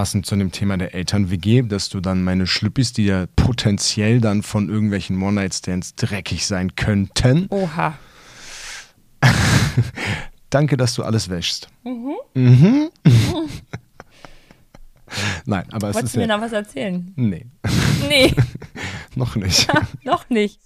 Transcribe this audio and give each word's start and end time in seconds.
passend 0.00 0.24
zu 0.24 0.34
dem 0.34 0.50
Thema 0.50 0.78
der 0.78 0.94
Eltern-WG, 0.94 1.60
dass 1.60 1.90
du 1.90 2.00
dann 2.00 2.24
meine 2.24 2.46
Schlüppis, 2.46 2.94
die 2.94 3.04
ja 3.04 3.26
potenziell 3.36 4.18
dann 4.18 4.42
von 4.42 4.70
irgendwelchen 4.70 5.20
One-Night-Stands 5.22 5.94
dreckig 5.94 6.46
sein 6.46 6.74
könnten. 6.74 7.48
Oha. 7.50 7.98
Danke, 10.48 10.78
dass 10.78 10.94
du 10.94 11.02
alles 11.02 11.28
wäschst. 11.28 11.68
Mhm. 11.84 12.14
Mhm. 12.32 12.88
Nein, 15.44 15.66
aber 15.70 15.90
es 15.90 15.96
Wolltest 15.96 16.04
ist 16.04 16.14
du 16.14 16.20
mir 16.20 16.28
ja, 16.28 16.34
noch 16.38 16.42
was 16.42 16.52
erzählen? 16.52 17.12
Nee, 17.16 17.44
Nee, 18.08 18.34
noch 19.16 19.36
nicht. 19.36 19.68
noch 20.02 20.30
nicht. 20.30 20.60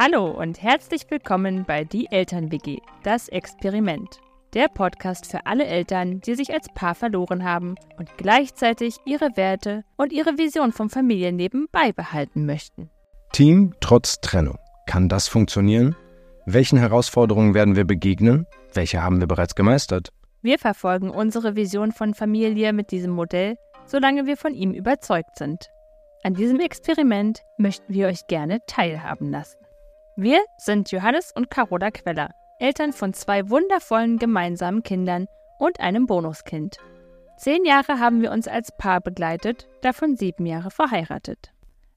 Hallo 0.00 0.30
und 0.30 0.62
herzlich 0.62 1.10
willkommen 1.10 1.64
bei 1.64 1.82
Die 1.82 2.06
Eltern-WG, 2.08 2.78
das 3.02 3.28
Experiment. 3.28 4.20
Der 4.54 4.68
Podcast 4.68 5.26
für 5.26 5.44
alle 5.44 5.66
Eltern, 5.66 6.20
die 6.20 6.36
sich 6.36 6.52
als 6.52 6.68
Paar 6.72 6.94
verloren 6.94 7.42
haben 7.42 7.74
und 7.96 8.08
gleichzeitig 8.16 8.98
ihre 9.04 9.36
Werte 9.36 9.82
und 9.96 10.12
ihre 10.12 10.38
Vision 10.38 10.70
vom 10.70 10.88
Familienleben 10.88 11.66
beibehalten 11.72 12.46
möchten. 12.46 12.90
Team 13.32 13.74
trotz 13.80 14.20
Trennung. 14.20 14.60
Kann 14.86 15.08
das 15.08 15.26
funktionieren? 15.26 15.96
Welchen 16.46 16.78
Herausforderungen 16.78 17.54
werden 17.54 17.74
wir 17.74 17.84
begegnen? 17.84 18.46
Welche 18.74 19.02
haben 19.02 19.18
wir 19.18 19.26
bereits 19.26 19.56
gemeistert? 19.56 20.10
Wir 20.42 20.60
verfolgen 20.60 21.10
unsere 21.10 21.56
Vision 21.56 21.90
von 21.90 22.14
Familie 22.14 22.72
mit 22.72 22.92
diesem 22.92 23.10
Modell, 23.10 23.56
solange 23.84 24.26
wir 24.26 24.36
von 24.36 24.54
ihm 24.54 24.74
überzeugt 24.74 25.36
sind. 25.36 25.70
An 26.22 26.34
diesem 26.34 26.60
Experiment 26.60 27.42
möchten 27.58 27.92
wir 27.92 28.06
euch 28.06 28.28
gerne 28.28 28.60
teilhaben 28.68 29.32
lassen. 29.32 29.58
Wir 30.20 30.40
sind 30.56 30.90
Johannes 30.90 31.30
und 31.32 31.48
Carola 31.48 31.92
Queller, 31.92 32.30
Eltern 32.58 32.92
von 32.92 33.14
zwei 33.14 33.48
wundervollen 33.50 34.18
gemeinsamen 34.18 34.82
Kindern 34.82 35.28
und 35.60 35.78
einem 35.78 36.06
Bonuskind. 36.06 36.78
Zehn 37.36 37.64
Jahre 37.64 38.00
haben 38.00 38.20
wir 38.20 38.32
uns 38.32 38.48
als 38.48 38.76
Paar 38.76 39.00
begleitet, 39.00 39.68
davon 39.80 40.16
sieben 40.16 40.44
Jahre 40.44 40.72
verheiratet. 40.72 41.52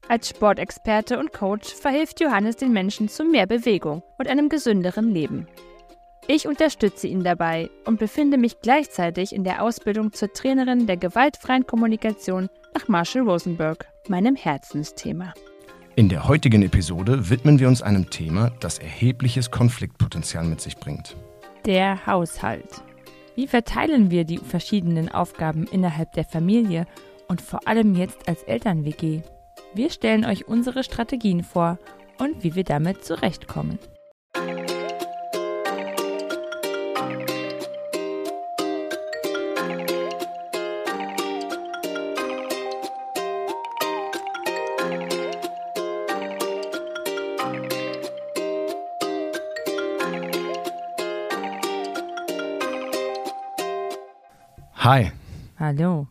Als 0.07 0.29
Sportexperte 0.29 1.17
und 1.17 1.33
Coach 1.33 1.73
verhilft 1.73 2.19
Johannes 2.19 2.57
den 2.57 2.71
Menschen 2.71 3.09
zu 3.09 3.23
mehr 3.23 3.47
Bewegung 3.47 4.03
und 4.19 4.27
einem 4.27 4.49
gesünderen 4.49 5.09
Leben. 5.09 5.47
Ich 6.27 6.47
unterstütze 6.47 7.07
ihn 7.07 7.23
dabei 7.23 7.71
und 7.85 7.97
befinde 7.97 8.37
mich 8.37 8.61
gleichzeitig 8.61 9.33
in 9.33 9.43
der 9.43 9.63
Ausbildung 9.63 10.13
zur 10.13 10.31
Trainerin 10.31 10.85
der 10.85 10.97
gewaltfreien 10.97 11.65
Kommunikation 11.65 12.49
nach 12.75 12.87
Marshall 12.87 13.23
Rosenberg, 13.23 13.87
meinem 14.09 14.35
Herzensthema. 14.35 15.33
In 15.97 16.07
der 16.07 16.25
heutigen 16.25 16.61
Episode 16.61 17.29
widmen 17.29 17.59
wir 17.59 17.67
uns 17.67 17.81
einem 17.81 18.09
Thema, 18.09 18.51
das 18.61 18.79
erhebliches 18.79 19.51
Konfliktpotenzial 19.51 20.45
mit 20.45 20.61
sich 20.61 20.77
bringt. 20.77 21.17
Der 21.65 22.05
Haushalt. 22.05 22.81
Wie 23.35 23.45
verteilen 23.45 24.09
wir 24.09 24.23
die 24.23 24.37
verschiedenen 24.37 25.09
Aufgaben 25.09 25.65
innerhalb 25.65 26.13
der 26.13 26.23
Familie 26.23 26.85
und 27.27 27.41
vor 27.41 27.67
allem 27.67 27.93
jetzt 27.95 28.29
als 28.29 28.43
Eltern-WG? 28.43 29.21
Wir 29.73 29.89
stellen 29.89 30.23
euch 30.23 30.47
unsere 30.47 30.85
Strategien 30.85 31.43
vor 31.43 31.77
und 32.19 32.41
wie 32.41 32.55
wir 32.55 32.63
damit 32.63 33.03
zurechtkommen. 33.03 33.77
Hi. 54.81 55.11
Hallo, 55.59 56.07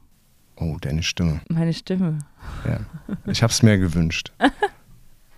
Oh, 0.57 0.77
deine 0.81 1.03
Stimme. 1.03 1.41
meine 1.49 1.73
Stimme. 1.73 2.19
Ja. 2.67 2.81
Ich 3.27 3.43
habe 3.43 3.51
es 3.53 3.63
mir 3.63 3.79
gewünscht. 3.79 4.33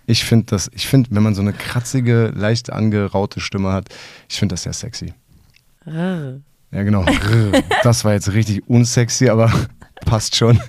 Ich 0.05 0.25
finde 0.25 0.47
das, 0.47 0.69
ich 0.73 0.85
finde, 0.85 1.11
wenn 1.11 1.23
man 1.23 1.33
so 1.33 1.39
eine 1.41 1.53
kratzige, 1.53 2.33
leicht 2.35 2.69
angeraute 2.69 3.39
Stimme 3.39 3.71
hat, 3.71 3.87
ich 4.27 4.37
finde 4.37 4.51
das 4.51 4.63
sehr 4.63 4.73
sexy. 4.73 5.13
Rrr. 5.87 6.41
Ja, 6.71 6.83
genau. 6.83 7.03
Rrr. 7.03 7.63
Das 7.83 8.03
war 8.03 8.11
jetzt 8.11 8.33
richtig 8.33 8.67
unsexy, 8.67 9.29
aber 9.29 9.49
passt 10.05 10.35
schon. 10.35 10.59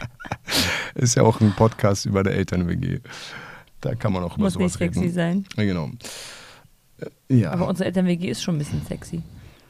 Ist 0.94 1.14
ja 1.16 1.24
auch 1.24 1.42
ein 1.42 1.52
Podcast 1.56 2.06
über 2.06 2.22
der 2.22 2.36
Eltern-WG. 2.36 3.00
Da 3.82 3.94
kann 3.94 4.14
man 4.14 4.22
auch 4.24 4.36
über 4.38 4.44
Muss 4.44 4.54
nicht 4.56 4.62
sowas 4.72 4.72
sexy 4.78 5.00
reden. 5.00 5.12
sein. 5.12 5.44
Ja, 5.58 5.64
genau. 5.64 5.90
Äh, 7.28 7.36
Ja, 7.40 7.50
Aber 7.50 7.68
unsere 7.68 7.84
Eltern-WG 7.88 8.28
ist 8.30 8.42
schon 8.42 8.54
ein 8.54 8.58
bisschen 8.60 8.80
sexy. 8.86 9.22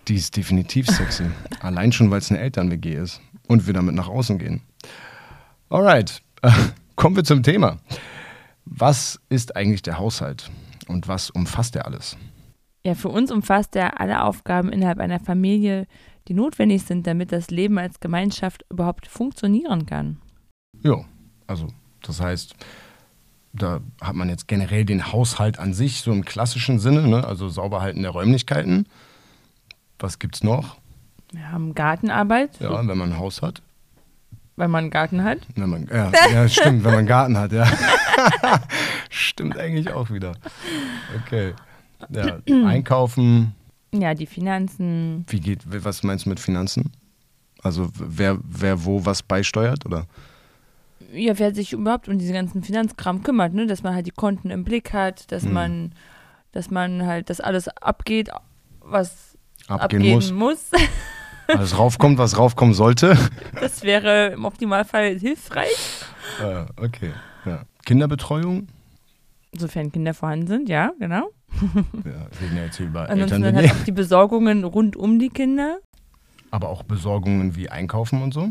Die 0.08 0.14
ist 0.14 0.36
definitiv 0.36 0.86
sexy. 0.86 1.24
Allein 1.60 1.92
schon, 1.92 2.10
weil 2.10 2.18
es 2.18 2.30
eine 2.30 2.40
Eltern-WG 2.40 2.94
ist 2.94 3.20
und 3.46 3.66
wir 3.66 3.74
damit 3.74 3.94
nach 3.94 4.08
außen 4.08 4.38
gehen. 4.38 4.62
Alright, 5.68 6.22
kommen 6.96 7.16
wir 7.16 7.24
zum 7.24 7.42
Thema. 7.42 7.78
Was 8.64 9.20
ist 9.28 9.56
eigentlich 9.56 9.82
der 9.82 9.98
Haushalt 9.98 10.50
und 10.88 11.08
was 11.08 11.30
umfasst 11.30 11.76
er 11.76 11.86
alles? 11.86 12.16
Ja, 12.84 12.94
für 12.94 13.08
uns 13.08 13.30
umfasst 13.30 13.76
er 13.76 14.00
alle 14.00 14.22
Aufgaben 14.22 14.70
innerhalb 14.70 14.98
einer 14.98 15.20
Familie, 15.20 15.86
die 16.28 16.34
notwendig 16.34 16.82
sind, 16.82 17.06
damit 17.06 17.32
das 17.32 17.50
Leben 17.50 17.78
als 17.78 18.00
Gemeinschaft 18.00 18.64
überhaupt 18.70 19.06
funktionieren 19.06 19.86
kann. 19.86 20.18
Ja, 20.82 21.04
also 21.46 21.68
das 22.02 22.20
heißt, 22.20 22.54
da 23.52 23.80
hat 24.00 24.14
man 24.14 24.28
jetzt 24.28 24.46
generell 24.46 24.84
den 24.84 25.12
Haushalt 25.12 25.58
an 25.58 25.72
sich, 25.74 26.00
so 26.00 26.12
im 26.12 26.24
klassischen 26.24 26.78
Sinne, 26.78 27.08
ne? 27.08 27.26
also 27.26 27.48
Sauberhalten 27.48 28.02
der 28.02 28.12
Räumlichkeiten. 28.12 28.86
Was 29.98 30.18
gibt's 30.18 30.42
noch? 30.42 30.76
Wir 31.32 31.50
haben 31.52 31.74
Gartenarbeit, 31.74 32.58
Ja, 32.60 32.86
wenn 32.86 32.96
man 32.98 33.12
ein 33.12 33.18
Haus 33.18 33.42
hat. 33.42 33.60
weil 34.56 34.68
man 34.68 34.84
einen 34.84 34.90
Garten 34.90 35.22
hat. 35.24 35.38
Wenn 35.54 35.68
man, 35.70 35.86
ja, 35.92 36.10
ja, 36.32 36.48
stimmt, 36.48 36.84
wenn 36.84 36.90
man 36.90 36.98
einen 37.00 37.06
Garten 37.08 37.36
hat, 37.36 37.52
ja. 37.52 37.66
stimmt 39.10 39.58
eigentlich 39.58 39.92
auch 39.92 40.10
wieder. 40.10 40.32
Okay. 41.24 41.54
Ja, 42.10 42.38
einkaufen, 42.66 43.54
Ja, 43.92 44.14
die 44.14 44.26
Finanzen. 44.26 45.24
wie 45.28 45.40
geht, 45.40 45.60
was 45.84 46.02
meinst 46.02 46.24
du 46.26 46.30
mit 46.30 46.40
Finanzen? 46.40 46.92
Also 47.62 47.88
wer, 47.94 48.38
wer 48.44 48.84
wo 48.84 49.04
was 49.04 49.22
beisteuert, 49.22 49.84
oder? 49.84 50.06
Ja, 51.12 51.38
wer 51.38 51.54
sich 51.54 51.72
überhaupt 51.72 52.08
um 52.08 52.18
diese 52.18 52.32
ganzen 52.32 52.62
Finanzkram 52.62 53.22
kümmert, 53.22 53.54
ne? 53.54 53.66
Dass 53.66 53.82
man 53.82 53.94
halt 53.94 54.06
die 54.06 54.10
Konten 54.12 54.50
im 54.50 54.62
Blick 54.64 54.92
hat, 54.92 55.30
dass 55.32 55.42
Mhm. 55.44 55.52
man, 55.52 55.92
dass 56.52 56.70
man 56.70 57.04
halt, 57.06 57.30
dass 57.30 57.40
alles 57.40 57.68
abgeht, 57.68 58.30
was 58.80 59.27
Abgehen 59.68 60.00
abgehen 60.02 60.14
muss. 60.14 60.32
muss. 60.32 60.70
Alles 61.48 61.78
raufkommt, 61.78 62.18
was 62.18 62.36
raufkommen 62.36 62.74
sollte. 62.74 63.16
Das 63.60 63.82
wäre 63.82 64.28
im 64.32 64.44
Optimalfall 64.44 65.18
hilfreich, 65.18 66.02
Äh, 66.42 66.64
okay. 66.76 67.12
Ja. 67.44 67.62
Kinderbetreuung? 67.86 68.68
sofern 69.56 69.90
Kinder 69.90 70.12
vorhanden 70.12 70.46
sind, 70.46 70.68
ja, 70.68 70.92
genau. 71.00 71.30
Ja, 72.04 72.26
reden 72.40 72.56
ja 72.58 72.64
jetzt 72.64 72.76
hier 72.76 72.86
über 72.86 73.08
Ansonsten 73.08 73.42
Eltern, 73.42 73.54
dann 73.54 73.56
halt 73.56 73.70
auch 73.80 73.84
die 73.84 73.92
Besorgungen 73.92 74.62
rund 74.64 74.94
um 74.94 75.18
die 75.18 75.30
Kinder. 75.30 75.78
aber 76.50 76.68
auch 76.68 76.82
Besorgungen 76.82 77.56
wie 77.56 77.70
Einkaufen 77.70 78.20
und 78.22 78.34
so. 78.34 78.50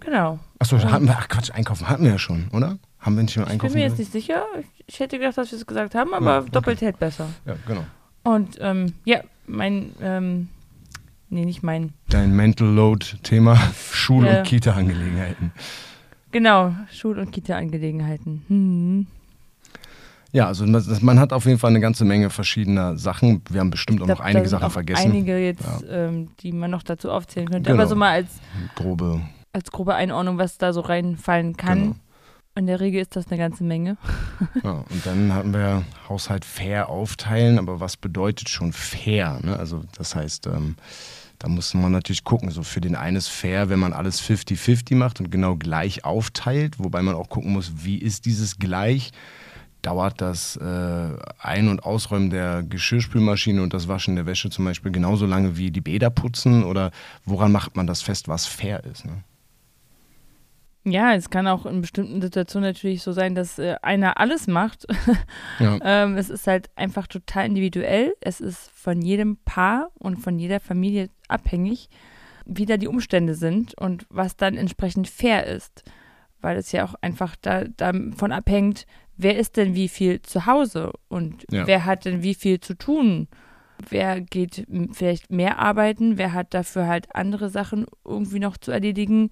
Genau. 0.00 0.38
Achso, 0.60 0.78
hatten 0.78 1.06
wir, 1.06 1.16
ach 1.18 1.28
Quatsch, 1.28 1.50
Einkaufen 1.50 1.88
hatten 1.88 2.04
wir 2.04 2.12
ja 2.12 2.18
schon, 2.18 2.48
oder? 2.52 2.78
Haben 3.00 3.16
wir 3.16 3.22
nicht 3.24 3.36
mehr 3.36 3.44
Ich 3.46 3.48
bin 3.48 3.52
Einkaufen? 3.54 3.74
mir 3.74 3.82
jetzt 3.82 3.98
nicht 3.98 4.12
sicher. 4.12 4.44
Ich- 4.60 4.84
Ich 4.86 5.00
hätte 5.00 5.18
gedacht, 5.18 5.38
dass 5.38 5.50
wir 5.50 5.58
es 5.58 5.66
gesagt 5.66 5.94
haben, 5.94 6.12
aber 6.14 6.26
Ja, 6.30 6.38
okay. 6.40 6.50
doppelt 6.52 6.80
hält 6.82 6.98
besser. 6.98 7.26
Ja, 7.46 7.56
genau. 7.66 7.84
Und 8.22 8.58
ähm, 8.60 8.94
ja, 9.04 9.20
mein, 9.46 9.90
ähm, 10.00 10.48
nee, 11.30 11.44
nicht 11.44 11.62
mein, 11.62 11.92
Dein 12.08 12.34
Mental 12.34 12.68
Load-Thema 12.68 13.56
Schul- 13.92 14.26
Ja. 14.26 14.38
und 14.38 14.44
Kita-Angelegenheiten. 14.46 15.52
genau, 16.32 16.74
Schul- 16.92 17.18
und 17.18 17.30
Kita-Angelegenheiten. 17.32 18.42
Hm. 18.48 19.06
Ja, 20.32 20.48
also 20.48 20.64
man, 20.64 20.72
das- 20.72 21.00
man 21.00 21.20
hat 21.20 21.32
auf 21.32 21.46
jeden 21.46 21.58
Fall 21.58 21.70
eine 21.70 21.80
ganze 21.80 22.04
Menge 22.04 22.28
verschiedener 22.28 22.96
Sachen. 22.98 23.42
Wir 23.50 23.60
haben 23.60 23.70
bestimmt 23.70 24.00
auch 24.00 24.04
Ich 24.06 24.08
noch 24.08 24.16
glaub, 24.16 24.26
einige 24.26 24.48
Sachen 24.48 24.64
auch 24.64 24.72
vergessen. 24.72 25.10
Einige 25.12 25.38
jetzt, 25.38 25.64
ähm, 25.88 26.28
die 26.40 26.50
man 26.50 26.70
noch 26.72 26.82
dazu 26.82 27.10
aufzählen 27.12 27.48
könnte. 27.48 27.70
Genau. 27.70 27.80
Aber 27.82 27.88
so 27.88 27.94
mal 27.94 28.10
als, 28.10 28.28
Grobe. 28.74 29.20
als 29.52 29.70
grobe 29.70 29.94
Einordnung, 29.94 30.36
was 30.38 30.58
da 30.58 30.72
so 30.72 30.80
reinfallen 30.80 31.56
kann. 31.56 31.78
Genau. 31.82 31.94
In 32.56 32.66
der 32.66 32.78
Regel 32.78 33.02
ist 33.02 33.16
das 33.16 33.26
eine 33.28 33.38
ganze 33.38 33.64
Menge. 33.64 33.96
Ja, 34.62 34.84
und 34.88 35.04
dann 35.04 35.32
hatten 35.34 35.52
wir 35.52 35.84
Haushalt 36.08 36.44
fair 36.44 36.88
aufteilen, 36.88 37.58
aber 37.58 37.80
was 37.80 37.96
bedeutet 37.96 38.48
schon 38.48 38.72
fair? 38.72 39.40
Ne? 39.42 39.58
Also 39.58 39.82
das 39.96 40.14
heißt, 40.14 40.46
ähm, 40.46 40.76
da 41.40 41.48
muss 41.48 41.74
man 41.74 41.90
natürlich 41.90 42.22
gucken, 42.22 42.50
so 42.50 42.62
für 42.62 42.80
den 42.80 42.94
einen 42.94 43.16
ist 43.16 43.28
fair, 43.28 43.70
wenn 43.70 43.80
man 43.80 43.92
alles 43.92 44.22
50-50 44.22 44.94
macht 44.94 45.20
und 45.20 45.30
genau 45.30 45.56
gleich 45.56 46.04
aufteilt, 46.04 46.78
wobei 46.78 47.02
man 47.02 47.16
auch 47.16 47.28
gucken 47.28 47.52
muss, 47.52 47.72
wie 47.84 47.98
ist 47.98 48.24
dieses 48.24 48.58
gleich? 48.58 49.10
Dauert 49.82 50.20
das 50.20 50.56
äh, 50.56 51.16
Ein- 51.38 51.68
und 51.68 51.84
Ausräumen 51.84 52.30
der 52.30 52.62
Geschirrspülmaschine 52.62 53.62
und 53.62 53.74
das 53.74 53.88
Waschen 53.88 54.14
der 54.14 54.26
Wäsche 54.26 54.48
zum 54.48 54.64
Beispiel 54.64 54.92
genauso 54.92 55.26
lange 55.26 55.58
wie 55.58 55.70
die 55.72 55.82
Bäder 55.82 56.08
putzen? 56.08 56.64
Oder 56.64 56.92
woran 57.24 57.52
macht 57.52 57.76
man 57.76 57.86
das 57.86 58.00
fest, 58.00 58.28
was 58.28 58.46
fair 58.46 58.84
ist? 58.84 59.04
Ne? 59.04 59.24
Ja, 60.86 61.14
es 61.14 61.30
kann 61.30 61.46
auch 61.46 61.64
in 61.64 61.80
bestimmten 61.80 62.20
Situationen 62.20 62.68
natürlich 62.68 63.02
so 63.02 63.12
sein, 63.12 63.34
dass 63.34 63.58
äh, 63.58 63.76
einer 63.80 64.18
alles 64.20 64.46
macht. 64.46 64.86
ja. 65.58 65.78
ähm, 65.82 66.16
es 66.16 66.28
ist 66.28 66.46
halt 66.46 66.68
einfach 66.76 67.06
total 67.06 67.46
individuell. 67.46 68.14
Es 68.20 68.40
ist 68.40 68.70
von 68.70 69.00
jedem 69.00 69.38
Paar 69.38 69.90
und 69.98 70.18
von 70.18 70.38
jeder 70.38 70.60
Familie 70.60 71.08
abhängig, 71.26 71.88
wie 72.44 72.66
da 72.66 72.76
die 72.76 72.88
Umstände 72.88 73.34
sind 73.34 73.72
und 73.78 74.06
was 74.10 74.36
dann 74.36 74.58
entsprechend 74.58 75.08
fair 75.08 75.46
ist. 75.46 75.84
Weil 76.42 76.58
es 76.58 76.70
ja 76.72 76.84
auch 76.84 76.94
einfach 77.00 77.34
da, 77.40 77.64
davon 77.64 78.30
abhängt, 78.30 78.86
wer 79.16 79.38
ist 79.38 79.56
denn 79.56 79.74
wie 79.74 79.88
viel 79.88 80.20
zu 80.20 80.44
Hause 80.44 80.92
und 81.08 81.46
ja. 81.50 81.66
wer 81.66 81.86
hat 81.86 82.04
denn 82.04 82.22
wie 82.22 82.34
viel 82.34 82.60
zu 82.60 82.74
tun 82.74 83.28
wer 83.88 84.20
geht 84.20 84.66
vielleicht 84.92 85.30
mehr 85.30 85.58
arbeiten, 85.58 86.18
wer 86.18 86.32
hat 86.32 86.54
dafür 86.54 86.86
halt 86.86 87.14
andere 87.14 87.50
Sachen 87.50 87.86
irgendwie 88.04 88.38
noch 88.38 88.56
zu 88.56 88.70
erledigen, 88.70 89.30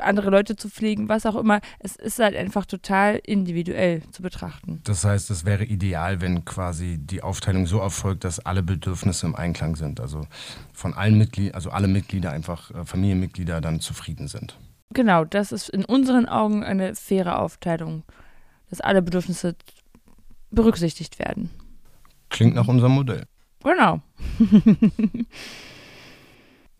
andere 0.00 0.30
Leute 0.30 0.56
zu 0.56 0.68
pflegen, 0.68 1.08
was 1.08 1.26
auch 1.26 1.36
immer. 1.36 1.60
Es 1.78 1.96
ist 1.96 2.18
halt 2.18 2.36
einfach 2.36 2.66
total 2.66 3.20
individuell 3.24 4.02
zu 4.10 4.22
betrachten. 4.22 4.80
Das 4.84 5.04
heißt, 5.04 5.30
es 5.30 5.44
wäre 5.44 5.64
ideal, 5.64 6.20
wenn 6.20 6.44
quasi 6.44 6.98
die 6.98 7.22
Aufteilung 7.22 7.66
so 7.66 7.78
erfolgt, 7.78 8.24
dass 8.24 8.40
alle 8.40 8.62
Bedürfnisse 8.62 9.26
im 9.26 9.34
Einklang 9.34 9.76
sind. 9.76 10.00
Also 10.00 10.26
von 10.72 10.94
allen 10.94 11.18
Mitgliedern, 11.18 11.54
also 11.54 11.70
alle 11.70 11.88
Mitglieder 11.88 12.32
einfach, 12.32 12.70
äh, 12.72 12.84
Familienmitglieder 12.84 13.60
dann 13.60 13.80
zufrieden 13.80 14.28
sind. 14.28 14.58
Genau, 14.92 15.24
das 15.24 15.52
ist 15.52 15.68
in 15.68 15.84
unseren 15.84 16.26
Augen 16.26 16.62
eine 16.62 16.94
faire 16.94 17.40
Aufteilung, 17.40 18.04
dass 18.70 18.80
alle 18.80 19.02
Bedürfnisse 19.02 19.56
berücksichtigt 20.50 21.18
werden. 21.18 21.50
Klingt 22.30 22.54
nach 22.54 22.68
unserem 22.68 22.92
Modell. 22.92 23.24
Genau. 23.64 24.00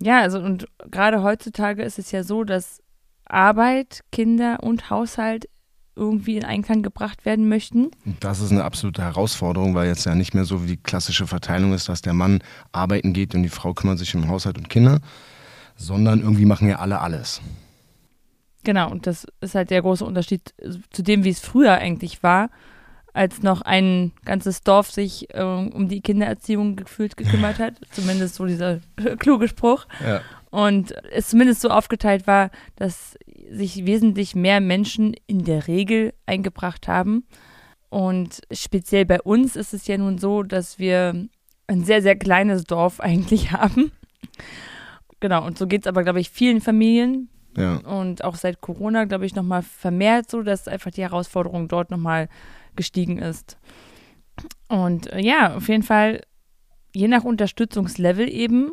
ja, 0.00 0.20
also 0.20 0.38
und 0.38 0.66
gerade 0.90 1.22
heutzutage 1.22 1.82
ist 1.82 1.98
es 1.98 2.12
ja 2.12 2.22
so, 2.22 2.44
dass 2.44 2.82
Arbeit, 3.25 4.00
Kinder 4.12 4.62
und 4.62 4.90
Haushalt 4.90 5.48
irgendwie 5.96 6.36
in 6.36 6.44
Einklang 6.44 6.82
gebracht 6.82 7.25
werden 7.25 7.48
möchten. 7.48 7.90
Das 8.20 8.40
ist 8.40 8.50
eine 8.50 8.64
absolute 8.64 9.02
Herausforderung, 9.02 9.75
weil 9.75 9.86
jetzt 9.86 10.04
ja 10.06 10.14
nicht 10.14 10.34
mehr 10.34 10.44
so 10.44 10.62
wie 10.62 10.69
die 10.69 10.76
klassische 10.76 11.26
Verteilung 11.26 11.72
ist, 11.72 11.88
dass 11.88 12.02
der 12.02 12.12
Mann 12.12 12.40
arbeiten 12.72 13.12
geht 13.12 13.34
und 13.34 13.42
die 13.42 13.48
Frau 13.48 13.75
kümmert 13.75 13.98
sich 13.98 14.14
um 14.14 14.28
Haushalt 14.28 14.58
und 14.58 14.69
Kinder, 14.69 15.00
sondern 15.76 16.20
irgendwie 16.20 16.46
machen 16.46 16.69
ja 16.69 16.81
alle 16.81 17.00
alles. 17.00 17.40
Genau, 18.64 18.90
und 18.90 19.06
das 19.06 19.26
ist 19.40 19.54
halt 19.54 19.70
der 19.70 19.82
große 19.82 20.04
Unterschied 20.04 20.54
zu 20.90 21.02
dem, 21.02 21.22
wie 21.22 21.31
es 21.31 21.40
früher 21.40 21.75
eigentlich 21.75 22.22
war 22.22 22.50
als 23.14 23.43
noch 23.43 23.62
ein 23.62 24.12
ganzes 24.25 24.62
Dorf 24.62 24.90
sich 24.90 25.32
äh, 25.34 25.43
um 25.43 25.88
die 25.88 26.02
Kindererziehung 26.02 26.76
gefühlt 26.76 27.16
gekümmert 27.16 27.58
hat. 27.61 27.75
Zumindest 27.93 28.34
so 28.34 28.44
dieser 28.44 28.81
kluge 29.19 29.49
Spruch. 29.49 29.87
Ja. 30.05 30.20
Und 30.50 30.94
es 31.11 31.28
zumindest 31.28 31.62
so 31.62 31.69
aufgeteilt 31.70 32.26
war, 32.26 32.50
dass 32.76 33.16
sich 33.50 33.87
wesentlich 33.87 34.34
mehr 34.34 34.61
Menschen 34.61 35.14
in 35.26 35.44
der 35.44 35.69
Regel 35.69 36.12
eingebracht 36.26 36.88
haben. 36.88 37.25
Und 37.88 38.40
speziell 38.50 39.05
bei 39.05 39.22
uns 39.22 39.55
ist 39.55 39.75
es 39.75 39.87
ja 39.87 39.96
nun 39.96 40.19
so, 40.19 40.43
dass 40.43 40.81
wir 40.81 41.28
ein 41.69 41.84
sehr, 41.84 42.02
sehr 42.02 42.17
kleines 42.17 42.64
Dorf 42.64 43.00
eigentlich 43.00 43.52
haben. 43.52 43.93
Genau, 45.20 45.46
und 45.46 45.56
so 45.56 45.69
geht 45.69 45.82
es 45.82 45.87
aber, 45.87 46.02
glaube 46.02 46.20
ich, 46.20 46.31
vielen 46.31 46.60
Familien. 46.60 47.28
Ja. 47.56 47.76
Und 47.76 48.25
auch 48.25 48.34
seit 48.34 48.60
Corona, 48.60 49.05
glaube 49.05 49.26
ich, 49.26 49.37
nochmal 49.37 49.62
vermehrt 49.62 50.28
so, 50.28 50.43
dass 50.43 50.67
einfach 50.67 50.90
die 50.90 51.02
Herausforderung 51.02 51.69
dort 51.69 51.93
nochmal 51.93 52.28
gestiegen 52.76 53.19
ist. 53.19 53.59
Und 54.69 55.12
äh, 55.12 55.21
ja, 55.21 55.56
auf 55.56 55.69
jeden 55.69 55.82
Fall, 55.82 56.23
je 56.94 57.09
nach 57.09 57.25
Unterstützungslevel 57.25 58.29
eben, 58.29 58.73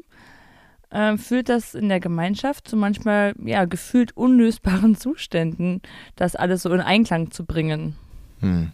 äh, 0.89 1.18
führt 1.18 1.50
das 1.50 1.74
in 1.74 1.89
der 1.89 2.00
Gemeinschaft 2.00 2.68
zu 2.68 2.77
manchmal 2.77 3.33
ja 3.44 3.65
gefühlt 3.65 4.15
unlösbaren 4.15 4.95
Zuständen, 4.95 5.81
das 6.15 6.36
alles 6.36 6.63
so 6.63 6.74
in 6.74 6.81
Einklang 6.81 7.31
zu 7.31 7.45
bringen. 7.45 7.95
Hm. 8.39 8.71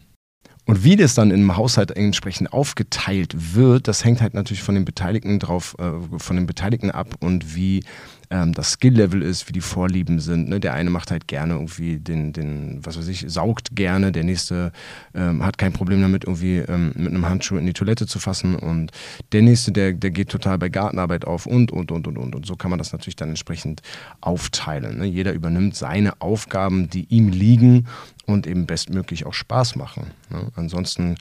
Und 0.65 0.83
wie 0.83 0.97
das 0.97 1.15
dann 1.15 1.31
im 1.31 1.55
Haushalt 1.55 1.91
entsprechend 1.91 2.51
aufgeteilt 2.51 3.55
wird, 3.55 3.87
das 3.87 4.03
hängt 4.03 4.21
halt 4.21 4.33
natürlich 4.33 4.63
von 4.63 4.75
den 4.75 4.83
Beteiligten 4.83 5.39
drauf, 5.39 5.77
äh, 5.79 6.19
von 6.19 6.35
den 6.35 6.45
Beteiligten 6.45 6.91
ab 6.91 7.15
und 7.21 7.55
wie 7.55 7.85
ähm, 8.29 8.53
das 8.53 8.71
Skill-Level 8.71 9.21
ist, 9.21 9.47
wie 9.47 9.53
die 9.53 9.61
Vorlieben 9.61 10.19
sind. 10.19 10.49
Ne? 10.49 10.59
Der 10.59 10.73
eine 10.73 10.89
macht 10.89 11.11
halt 11.11 11.27
gerne 11.27 11.53
irgendwie 11.53 11.97
den, 11.97 12.33
den, 12.33 12.85
was 12.85 12.97
weiß 12.97 13.07
ich, 13.07 13.25
saugt 13.27 13.75
gerne, 13.75 14.11
der 14.11 14.23
nächste 14.23 14.71
ähm, 15.13 15.43
hat 15.43 15.57
kein 15.57 15.73
Problem 15.73 16.01
damit, 16.01 16.25
irgendwie 16.25 16.57
ähm, 16.57 16.91
mit 16.95 17.09
einem 17.09 17.27
Handschuh 17.27 17.57
in 17.57 17.65
die 17.65 17.73
Toilette 17.73 18.07
zu 18.07 18.19
fassen 18.19 18.55
und 18.55 18.91
der 19.31 19.41
nächste, 19.41 19.71
der, 19.71 19.93
der 19.93 20.11
geht 20.11 20.29
total 20.29 20.57
bei 20.57 20.69
Gartenarbeit 20.69 21.25
auf 21.25 21.45
und, 21.45 21.71
und, 21.71 21.91
und, 21.91 22.07
und, 22.07 22.17
und. 22.17 22.35
Und 22.35 22.45
so 22.45 22.55
kann 22.55 22.69
man 22.69 22.79
das 22.79 22.91
natürlich 22.91 23.15
dann 23.15 23.29
entsprechend 23.29 23.81
aufteilen. 24.21 24.99
Ne? 24.99 25.05
Jeder 25.05 25.33
übernimmt 25.33 25.75
seine 25.75 26.21
Aufgaben, 26.21 26.89
die 26.89 27.05
ihm 27.09 27.29
liegen 27.29 27.87
und 28.25 28.45
eben 28.47 28.65
bestmöglich 28.65 29.25
auch 29.25 29.33
Spaß 29.33 29.75
machen. 29.75 30.07
Ne? 30.29 30.51
Ansonsten 30.55 31.15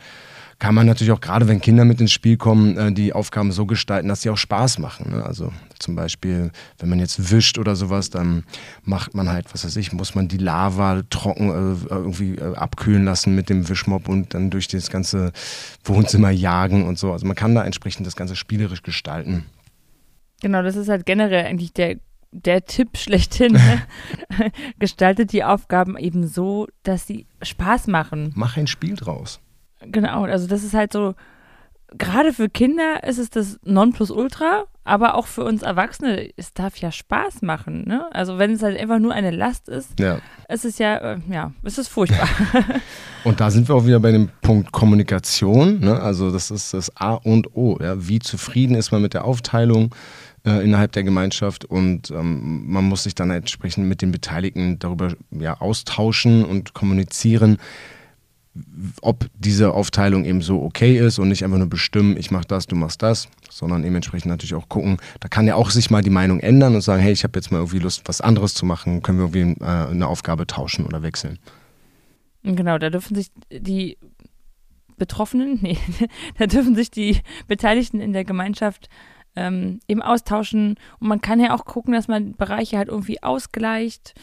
kann 0.58 0.74
man 0.74 0.86
natürlich 0.86 1.12
auch 1.12 1.20
gerade, 1.20 1.48
wenn 1.48 1.60
Kinder 1.60 1.84
mit 1.84 2.00
ins 2.00 2.12
Spiel 2.12 2.36
kommen, 2.36 2.76
äh, 2.78 2.92
die 2.92 3.12
Aufgaben 3.12 3.52
so 3.52 3.66
gestalten, 3.66 4.08
dass 4.08 4.22
sie 4.22 4.30
auch 4.30 4.38
Spaß 4.38 4.78
machen. 4.78 5.12
Ne? 5.12 5.24
Also 5.24 5.52
zum 5.78 5.94
Beispiel, 5.94 6.50
wenn 6.78 6.88
man 6.88 6.98
jetzt 6.98 7.30
wischt 7.30 7.58
oder 7.58 7.76
sowas, 7.76 8.08
dann 8.08 8.44
macht 8.82 9.14
man 9.14 9.28
halt, 9.28 9.52
was 9.52 9.64
weiß 9.64 9.76
ich, 9.76 9.92
muss 9.92 10.14
man 10.14 10.28
die 10.28 10.38
Lava 10.38 11.02
trocken 11.10 11.50
äh, 11.50 11.86
irgendwie 11.90 12.36
äh, 12.36 12.54
abkühlen 12.54 13.04
lassen 13.04 13.34
mit 13.34 13.50
dem 13.50 13.68
Wischmopp 13.68 14.08
und 14.08 14.32
dann 14.32 14.50
durch 14.50 14.68
das 14.68 14.90
ganze 14.90 15.32
Wohnzimmer 15.84 16.30
jagen 16.30 16.86
und 16.86 16.98
so. 16.98 17.12
Also 17.12 17.26
man 17.26 17.36
kann 17.36 17.54
da 17.54 17.62
entsprechend 17.64 18.06
das 18.06 18.16
Ganze 18.16 18.34
spielerisch 18.34 18.82
gestalten. 18.82 19.44
Genau, 20.40 20.62
das 20.62 20.76
ist 20.76 20.88
halt 20.88 21.04
generell 21.06 21.44
eigentlich 21.44 21.72
der 21.72 21.96
der 22.32 22.64
Tipp 22.64 22.98
schlechthin. 22.98 23.52
Ne? 23.52 23.82
Gestaltet 24.78 25.32
die 25.32 25.44
Aufgaben 25.44 25.96
eben 25.96 26.26
so, 26.26 26.66
dass 26.82 27.06
sie 27.06 27.26
Spaß 27.40 27.86
machen. 27.86 28.32
Mach 28.34 28.56
ein 28.56 28.66
Spiel 28.66 28.94
draus. 28.94 29.40
Genau, 29.90 30.24
also 30.24 30.46
das 30.46 30.64
ist 30.64 30.74
halt 30.74 30.92
so, 30.92 31.14
gerade 31.96 32.32
für 32.32 32.48
Kinder 32.48 33.02
ist 33.04 33.18
es 33.18 33.30
das 33.30 33.58
Nonplusultra, 33.64 34.64
aber 34.84 35.14
auch 35.14 35.26
für 35.26 35.44
uns 35.44 35.62
Erwachsene, 35.62 36.30
es 36.36 36.52
darf 36.52 36.76
ja 36.76 36.92
Spaß 36.92 37.42
machen, 37.42 37.84
ne? 37.86 38.06
Also 38.12 38.38
wenn 38.38 38.52
es 38.52 38.62
halt 38.62 38.78
einfach 38.78 38.98
nur 38.98 39.12
eine 39.12 39.30
Last 39.30 39.68
ist, 39.68 39.98
ja. 39.98 40.18
es 40.48 40.64
ist 40.64 40.78
ja, 40.78 40.96
äh, 40.96 41.18
ja, 41.30 41.52
es 41.62 41.78
ist 41.78 41.88
furchtbar. 41.88 42.28
und 43.24 43.40
da 43.40 43.50
sind 43.50 43.68
wir 43.68 43.74
auch 43.74 43.86
wieder 43.86 44.00
bei 44.00 44.12
dem 44.12 44.30
Punkt 44.42 44.72
Kommunikation, 44.72 45.80
ne? 45.80 46.00
Also 46.00 46.30
das 46.30 46.50
ist 46.50 46.74
das 46.74 46.96
A 46.96 47.14
und 47.14 47.56
O, 47.56 47.78
ja? 47.80 47.94
Wie 48.08 48.18
zufrieden 48.18 48.74
ist 48.74 48.92
man 48.92 49.02
mit 49.02 49.14
der 49.14 49.24
Aufteilung? 49.24 49.94
Äh, 50.46 50.62
innerhalb 50.62 50.92
der 50.92 51.02
Gemeinschaft 51.02 51.64
und 51.64 52.12
ähm, 52.12 52.70
man 52.70 52.84
muss 52.84 53.02
sich 53.02 53.16
dann 53.16 53.30
entsprechend 53.30 53.88
mit 53.88 54.00
den 54.00 54.12
Beteiligten 54.12 54.78
darüber 54.78 55.12
ja, 55.32 55.60
austauschen 55.60 56.44
und 56.44 56.72
kommunizieren, 56.72 57.58
ob 59.02 59.26
diese 59.38 59.72
Aufteilung 59.72 60.24
eben 60.24 60.42
so 60.42 60.62
okay 60.62 60.98
ist 60.98 61.18
und 61.18 61.28
nicht 61.28 61.44
einfach 61.44 61.58
nur 61.58 61.68
bestimmen, 61.68 62.16
ich 62.16 62.30
mache 62.30 62.46
das, 62.46 62.66
du 62.66 62.76
machst 62.76 63.02
das, 63.02 63.28
sondern 63.50 63.84
eben 63.84 63.94
entsprechend 63.94 64.30
natürlich 64.30 64.54
auch 64.54 64.68
gucken, 64.68 64.98
da 65.20 65.28
kann 65.28 65.46
ja 65.46 65.54
auch 65.54 65.70
sich 65.70 65.90
mal 65.90 66.02
die 66.02 66.10
Meinung 66.10 66.40
ändern 66.40 66.74
und 66.74 66.80
sagen, 66.80 67.02
hey, 67.02 67.12
ich 67.12 67.24
habe 67.24 67.38
jetzt 67.38 67.50
mal 67.50 67.58
irgendwie 67.58 67.78
Lust, 67.78 68.02
was 68.06 68.20
anderes 68.20 68.54
zu 68.54 68.66
machen, 68.66 69.02
können 69.02 69.18
wir 69.18 69.24
irgendwie 69.34 69.64
äh, 69.64 69.88
eine 69.90 70.06
Aufgabe 70.06 70.46
tauschen 70.46 70.86
oder 70.86 71.02
wechseln. 71.02 71.38
Genau, 72.42 72.78
da 72.78 72.90
dürfen 72.90 73.14
sich 73.14 73.30
die 73.50 73.98
Betroffenen, 74.96 75.58
nee, 75.62 75.78
da 76.38 76.46
dürfen 76.46 76.74
sich 76.74 76.90
die 76.90 77.20
Beteiligten 77.46 78.00
in 78.00 78.12
der 78.12 78.24
Gemeinschaft 78.24 78.88
ähm, 79.36 79.80
eben 79.86 80.02
austauschen 80.02 80.76
und 80.98 81.08
man 81.08 81.20
kann 81.20 81.40
ja 81.40 81.54
auch 81.54 81.64
gucken, 81.64 81.92
dass 81.92 82.08
man 82.08 82.34
Bereiche 82.34 82.78
halt 82.78 82.88
irgendwie 82.88 83.22
ausgleicht. 83.22 84.14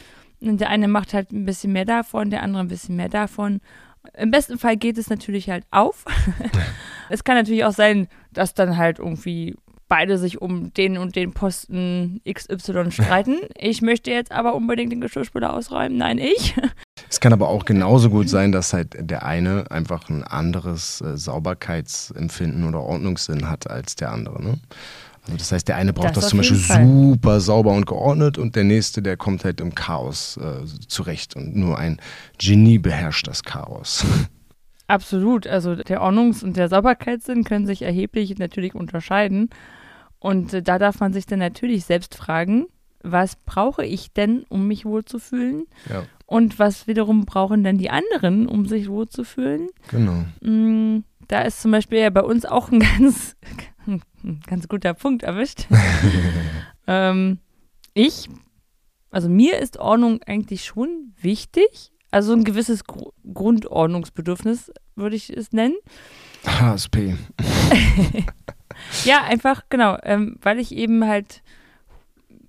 Und 0.42 0.60
der 0.60 0.70
eine 0.70 0.90
macht 0.90 1.14
halt 1.14 1.32
ein 1.32 1.46
bisschen 1.46 1.72
mehr 1.72 1.86
davon, 1.86 2.30
der 2.30 2.44
andere 2.44 2.64
ein 2.64 2.68
bisschen 2.68 2.98
mehr 2.98 3.08
davon. 3.08 3.62
Im 4.18 4.32
besten 4.32 4.58
Fall 4.58 4.78
geht 4.78 4.98
es 4.98 5.10
natürlich 5.10 5.50
halt 5.50 5.66
auf. 5.72 6.06
es 7.10 7.24
kann 7.24 7.36
natürlich 7.36 7.66
auch 7.66 7.74
sein, 7.74 8.08
dass 8.32 8.54
dann 8.54 8.78
halt 8.78 9.00
irgendwie 9.00 9.56
beide 9.94 10.18
sich 10.18 10.42
um 10.42 10.74
den 10.74 10.98
und 10.98 11.16
den 11.16 11.34
Posten 11.34 12.20
XY 12.28 12.92
streiten. 12.92 13.38
Ich 13.56 13.82
möchte 13.82 14.10
jetzt 14.10 14.32
aber 14.32 14.56
unbedingt 14.56 14.92
den 14.92 15.02
Geschirrspüler 15.02 15.54
ausräumen. 15.54 15.98
Nein, 15.98 16.18
ich. 16.18 16.56
Es 17.10 17.20
kann 17.20 17.34
aber 17.34 17.50
auch 17.50 17.66
genauso 17.66 18.10
gut 18.10 18.28
sein, 18.28 18.52
dass 18.52 18.74
halt 18.74 18.96
der 19.00 19.24
eine 19.24 19.70
einfach 19.70 20.10
ein 20.10 20.24
anderes 20.24 21.00
äh, 21.02 21.16
Sauberkeitsempfinden 21.16 22.68
oder 22.68 22.82
Ordnungssinn 22.82 23.50
hat 23.50 23.70
als 23.70 23.96
der 23.96 24.12
andere. 24.12 24.42
Ne? 24.42 24.60
Also 25.26 25.38
das 25.38 25.52
heißt, 25.52 25.68
der 25.68 25.78
eine 25.78 25.94
braucht 25.94 26.18
das, 26.18 26.26
das 26.26 26.30
zum 26.30 26.40
Beispiel 26.40 26.58
Fall. 26.58 26.86
super 26.86 27.40
sauber 27.40 27.72
und 27.72 27.86
geordnet 27.86 28.38
und 28.38 28.56
der 28.56 28.66
nächste, 28.66 29.02
der 29.02 29.16
kommt 29.16 29.46
halt 29.46 29.62
im 29.62 29.74
Chaos 29.74 30.38
äh, 30.38 30.66
zurecht 30.88 31.36
und 31.36 31.56
nur 31.56 31.78
ein 31.78 32.00
Genie 32.38 32.78
beherrscht 32.78 33.28
das 33.28 33.44
Chaos. 33.44 34.06
Absolut. 34.88 35.48
Also 35.48 35.76
der 35.76 36.02
Ordnungs- 36.02 36.44
und 36.44 36.58
der 36.58 36.68
Sauberkeitssinn 36.68 37.46
können 37.46 37.66
sich 37.66 37.84
erheblich 37.84 38.38
natürlich 38.38 38.76
unterscheiden. 38.76 39.50
Und 40.20 40.54
äh, 40.54 40.62
da 40.62 40.78
darf 40.78 41.00
man 41.00 41.14
sich 41.14 41.26
dann 41.26 41.40
natürlich 41.40 41.86
selbst 41.86 42.16
fragen, 42.16 42.68
was 43.02 43.36
brauche 43.36 43.86
ich 43.86 44.14
denn, 44.14 44.46
um 44.50 44.68
mich 44.68 44.86
wohlzufühlen? 44.86 45.66
Ja. 45.90 46.04
Und 46.26 46.58
was 46.60 46.88
wiederum 46.88 47.26
brauchen 47.26 47.64
denn 47.64 47.78
die 47.78 47.90
anderen, 47.90 48.48
um 48.48 48.66
sich 48.66 48.90
wohlzufühlen? 48.90 49.68
Genau. 49.90 50.26
Mm, 50.42 51.04
da 51.28 51.42
ist 51.42 51.62
zum 51.62 51.72
Beispiel 51.72 52.00
ja 52.00 52.10
bei 52.10 52.24
uns 52.24 52.46
auch 52.46 52.72
ein 52.72 52.80
ganz, 52.98 53.36
ganz 54.48 54.68
guter 54.68 54.94
Punkt 54.94 55.24
erwischt. 55.24 55.68
ähm, 56.88 57.40
ich 57.94 58.30
also 59.14 59.30
mir 59.30 59.60
ist 59.60 59.78
Ordnung 59.78 60.22
eigentlich 60.26 60.66
schon 60.66 61.14
wichtig. 61.22 61.92
Also 62.10 62.34
ein 62.34 62.44
gewisses 62.44 62.84
Gru 62.86 63.12
Grundordnungsbedürfnis 63.32 64.72
würde 64.96 65.16
ich 65.16 65.30
es 65.30 65.54
nennen. 65.54 65.76
HSP. 66.46 67.16
Ja, 69.06 69.24
einfach, 69.24 69.64
genau, 69.70 69.98
ähm, 70.04 70.38
weil 70.42 70.60
ich 70.60 70.74
eben 70.74 71.06
halt 71.06 71.44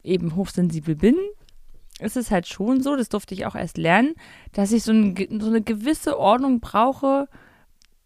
eben 0.02 0.37
hochsensibel 0.37 0.97
bin, 0.97 1.16
ist 2.00 2.16
es 2.16 2.31
halt 2.31 2.49
schon 2.49 2.83
so, 2.83 2.97
das 2.97 3.11
durfte 3.11 3.35
ich 3.35 3.45
auch 3.45 3.54
erst 3.54 3.76
lernen, 3.76 4.14
dass 4.52 4.73
ich 4.73 4.83
so, 4.83 4.93
ein, 4.93 5.14
so 5.38 5.49
eine 5.49 5.61
gewisse 5.61 6.19
Ordnung 6.19 6.61
brauche. 6.61 7.28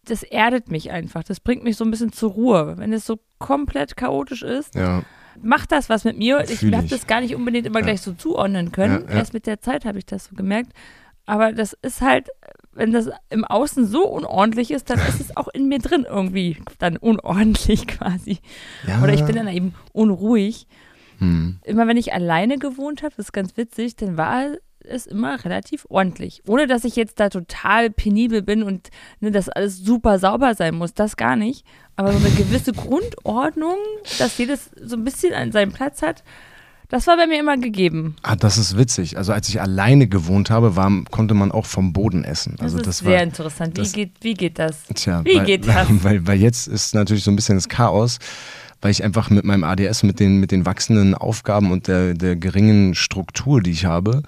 Das 0.09 0.23
erdet 0.23 0.69
mich 0.71 0.91
einfach. 0.91 1.23
Das 1.23 1.39
bringt 1.39 1.63
mich 1.63 1.77
so 1.77 1.83
ein 1.85 1.91
bisschen 1.91 2.11
zur 2.11 2.31
Ruhe. 2.31 2.75
Wenn 2.77 2.93
es 2.93 3.05
so 3.05 3.19
komplett 3.37 3.95
chaotisch 3.97 4.43
ist, 4.43 4.75
Ja. 4.75 5.03
macht 5.41 5.71
das 5.71 5.89
was 5.89 6.03
mit 6.03 6.17
mir. 6.17 6.43
Ich 6.49 6.61
habe 6.63 6.87
das 6.87 7.07
gar 7.07 7.21
nicht 7.21 7.35
unbedingt 7.35 7.65
immer 7.67 7.79
Ja. 7.79 7.85
gleich 7.85 8.01
so 8.01 8.13
zuordnen 8.13 8.71
können. 8.71 9.05
Ja. 9.07 9.15
Erst 9.15 9.33
mit 9.33 9.45
der 9.47 9.61
Zeit 9.61 9.85
habe 9.85 9.97
ich 9.97 10.05
das 10.05 10.25
so 10.25 10.35
gemerkt. 10.35 10.71
Aber 11.25 11.53
das 11.53 11.73
ist 11.83 12.01
halt, 12.01 12.27
wenn 12.73 12.91
das 12.91 13.09
im 13.29 13.45
Außen 13.45 13.85
so 13.85 14.07
unordentlich 14.07 14.71
ist, 14.71 14.89
dann 14.89 14.97
ist 14.99 15.21
es 15.21 15.37
auch 15.37 15.47
in 15.49 15.67
mir 15.67 15.77
drin 15.77 16.07
irgendwie 16.09 16.57
dann 16.79 16.97
unordentlich 16.97 17.85
quasi. 17.87 18.39
Oder 19.03 19.13
ich 19.13 19.23
bin 19.23 19.35
dann 19.35 19.47
eben 19.47 19.75
unruhig. 19.93 20.67
Hm. 21.19 21.59
Immer 21.65 21.87
wenn 21.87 21.97
ich 21.97 22.13
alleine 22.13 22.57
gewohnt 22.57 23.03
habe, 23.03 23.13
das 23.15 23.27
ist 23.27 23.31
ganz 23.33 23.57
witzig, 23.57 23.95
dann 23.97 24.17
war 24.17 24.45
es 24.89 25.05
immer 25.07 25.43
relativ 25.45 25.85
ordentlich. 25.89 26.41
Ohne 26.47 26.67
dass 26.67 26.83
ich 26.83 26.95
jetzt 26.95 27.19
da 27.19 27.29
total 27.29 27.89
penibel 27.89 28.41
bin 28.41 28.63
und 28.63 28.89
ne, 29.19 29.31
dass 29.31 29.49
alles 29.49 29.77
super 29.77 30.19
sauber 30.19 30.55
sein 30.55 30.75
muss, 30.75 30.93
das 30.93 31.15
gar 31.17 31.35
nicht. 31.35 31.65
Aber 31.95 32.11
so 32.11 32.17
eine 32.19 32.29
gewisse 32.35 32.73
Grundordnung, 32.73 33.77
dass 34.19 34.37
jedes 34.37 34.69
so 34.81 34.95
ein 34.95 35.03
bisschen 35.03 35.33
an 35.33 35.51
seinem 35.51 35.71
Platz 35.71 36.01
hat, 36.01 36.23
das 36.87 37.05
war 37.05 37.17
bei 37.17 37.27
mir 37.27 37.39
immer 37.39 37.55
gegeben. 37.57 38.15
Ah, 38.23 38.35
das 38.35 38.57
ist 38.57 38.75
witzig. 38.75 39.17
Also 39.17 39.31
als 39.31 39.47
ich 39.47 39.61
alleine 39.61 40.07
gewohnt 40.07 40.49
habe, 40.49 40.75
war, 40.75 40.91
konnte 41.11 41.35
man 41.35 41.51
auch 41.51 41.67
vom 41.67 41.93
Boden 41.93 42.23
essen. 42.23 42.53
Das 42.57 42.63
Also 42.65 42.77
ist 42.77 42.87
das 42.87 42.97
sehr 42.99 43.17
war, 43.17 43.21
interessant. 43.23 43.77
Wie 43.77 43.81
das- 43.81 43.91
geht, 43.93 44.11
wie 44.21 44.33
geht 44.33 44.57
das? 44.57 44.85
Tja, 44.95 45.23
Wie 45.23 45.35
weil, 45.37 45.45
geht 45.45 45.67
das? 45.67 45.87
Weil, 46.03 46.25
weil 46.25 46.39
jetzt 46.39 46.67
ist 46.67 46.95
natürlich 46.95 47.23
so 47.23 47.29
ein 47.31 47.35
bisschen 47.35 47.55
das 47.57 47.69
Chaos, 47.69 48.17
weil 48.81 48.89
ich 48.89 49.03
einfach 49.03 49.29
mit 49.29 49.45
meinem 49.45 49.65
ADS, 49.65 50.01
mit 50.01 50.19
den, 50.19 50.37
mit 50.39 50.51
den 50.51 50.65
wachsenden 50.65 51.13
Aufgaben 51.13 51.71
und 51.71 51.87
der, 51.87 52.15
der 52.15 52.35
geringen 52.37 52.95
Struktur, 52.95 53.61
die 53.61 53.71
ich 53.71 53.85
habe, 53.85 54.23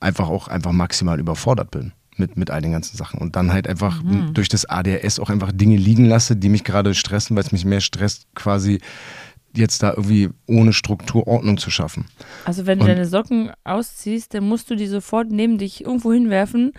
einfach 0.00 0.28
auch 0.28 0.48
einfach 0.48 0.72
maximal 0.72 1.18
überfordert 1.20 1.70
bin. 1.70 1.92
Mit, 2.18 2.38
mit 2.38 2.50
all 2.50 2.62
den 2.62 2.72
ganzen 2.72 2.96
Sachen. 2.96 3.20
Und 3.20 3.36
dann 3.36 3.52
halt 3.52 3.68
einfach 3.68 4.02
Mhm. 4.02 4.32
durch 4.32 4.48
das 4.48 4.64
ADHS 4.64 5.18
auch 5.20 5.28
einfach 5.28 5.52
Dinge 5.52 5.76
liegen 5.76 6.06
lasse, 6.06 6.34
die 6.34 6.48
mich 6.48 6.64
gerade 6.64 6.94
stressen, 6.94 7.36
weil 7.36 7.44
es 7.44 7.52
mich 7.52 7.66
mehr 7.66 7.82
stresst, 7.82 8.26
quasi 8.34 8.80
jetzt 9.54 9.82
da 9.82 9.90
irgendwie 9.90 10.30
ohne 10.46 10.72
Struktur 10.72 11.26
Ordnung 11.26 11.58
zu 11.58 11.70
schaffen. 11.70 12.06
Also 12.46 12.64
wenn 12.64 12.78
du 12.78 12.84
Und- 12.84 12.90
deine 12.90 13.04
Socken 13.06 13.50
ausziehst, 13.64 14.32
dann 14.32 14.44
musst 14.48 14.70
du 14.70 14.76
die 14.76 14.86
sofort 14.86 15.30
neben 15.30 15.58
dich 15.58 15.82
irgendwo 15.84 16.10
hinwerfen, 16.10 16.72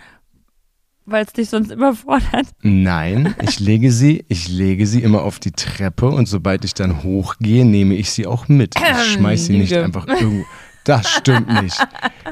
weil 1.06 1.24
es 1.24 1.32
dich 1.32 1.48
sonst 1.50 1.70
überfordert. 1.70 2.46
Nein, 2.62 3.34
ich 3.40 3.60
lege 3.60 3.92
sie, 3.92 4.24
ich 4.28 4.48
lege 4.48 4.88
sie 4.88 5.02
immer 5.02 5.22
auf 5.22 5.38
die 5.38 5.52
Treppe 5.52 6.08
und 6.08 6.26
sobald 6.26 6.64
ich 6.64 6.74
dann 6.74 7.04
hochgehe, 7.04 7.64
nehme 7.64 7.94
ich 7.94 8.10
sie 8.10 8.26
auch 8.26 8.48
mit. 8.48 8.74
Ich 8.76 8.82
schmeiß 9.14 9.46
sie 9.46 9.56
nicht 9.56 9.72
einfach 9.74 10.06
irgendwo. 10.08 10.44
Das 10.88 11.06
stimmt 11.06 11.62
nicht. 11.62 11.76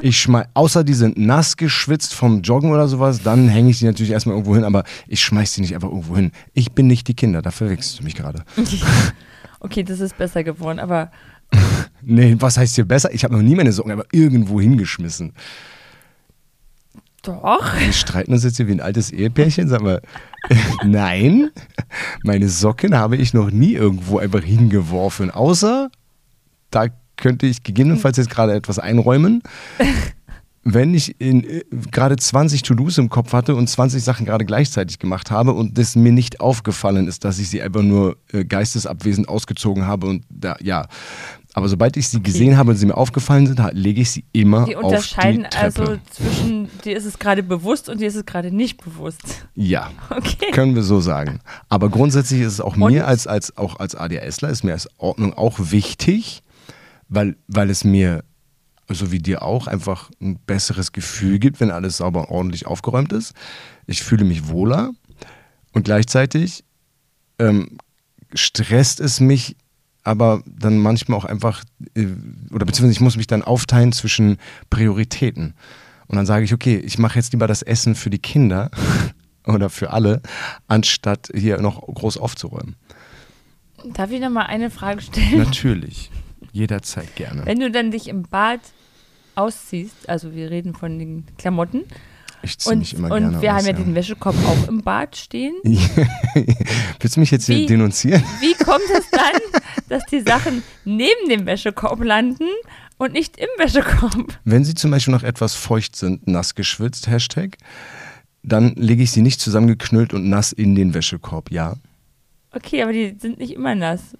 Ich 0.01 0.19
schmeiß, 0.19 0.47
außer 0.55 0.83
die 0.83 0.95
sind 0.95 1.15
nass 1.15 1.57
geschwitzt 1.57 2.15
vom 2.15 2.41
Joggen 2.41 2.71
oder 2.71 2.87
sowas, 2.87 3.21
dann 3.21 3.47
hänge 3.47 3.69
ich 3.69 3.77
die 3.77 3.85
natürlich 3.85 4.11
erstmal 4.11 4.35
irgendwo 4.35 4.55
hin, 4.55 4.63
aber 4.63 4.83
ich 5.07 5.21
schmeiß 5.21 5.53
sie 5.53 5.61
nicht 5.61 5.75
einfach 5.75 5.89
irgendwo 5.89 6.15
hin. 6.15 6.31
Ich 6.53 6.71
bin 6.71 6.87
nicht 6.87 7.07
die 7.07 7.13
Kinder, 7.13 7.43
da 7.43 7.51
verwechselst 7.51 7.99
du 7.99 8.03
mich 8.03 8.15
gerade. 8.15 8.43
Okay, 9.59 9.81
das 9.81 9.99
ist 9.99 10.15
besser 10.19 10.43
geworden, 10.43 10.77
aber 10.77 11.11
Nee, 12.01 12.35
was 12.39 12.57
heißt 12.57 12.75
hier 12.75 12.85
besser? 12.85 13.11
Ich 13.11 13.23
habe 13.23 13.33
noch 13.33 13.41
nie 13.41 13.55
meine 13.55 13.71
Socken 13.71 13.91
einfach 13.91 14.05
irgendwo 14.11 14.61
hingeschmissen. 14.61 15.33
doch. 17.23 17.75
Wir 17.79 17.91
streiten 17.91 18.33
uns 18.33 18.43
jetzt 18.43 18.57
hier 18.57 18.67
wie 18.67 18.73
ein 18.73 18.81
altes 18.81 19.11
Ehepärchen, 19.11 19.67
sag 19.67 19.81
mal. 19.81 20.01
Nein, 20.85 21.49
meine 22.23 22.49
Socken 22.49 22.95
habe 22.95 23.17
ich 23.17 23.33
noch 23.33 23.49
nie 23.49 23.73
irgendwo 23.73 24.19
einfach 24.19 24.43
hingeworfen, 24.43 25.31
außer 25.31 25.89
da 26.69 26.87
könnte 27.17 27.45
ich 27.47 27.63
gegebenenfalls 27.63 28.17
jetzt 28.17 28.29
gerade 28.29 28.53
etwas 28.53 28.79
einräumen. 28.79 29.41
Wenn 30.69 30.93
ich 30.93 31.15
in, 31.21 31.45
äh, 31.45 31.63
gerade 31.91 32.17
20 32.17 32.61
To-Dos 32.61 32.97
im 32.97 33.07
Kopf 33.09 33.31
hatte 33.31 33.55
und 33.55 33.69
20 33.69 34.03
Sachen 34.03 34.25
gerade 34.25 34.43
gleichzeitig 34.43 34.99
gemacht 34.99 35.31
habe 35.31 35.53
und 35.53 35.77
das 35.77 35.95
mir 35.95 36.11
nicht 36.11 36.41
aufgefallen 36.41 37.07
ist, 37.07 37.23
dass 37.23 37.39
ich 37.39 37.49
sie 37.49 37.61
einfach 37.61 37.83
nur 37.83 38.17
äh, 38.33 38.43
geistesabwesend 38.43 39.29
ausgezogen 39.29 39.85
habe 39.87 40.07
und 40.07 40.25
da, 40.29 40.57
ja. 40.61 40.87
Aber 41.53 41.69
sobald 41.69 41.95
ich 41.97 42.09
sie 42.09 42.21
gesehen 42.21 42.57
habe 42.57 42.71
und 42.71 42.77
sie 42.77 42.85
mir 42.85 42.97
aufgefallen 42.97 43.47
sind, 43.47 43.59
lege 43.71 44.01
ich 44.01 44.11
sie 44.11 44.25
immer 44.33 44.65
Die 44.65 44.75
auf 44.75 44.83
unterscheiden 44.83 45.43
die 45.45 45.49
Treppe. 45.49 45.81
also 45.81 45.97
zwischen, 46.11 46.69
dir 46.83 46.97
ist 46.97 47.05
es 47.05 47.17
gerade 47.17 47.41
bewusst 47.43 47.87
und 47.89 47.99
dir 48.01 48.09
ist 48.09 48.15
es 48.15 48.25
gerade 48.25 48.51
nicht 48.51 48.83
bewusst. 48.83 49.47
ja. 49.55 49.89
Okay. 50.09 50.51
Können 50.51 50.75
wir 50.75 50.83
so 50.83 50.99
sagen. 50.99 51.39
Aber 51.69 51.89
grundsätzlich 51.89 52.41
ist 52.41 52.53
es 52.53 52.61
auch 52.61 52.75
Und? 52.75 52.91
mir 52.91 53.07
als, 53.07 53.25
als, 53.25 53.57
auch 53.57 53.79
als 53.79 53.95
ADHSler, 53.95 54.49
ist 54.49 54.63
mir 54.63 54.73
als 54.73 54.87
Ordnung 54.99 55.33
auch 55.33 55.57
wichtig, 55.59 56.43
weil, 57.09 57.35
weil 57.47 57.69
es 57.69 57.83
mir, 57.83 58.23
so 58.89 59.11
wie 59.11 59.19
dir 59.19 59.41
auch, 59.41 59.67
einfach 59.67 60.09
ein 60.21 60.39
besseres 60.39 60.91
Gefühl 60.91 61.39
gibt, 61.39 61.59
wenn 61.59 61.71
alles 61.71 61.97
sauber 61.97 62.21
und 62.21 62.29
ordentlich 62.35 62.65
aufgeräumt 62.67 63.13
ist. 63.13 63.33
Ich 63.85 64.03
fühle 64.03 64.25
mich 64.25 64.47
wohler 64.47 64.91
und 65.73 65.83
gleichzeitig 65.83 66.63
ähm, 67.39 67.77
stresst 68.33 68.99
es 68.99 69.19
mich 69.19 69.55
aber 70.07 70.41
dann 70.45 70.77
manchmal 70.77 71.17
auch 71.19 71.25
einfach, 71.25 71.65
äh, 71.93 72.07
oder 72.51 72.65
beziehungsweise 72.65 72.93
ich 72.93 73.01
muss 73.01 73.17
mich 73.17 73.27
dann 73.27 73.41
aufteilen 73.41 73.91
zwischen 73.91 74.37
Prioritäten. 74.69 75.53
Und 76.07 76.15
dann 76.15 76.25
sage 76.25 76.45
ich, 76.45 76.53
okay, 76.53 76.77
ich 76.77 76.97
mache 76.97 77.19
jetzt 77.19 77.33
lieber 77.33 77.45
das 77.45 77.61
Essen 77.61 77.93
für 77.93 78.09
die 78.09 78.19
Kinder 78.19 78.71
oder 79.45 79.69
für 79.69 79.91
alle, 79.91 80.21
anstatt 80.67 81.29
hier 81.35 81.59
noch 81.59 81.81
groß 81.81 82.17
aufzuräumen. 82.17 82.77
Darf 83.93 84.09
ich 84.11 84.21
noch 84.21 84.29
mal 84.29 84.45
eine 84.45 84.69
Frage 84.69 85.01
stellen? 85.01 85.39
Natürlich. 85.39 86.09
Jederzeit 86.57 87.15
gerne. 87.15 87.45
Wenn 87.45 87.59
du 87.59 87.69
dann 87.69 87.91
dich 87.91 88.07
im 88.07 88.23
Bad 88.23 88.59
ausziehst, 89.35 90.09
also 90.09 90.33
wir 90.33 90.49
reden 90.49 90.73
von 90.73 90.97
den 90.97 91.25
Klamotten, 91.37 91.83
Ich 92.41 92.57
ziehe 92.57 92.73
und, 92.73 92.79
mich 92.79 92.95
immer 92.95 93.11
und 93.11 93.19
gerne 93.19 93.41
wir 93.41 93.51
aus, 93.51 93.57
haben 93.59 93.65
ja 93.67 93.71
ja. 93.77 93.83
den 93.83 93.95
Wäschekorb 93.95 94.35
auch 94.47 94.67
im 94.67 94.81
Bad 94.81 95.15
stehen. 95.15 95.53
Willst 96.99 97.15
du 97.15 97.19
mich 97.19 97.31
jetzt 97.31 97.45
hier 97.45 97.57
Wie? 97.57 97.65
denunzieren? 97.67 98.23
Wie 98.39 98.53
kommt 98.55 98.89
es 98.97 99.09
dann, 99.11 99.61
dass 99.89 100.03
die 100.05 100.21
Sachen 100.21 100.63
neben 100.83 101.29
dem 101.29 101.45
Wäschekorb 101.45 102.03
landen 102.03 102.47
und 102.97 103.13
nicht 103.13 103.37
im 103.37 103.47
Wäschekorb? 103.57 104.39
Wenn 104.43 104.65
sie 104.65 104.73
zum 104.73 104.89
Beispiel 104.89 105.13
noch 105.13 105.23
etwas 105.23 105.53
feucht 105.53 105.95
sind, 105.95 106.27
nass 106.27 106.55
geschwitzt, 106.55 107.07
Hashtag, 107.07 107.57
dann 108.41 108.73
lege 108.75 109.03
ich 109.03 109.11
sie 109.11 109.21
nicht 109.21 109.39
zusammengeknüllt 109.41 110.13
und 110.13 110.27
nass 110.27 110.51
in 110.53 110.73
den 110.73 110.95
Wäschekorb, 110.95 111.51
ja. 111.51 111.75
Okay, 112.51 112.81
aber 112.81 112.93
die 112.93 113.15
sind 113.19 113.37
nicht 113.37 113.53
immer 113.53 113.75
nass. 113.75 114.15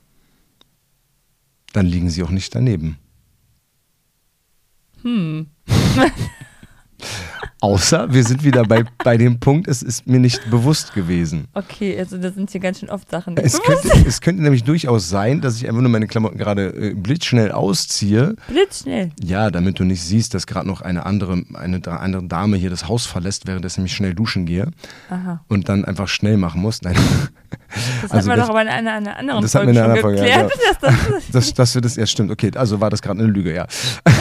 Dann 1.74 1.86
liegen 1.86 2.10
sie 2.10 2.24
auch 2.24 2.30
nicht 2.30 2.54
daneben. 2.56 2.98
Hm. 5.04 5.48
Außer 7.60 8.14
wir 8.14 8.24
sind 8.24 8.44
wieder 8.44 8.64
bei, 8.64 8.84
bei 9.04 9.18
dem 9.18 9.40
Punkt, 9.40 9.68
es 9.68 9.82
ist 9.82 10.06
mir 10.06 10.20
nicht 10.20 10.50
bewusst 10.52 10.94
gewesen. 10.94 11.48
Okay, 11.54 11.98
also 11.98 12.18
da 12.18 12.32
sind 12.32 12.52
hier 12.52 12.62
ganz 12.62 12.80
schön 12.80 12.90
oft 12.90 13.10
Sachen. 13.10 13.36
die 13.36 13.42
Es 13.42 13.60
könnte, 13.64 14.08
es 14.08 14.22
könnte 14.22 14.44
nämlich 14.44 14.64
durchaus 14.64 15.10
sein, 15.10 15.42
dass 15.42 15.58
ich 15.58 15.68
einfach 15.68 15.82
nur 15.82 15.90
meine 15.90 16.06
Klamotten 16.06 16.38
gerade 16.38 16.68
äh, 16.68 16.94
blitzschnell 16.94 17.52
ausziehe. 17.52 18.36
Blitzschnell. 18.48 19.12
Ja, 19.24 19.50
damit 19.50 19.80
du 19.80 19.86
nicht 19.86 20.04
siehst, 20.04 20.36
dass 20.36 20.46
gerade 20.46 20.68
noch 20.68 20.82
eine 20.82 21.06
andere, 21.08 21.44
eine 21.54 21.82
andere 21.88 22.24
Dame 22.28 22.58
hier 22.58 22.70
das 22.70 22.88
Haus 22.88 23.08
verlässt, 23.08 23.48
währenddessen 23.48 23.86
ich 23.86 23.94
schnell 23.94 24.14
duschen 24.14 24.46
gehe 24.46 24.70
Aha. 25.10 25.44
und 25.48 25.68
dann 25.68 25.84
einfach 25.84 26.08
schnell 26.08 26.38
machen 26.38 26.62
muss. 26.62 26.84
Nein, 26.84 26.96
Das 28.12 28.18
Also 28.18 28.30
hatten 28.32 28.38
wir 28.38 28.42
das- 28.42 28.48
doch 28.48 28.54
aber 28.56 28.62
in 28.62 28.68
einer, 28.68 28.94
einer 28.94 29.18
anderen 29.18 29.42
das 29.42 29.56
hatten 29.56 29.68
wir 29.68 29.74
Folge 29.74 29.86
in 29.86 29.92
einer 29.92 30.02
Folge, 30.02 30.18
ja, 30.30 30.42
geklärt. 30.48 30.52
dass 30.82 31.02
das, 31.12 31.32
dass, 31.32 31.54
dass 31.54 31.76
wir 31.76 31.82
das, 31.82 31.96
ja 31.96 32.06
stimmt, 32.06 32.32
okay, 32.32 32.52
also 32.56 32.80
war 32.82 32.90
das 32.90 33.02
gerade 33.02 33.20
eine 33.20 33.30
Lüge, 33.30 33.54
ja. 33.54 33.68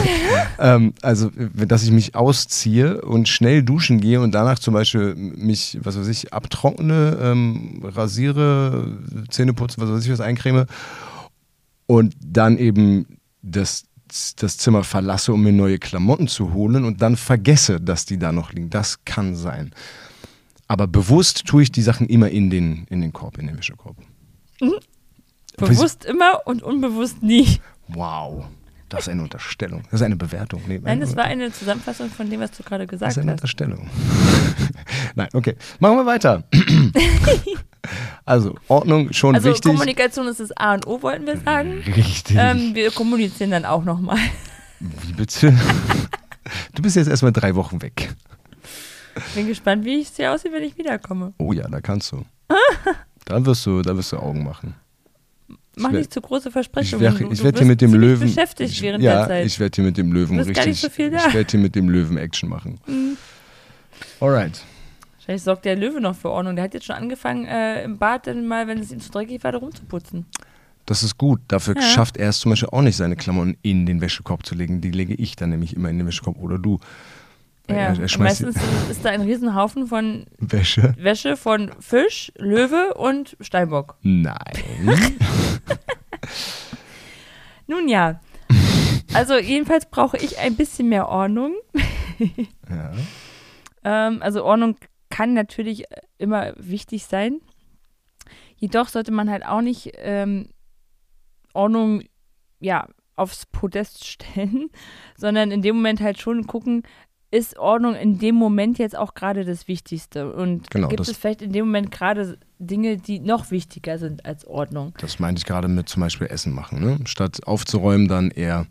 ähm, 0.59 0.93
also, 1.01 1.31
dass 1.53 1.83
ich 1.83 1.91
mich 1.91 2.15
ausziehe 2.15 3.01
und 3.01 3.27
schnell 3.29 3.63
duschen 3.63 3.99
gehe 3.99 4.19
und 4.21 4.31
danach 4.33 4.59
zum 4.59 4.73
Beispiel 4.73 5.15
mich, 5.15 5.77
was 5.81 5.97
weiß 5.99 6.07
ich, 6.07 6.33
abtrockne, 6.33 7.17
ähm, 7.21 7.81
rasiere, 7.83 8.97
Zähne 9.29 9.53
putze, 9.53 9.79
was 9.79 9.89
weiß 9.89 10.05
ich, 10.05 10.11
was 10.11 10.21
eincreme 10.21 10.65
und 11.85 12.15
dann 12.25 12.57
eben 12.57 13.05
das, 13.41 13.83
das 14.37 14.57
Zimmer 14.57 14.83
verlasse, 14.83 15.33
um 15.33 15.43
mir 15.43 15.53
neue 15.53 15.79
Klamotten 15.79 16.27
zu 16.27 16.53
holen 16.53 16.83
und 16.85 17.01
dann 17.01 17.15
vergesse, 17.15 17.79
dass 17.79 18.05
die 18.05 18.17
da 18.17 18.31
noch 18.31 18.51
liegen. 18.53 18.69
Das 18.69 19.03
kann 19.05 19.35
sein. 19.35 19.71
Aber 20.67 20.87
bewusst 20.87 21.45
tue 21.45 21.63
ich 21.63 21.71
die 21.71 21.81
Sachen 21.81 22.07
immer 22.07 22.29
in 22.29 22.49
den, 22.49 22.85
in 22.89 23.01
den 23.01 23.13
Korb, 23.13 23.37
in 23.37 23.47
den 23.47 23.57
Wäschekorb. 23.57 23.95
bewusst 25.57 26.05
immer 26.05 26.41
und 26.45 26.61
unbewusst 26.61 27.23
nie. 27.23 27.59
Wow, 27.87 28.45
das 28.89 29.01
ist 29.01 29.09
eine 29.09 29.23
Unterstellung. 29.23 29.83
Das 29.91 30.01
ist 30.01 30.01
eine 30.01 30.15
Bewertung. 30.15 30.61
Nee, 30.67 30.79
Nein, 30.81 30.99
das 30.99 31.15
war 31.15 31.25
eine 31.25 31.51
Zusammenfassung 31.51 32.09
von 32.09 32.29
dem, 32.29 32.39
was 32.39 32.51
du 32.51 32.63
gerade 32.63 32.85
das 32.85 32.91
gesagt 32.91 33.11
ist 33.11 33.17
eine 33.17 33.31
hast. 33.31 33.41
Unterstellung. 33.41 33.89
Nein, 35.15 35.27
okay. 35.33 35.55
Machen 35.79 35.97
wir 35.97 36.05
weiter. 36.05 36.43
also, 38.25 38.55
Ordnung 38.67 39.11
schon 39.11 39.35
Also 39.35 39.49
wichtig. 39.49 39.71
Kommunikation 39.71 40.27
ist 40.27 40.39
das 40.39 40.51
A 40.55 40.73
und 40.73 40.87
O, 40.87 41.01
wollten 41.01 41.25
wir 41.25 41.37
sagen. 41.37 41.79
Richtig. 41.95 42.37
Ähm, 42.39 42.75
wir 42.75 42.91
kommunizieren 42.91 43.51
dann 43.51 43.65
auch 43.65 43.83
nochmal. 43.83 44.19
Wie 44.79 45.13
bitte? 45.13 45.57
Du 46.73 46.81
bist 46.81 46.95
jetzt 46.95 47.09
erstmal 47.09 47.33
drei 47.33 47.55
Wochen 47.55 47.81
weg. 47.81 48.15
Bin 49.35 49.47
gespannt, 49.47 49.85
wie 49.85 50.01
es 50.01 50.15
hier 50.15 50.31
aussieht, 50.33 50.51
wenn 50.51 50.63
ich 50.63 50.77
wiederkomme. 50.77 51.33
Oh 51.37 51.53
ja, 51.53 51.67
da 51.67 51.81
kannst 51.81 52.11
du. 52.11 52.23
da 53.25 53.45
wirst 53.45 53.65
du, 53.65 53.81
da 53.81 53.95
wirst 53.95 54.11
du 54.11 54.17
Augen 54.17 54.43
machen. 54.43 54.73
Mach 55.75 55.91
wär- 55.91 55.99
nicht 55.99 56.11
zu 56.13 56.21
große 56.21 56.49
Ich, 56.49 56.53
Versprechungen. 56.53 57.01
wär, 57.01 57.11
Du- 57.11 57.31
ich 57.31 57.43
werde 57.43 57.59
hier 57.59 57.67
mit 57.67 57.81
dem 57.81 57.93
Löwen. 57.93 58.27
beschäftigt 58.27 58.71
ich, 58.71 58.81
während 58.81 59.03
ja, 59.03 59.19
der 59.19 59.27
Zeit. 59.27 59.45
ich 59.45 59.59
werde 59.59 59.75
hier 59.75 59.83
mit 59.85 59.97
dem 59.97 60.11
Löwen 60.11 60.39
richtig. 60.39 60.79
so 60.79 60.89
viel 60.89 61.11
da. 61.11 61.27
Ich 61.27 61.33
werde 61.33 61.49
hier 61.51 61.59
mit 61.59 61.75
dem 61.75 61.89
Löwen 61.89 62.17
Action 62.17 62.49
machen. 62.49 62.79
Mhm. 62.87 63.17
Alright. 64.19 64.63
Vielleicht 65.19 65.43
sorgt 65.43 65.65
der 65.65 65.75
Löwe 65.75 65.99
noch 66.01 66.15
für 66.15 66.29
Ordnung. 66.29 66.55
Der 66.55 66.63
hat 66.65 66.73
jetzt 66.73 66.85
schon 66.85 66.95
angefangen, 66.95 67.45
äh, 67.45 67.83
im 67.83 67.97
Bad 67.97 68.27
dann 68.27 68.47
mal, 68.47 68.67
wenn 68.67 68.79
es 68.79 68.91
ihm 68.91 68.99
zu 69.01 69.11
dreckig 69.11 69.43
war, 69.43 69.51
da 69.51 69.57
rumzuputzen. 69.57 70.25
Das 70.85 71.03
ist 71.03 71.17
gut. 71.17 71.41
Dafür 71.49 71.75
Ja. 71.75 71.81
schafft 71.81 72.15
er 72.17 72.29
es 72.29 72.39
zum 72.39 72.51
Beispiel 72.51 72.69
auch 72.71 72.81
nicht, 72.81 72.95
seine 72.95 73.15
Klamotten 73.17 73.57
in 73.61 73.85
den 73.85 73.99
Wäschekorb 73.99 74.45
zu 74.45 74.55
legen. 74.55 74.79
Die 74.79 74.89
lege 74.91 75.13
ich 75.15 75.35
dann 75.35 75.49
nämlich 75.49 75.75
immer 75.75 75.89
in 75.89 75.97
den 75.97 76.07
Wäschekorb 76.07 76.37
oder 76.39 76.57
du. 76.57 76.79
Ja, 77.69 77.75
er, 77.75 77.99
er 77.99 78.19
meistens 78.19 78.55
ist 78.89 79.03
da 79.03 79.09
ein 79.09 79.21
Riesenhaufen 79.21 79.87
von 79.87 80.25
Wäsche. 80.39 80.93
Wäsche 80.97 81.35
von 81.35 81.71
Fisch, 81.79 82.31
Löwe 82.37 82.93
und 82.95 83.35
Steinbock. 83.41 83.97
Nein. 84.01 84.37
Nun 87.67 87.89
ja. 87.89 88.21
Also 89.13 89.37
jedenfalls 89.37 89.89
brauche 89.89 90.17
ich 90.17 90.39
ein 90.39 90.55
bisschen 90.55 90.89
mehr 90.89 91.09
Ordnung. 91.09 91.55
ja. 92.69 92.93
Ähm, 93.83 94.21
also 94.21 94.43
Ordnung 94.43 94.77
kann 95.09 95.33
natürlich 95.33 95.91
äh, 95.91 96.01
immer 96.17 96.53
wichtig 96.57 97.05
sein. 97.05 97.39
Jedoch 98.55 98.87
sollte 98.87 99.11
man 99.11 99.29
halt 99.29 99.45
auch 99.45 99.61
nicht 99.61 99.91
ähm, 99.97 100.49
Ordnung 101.53 102.03
ja 102.59 102.87
aufs 103.15 103.45
Podest 103.47 104.05
stellen, 104.05 104.69
sondern 105.17 105.51
in 105.51 105.61
dem 105.61 105.75
Moment 105.75 106.01
halt 106.01 106.19
schon 106.19 106.47
gucken, 106.47 106.83
ist 107.29 107.57
Ordnung 107.59 107.93
in 107.95 108.19
dem 108.19 108.35
Moment 108.35 108.77
jetzt 108.77 108.97
auch 108.97 109.13
gerade 109.13 109.43
das 109.43 109.67
Wichtigste? 109.67 110.31
Und 110.33 110.69
Genau, 110.71 110.87
gibt 110.87 111.01
das- 111.01 111.09
es 111.09 111.17
vielleicht 111.17 111.41
in 111.41 111.51
dem 111.51 111.65
Moment 111.65 111.91
gerade 111.91 112.37
Dinge, 112.59 112.97
die 112.97 113.19
noch 113.19 113.51
wichtiger 113.51 113.97
sind 113.99 114.25
als 114.25 114.47
Ordnung? 114.47 114.93
Das 114.99 115.19
meinte 115.19 115.39
ich 115.39 115.45
gerade 115.45 115.67
mit 115.67 115.89
zum 115.89 116.01
Beispiel 116.01 116.27
Essen 116.27 116.53
machen. 116.53 116.79
Ne? 116.79 116.99
Statt 117.05 117.45
aufzuräumen, 117.45 118.07
dann 118.07 118.31
eher. 118.31 118.65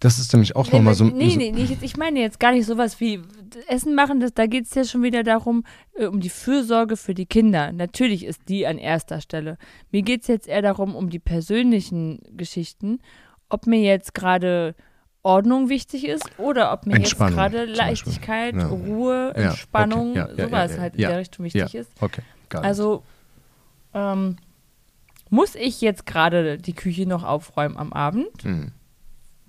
Das 0.00 0.18
ist 0.18 0.32
nämlich 0.32 0.56
auch 0.56 0.70
nochmal 0.72 0.94
so. 0.94 1.04
nee, 1.04 1.30
so 1.30 1.38
nee, 1.38 1.52
nee, 1.52 1.62
ich- 1.62 1.82
ich 1.82 1.96
meine 1.96 2.20
jetzt 2.20 2.40
gar 2.40 2.50
nicht 2.52 2.66
sowas 2.66 2.98
wie 3.00 3.20
Essen 3.68 3.94
machen, 3.94 4.18
das, 4.20 4.34
da 4.34 4.46
geht 4.46 4.64
es 4.64 4.74
ja 4.74 4.84
schon 4.84 5.02
wieder 5.04 5.22
darum, 5.22 5.64
äh, 5.94 6.06
um 6.06 6.20
die 6.20 6.28
Fürsorge 6.30 6.96
für 6.96 7.14
die 7.14 7.26
Kinder. 7.26 7.70
Natürlich 7.72 8.24
ist 8.24 8.42
die 8.48 8.66
an 8.66 8.78
erster 8.78 9.20
Stelle. 9.20 9.56
Mir 9.92 10.02
geht 10.02 10.22
es 10.22 10.26
jetzt 10.28 10.48
eher 10.48 10.62
darum, 10.62 10.94
um 10.96 11.10
die 11.10 11.18
persönlichen 11.20 12.20
Geschichten, 12.36 12.98
ob 13.48 13.66
mir 13.66 13.80
jetzt 13.80 14.14
gerade 14.14 14.74
Ordnung 15.22 15.68
wichtig 15.68 16.06
ist 16.06 16.24
oder 16.38 16.72
ob 16.72 16.86
mir 16.86 16.98
jetzt 16.98 17.18
gerade. 17.18 17.64
Leichtigkeit, 17.66 18.54
Ja. 18.54 18.68
Ruhe, 18.68 19.32
Ja, 19.36 19.50
Entspannung, 19.50 20.12
okay. 20.12 20.34
Ja, 20.36 20.46
sowas 20.46 20.70
ja, 20.70 20.76
ja, 20.76 20.82
halt 20.82 20.94
in 20.94 21.00
der 21.00 21.18
Richtung 21.18 21.44
wichtig 21.44 21.74
ist. 21.74 21.90
Okay, 22.00 22.22
Also 22.50 23.02
ähm, 23.92 24.36
muss 25.28 25.54
ich 25.54 25.80
jetzt 25.80 26.06
gerade 26.06 26.58
die 26.58 26.72
Küche 26.72 27.06
noch 27.06 27.22
aufräumen 27.22 27.76
am 27.76 27.92
Abend? 27.92 28.42
Hm. 28.42 28.72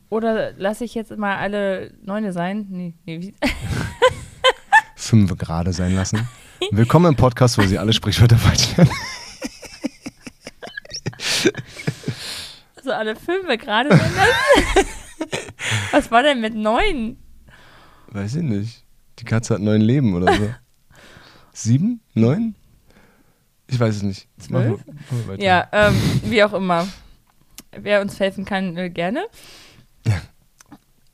Oder 0.09 0.51
lasse 0.57 0.83
ich 0.83 0.93
jetzt 0.93 1.15
mal 1.15 1.37
alle 1.37 1.93
Neune 2.03 2.33
sein? 2.33 2.67
Nee, 2.69 2.93
nee, 3.05 3.21
wie, 3.21 3.33
Fünf 4.95 5.35
gerade 5.37 5.71
sein 5.73 5.95
lassen. 5.95 6.27
Willkommen 6.71 7.07
im 7.07 7.15
Podcast, 7.15 7.57
wo 7.57 7.63
Sie 7.63 7.79
alle 7.79 7.93
Sprichwörter 7.93 8.37
falsch 8.37 8.75
lernen. 8.75 8.91
also 12.75 12.91
alle 12.91 13.15
fünf 13.15 13.47
gerade 13.59 13.89
sein 13.89 14.11
lassen? 14.15 14.87
Was 15.91 16.11
war 16.11 16.23
denn 16.23 16.41
mit 16.41 16.55
neun? 16.55 17.17
Weiß 18.07 18.35
ich 18.35 18.43
nicht. 18.43 18.85
Die 19.19 19.25
Katze 19.25 19.55
hat 19.55 19.61
neun 19.61 19.81
Leben 19.81 20.15
oder 20.15 20.33
so. 20.33 20.53
Sieben? 21.53 22.01
Neun? 22.13 22.55
Ich 23.67 23.79
weiß 23.79 23.97
es 23.97 24.03
nicht. 24.03 24.27
Zwölf? 24.37 24.81
Ja, 25.37 25.67
ähm, 25.71 25.95
wie 26.25 26.43
auch 26.43 26.53
immer. 26.53 26.87
Wer 27.71 28.01
uns 28.01 28.19
helfen 28.19 28.43
kann, 28.43 28.75
äh, 28.75 28.89
gerne. 28.89 29.25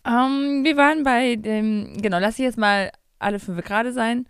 Ähm, 0.06 0.64
wir 0.64 0.78
waren 0.78 1.04
bei 1.04 1.36
dem, 1.36 1.98
genau, 2.02 2.18
lass 2.20 2.40
ich 2.40 2.46
jetzt 2.46 2.58
mal 2.58 2.92
alle 3.20 3.40
fünf 3.40 3.64
gerade 3.64 3.92
sein 3.94 4.26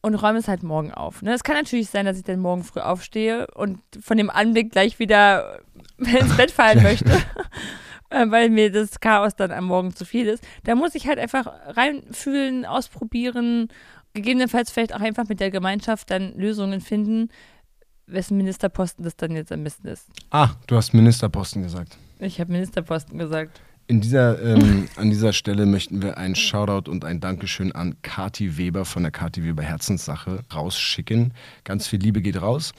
und 0.00 0.14
räume 0.14 0.38
es 0.38 0.48
halt 0.48 0.62
morgen 0.62 0.92
auf. 0.92 1.22
Ne? 1.22 1.34
Es 1.34 1.44
kann 1.44 1.56
natürlich 1.56 1.90
sein, 1.90 2.06
dass 2.06 2.16
ich 2.16 2.24
dann 2.24 2.40
morgen 2.40 2.64
früh 2.64 2.80
aufstehe 2.80 3.46
und 3.54 3.80
von 4.00 4.16
dem 4.16 4.30
Anblick 4.30 4.72
gleich 4.72 4.98
wieder 4.98 5.60
ins 5.98 6.36
Bett 6.36 6.50
fallen 6.50 6.82
möchte, 6.82 7.12
äh, 7.12 7.18
weil 8.10 8.50
mir 8.50 8.70
das 8.70 9.00
Chaos 9.00 9.34
dann 9.36 9.50
am 9.50 9.66
Morgen 9.66 9.94
zu 9.94 10.04
viel 10.04 10.26
ist. 10.26 10.44
Da 10.64 10.74
muss 10.74 10.94
ich 10.94 11.06
halt 11.06 11.18
einfach 11.18 11.46
reinfühlen, 11.66 12.64
ausprobieren, 12.64 13.68
gegebenenfalls 14.14 14.70
vielleicht 14.70 14.94
auch 14.94 15.00
einfach 15.00 15.28
mit 15.28 15.40
der 15.40 15.50
Gemeinschaft 15.50 16.10
dann 16.10 16.34
Lösungen 16.36 16.80
finden, 16.80 17.28
wessen 18.06 18.36
Ministerposten 18.36 19.04
das 19.04 19.16
dann 19.16 19.32
jetzt 19.32 19.52
am 19.52 19.64
besten 19.64 19.88
ist. 19.88 20.06
Ah, 20.30 20.50
du 20.66 20.76
hast 20.76 20.92
Ministerposten 20.94 21.62
gesagt. 21.62 21.98
Ich 22.18 22.40
habe 22.40 22.50
Ministerposten 22.52 23.18
gesagt. 23.18 23.60
In 23.86 24.00
dieser, 24.00 24.42
ähm, 24.42 24.88
an 24.96 25.10
dieser 25.10 25.32
Stelle 25.32 25.66
möchten 25.66 26.02
wir 26.02 26.18
einen 26.18 26.34
Shoutout 26.34 26.90
und 26.90 27.04
ein 27.04 27.20
Dankeschön 27.20 27.72
an 27.72 27.96
Kati 28.02 28.58
Weber 28.58 28.84
von 28.84 29.02
der 29.02 29.12
Kati 29.12 29.44
Weber 29.44 29.62
Herzenssache 29.62 30.42
rausschicken. 30.54 31.32
Ganz 31.64 31.86
viel 31.86 32.00
Liebe 32.00 32.20
geht 32.20 32.40
raus, 32.40 32.72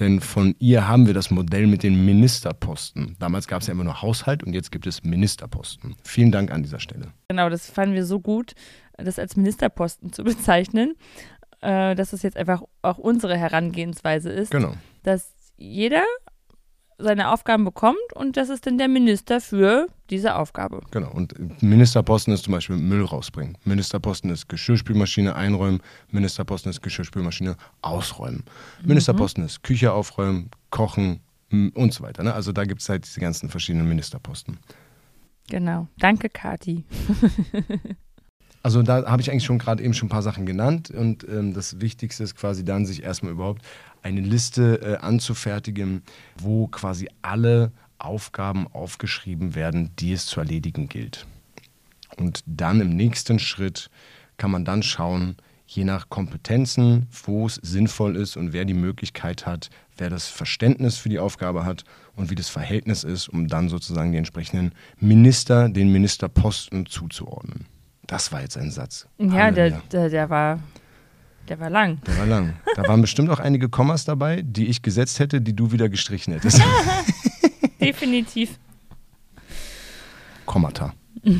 denn 0.00 0.20
von 0.20 0.54
ihr 0.58 0.88
haben 0.88 1.06
wir 1.06 1.14
das 1.14 1.30
Modell 1.30 1.66
mit 1.66 1.82
den 1.82 2.04
Ministerposten. 2.04 3.16
Damals 3.18 3.46
gab 3.46 3.60
es 3.60 3.68
ja 3.68 3.72
immer 3.72 3.84
nur 3.84 4.02
Haushalt 4.02 4.42
und 4.42 4.52
jetzt 4.54 4.72
gibt 4.72 4.86
es 4.86 5.04
Ministerposten. 5.04 5.94
Vielen 6.02 6.32
Dank 6.32 6.50
an 6.50 6.62
dieser 6.62 6.80
Stelle. 6.80 7.12
Genau, 7.28 7.48
das 7.50 7.70
fanden 7.70 7.94
wir 7.94 8.04
so 8.04 8.18
gut, 8.20 8.54
das 8.96 9.18
als 9.18 9.36
Ministerposten 9.36 10.12
zu 10.12 10.24
bezeichnen, 10.24 10.94
äh, 11.60 11.94
dass 11.94 12.12
es 12.12 12.22
jetzt 12.22 12.36
einfach 12.36 12.62
auch 12.82 12.98
unsere 12.98 13.36
Herangehensweise 13.36 14.30
ist, 14.30 14.50
Genau. 14.50 14.74
dass 15.02 15.32
jeder 15.56 16.02
seine 17.00 17.32
Aufgaben 17.32 17.64
bekommt 17.64 17.96
und 18.14 18.36
das 18.36 18.48
ist 18.48 18.66
dann 18.66 18.78
der 18.78 18.88
Minister 18.88 19.40
für 19.40 19.86
diese 20.10 20.36
Aufgabe. 20.36 20.80
Genau. 20.90 21.10
Und 21.12 21.62
Ministerposten 21.62 22.32
ist 22.32 22.44
zum 22.44 22.52
Beispiel 22.52 22.76
Müll 22.76 23.04
rausbringen. 23.04 23.56
Ministerposten 23.64 24.30
ist 24.30 24.48
Geschirrspülmaschine 24.48 25.34
einräumen. 25.34 25.80
Ministerposten 26.10 26.70
ist 26.70 26.82
Geschirrspülmaschine 26.82 27.56
ausräumen. 27.82 28.44
Ministerposten 28.82 29.44
ist 29.44 29.62
Küche 29.62 29.92
aufräumen, 29.92 30.50
kochen 30.70 31.20
und 31.50 31.92
so 31.92 32.02
weiter. 32.04 32.22
Ne? 32.22 32.32
Also 32.32 32.52
da 32.52 32.64
gibt 32.64 32.80
es 32.80 32.88
halt 32.88 33.04
diese 33.04 33.20
ganzen 33.20 33.48
verschiedenen 33.48 33.88
Ministerposten. 33.88 34.58
Genau. 35.48 35.88
Danke, 35.98 36.28
Kati. 36.28 36.84
Also 38.62 38.82
da 38.82 39.06
habe 39.06 39.22
ich 39.22 39.30
eigentlich 39.30 39.44
schon 39.44 39.58
gerade 39.58 39.82
eben 39.82 39.94
schon 39.94 40.06
ein 40.06 40.10
paar 40.10 40.22
Sachen 40.22 40.44
genannt 40.44 40.90
und 40.90 41.26
ähm, 41.28 41.54
das 41.54 41.80
Wichtigste 41.80 42.22
ist 42.24 42.36
quasi 42.36 42.64
dann, 42.64 42.84
sich 42.84 43.02
erstmal 43.02 43.32
überhaupt 43.32 43.62
eine 44.02 44.20
Liste 44.20 44.80
äh, 44.82 44.96
anzufertigen, 44.96 46.02
wo 46.38 46.66
quasi 46.66 47.08
alle 47.22 47.72
Aufgaben 47.98 48.66
aufgeschrieben 48.72 49.54
werden, 49.54 49.90
die 49.98 50.12
es 50.12 50.26
zu 50.26 50.40
erledigen 50.40 50.88
gilt. 50.88 51.26
Und 52.16 52.42
dann 52.46 52.80
im 52.80 52.96
nächsten 52.96 53.38
Schritt 53.38 53.90
kann 54.36 54.50
man 54.50 54.64
dann 54.64 54.82
schauen, 54.82 55.36
je 55.66 55.84
nach 55.84 56.08
Kompetenzen, 56.08 57.06
wo 57.24 57.46
es 57.46 57.54
sinnvoll 57.62 58.16
ist 58.16 58.36
und 58.36 58.52
wer 58.52 58.64
die 58.64 58.74
Möglichkeit 58.74 59.46
hat, 59.46 59.70
wer 59.96 60.10
das 60.10 60.26
Verständnis 60.26 60.96
für 60.96 61.08
die 61.08 61.20
Aufgabe 61.20 61.64
hat 61.64 61.84
und 62.16 62.28
wie 62.28 62.34
das 62.34 62.48
Verhältnis 62.48 63.04
ist, 63.04 63.28
um 63.28 63.46
dann 63.46 63.68
sozusagen 63.68 64.12
die 64.12 64.18
entsprechenden 64.18 64.72
Minister, 64.98 65.68
den 65.68 65.92
Ministerposten 65.92 66.86
zuzuordnen. 66.86 67.66
Das 68.10 68.32
war 68.32 68.40
jetzt 68.40 68.58
ein 68.58 68.72
Satz. 68.72 69.06
Ja, 69.18 69.52
der, 69.52 69.70
der, 69.92 70.08
der 70.08 70.28
war 70.28 70.58
der 71.48 71.60
war 71.60 71.70
lang. 71.70 72.00
Der 72.04 72.18
war 72.18 72.26
lang. 72.26 72.54
Da 72.74 72.82
waren 72.88 73.00
bestimmt 73.00 73.30
auch 73.30 73.38
einige 73.38 73.68
Kommas 73.68 74.04
dabei, 74.04 74.42
die 74.42 74.66
ich 74.66 74.82
gesetzt 74.82 75.20
hätte, 75.20 75.40
die 75.40 75.54
du 75.54 75.70
wieder 75.70 75.88
gestrichen 75.88 76.32
hättest. 76.32 76.60
Definitiv. 77.80 78.58
Kommata. 80.44 80.92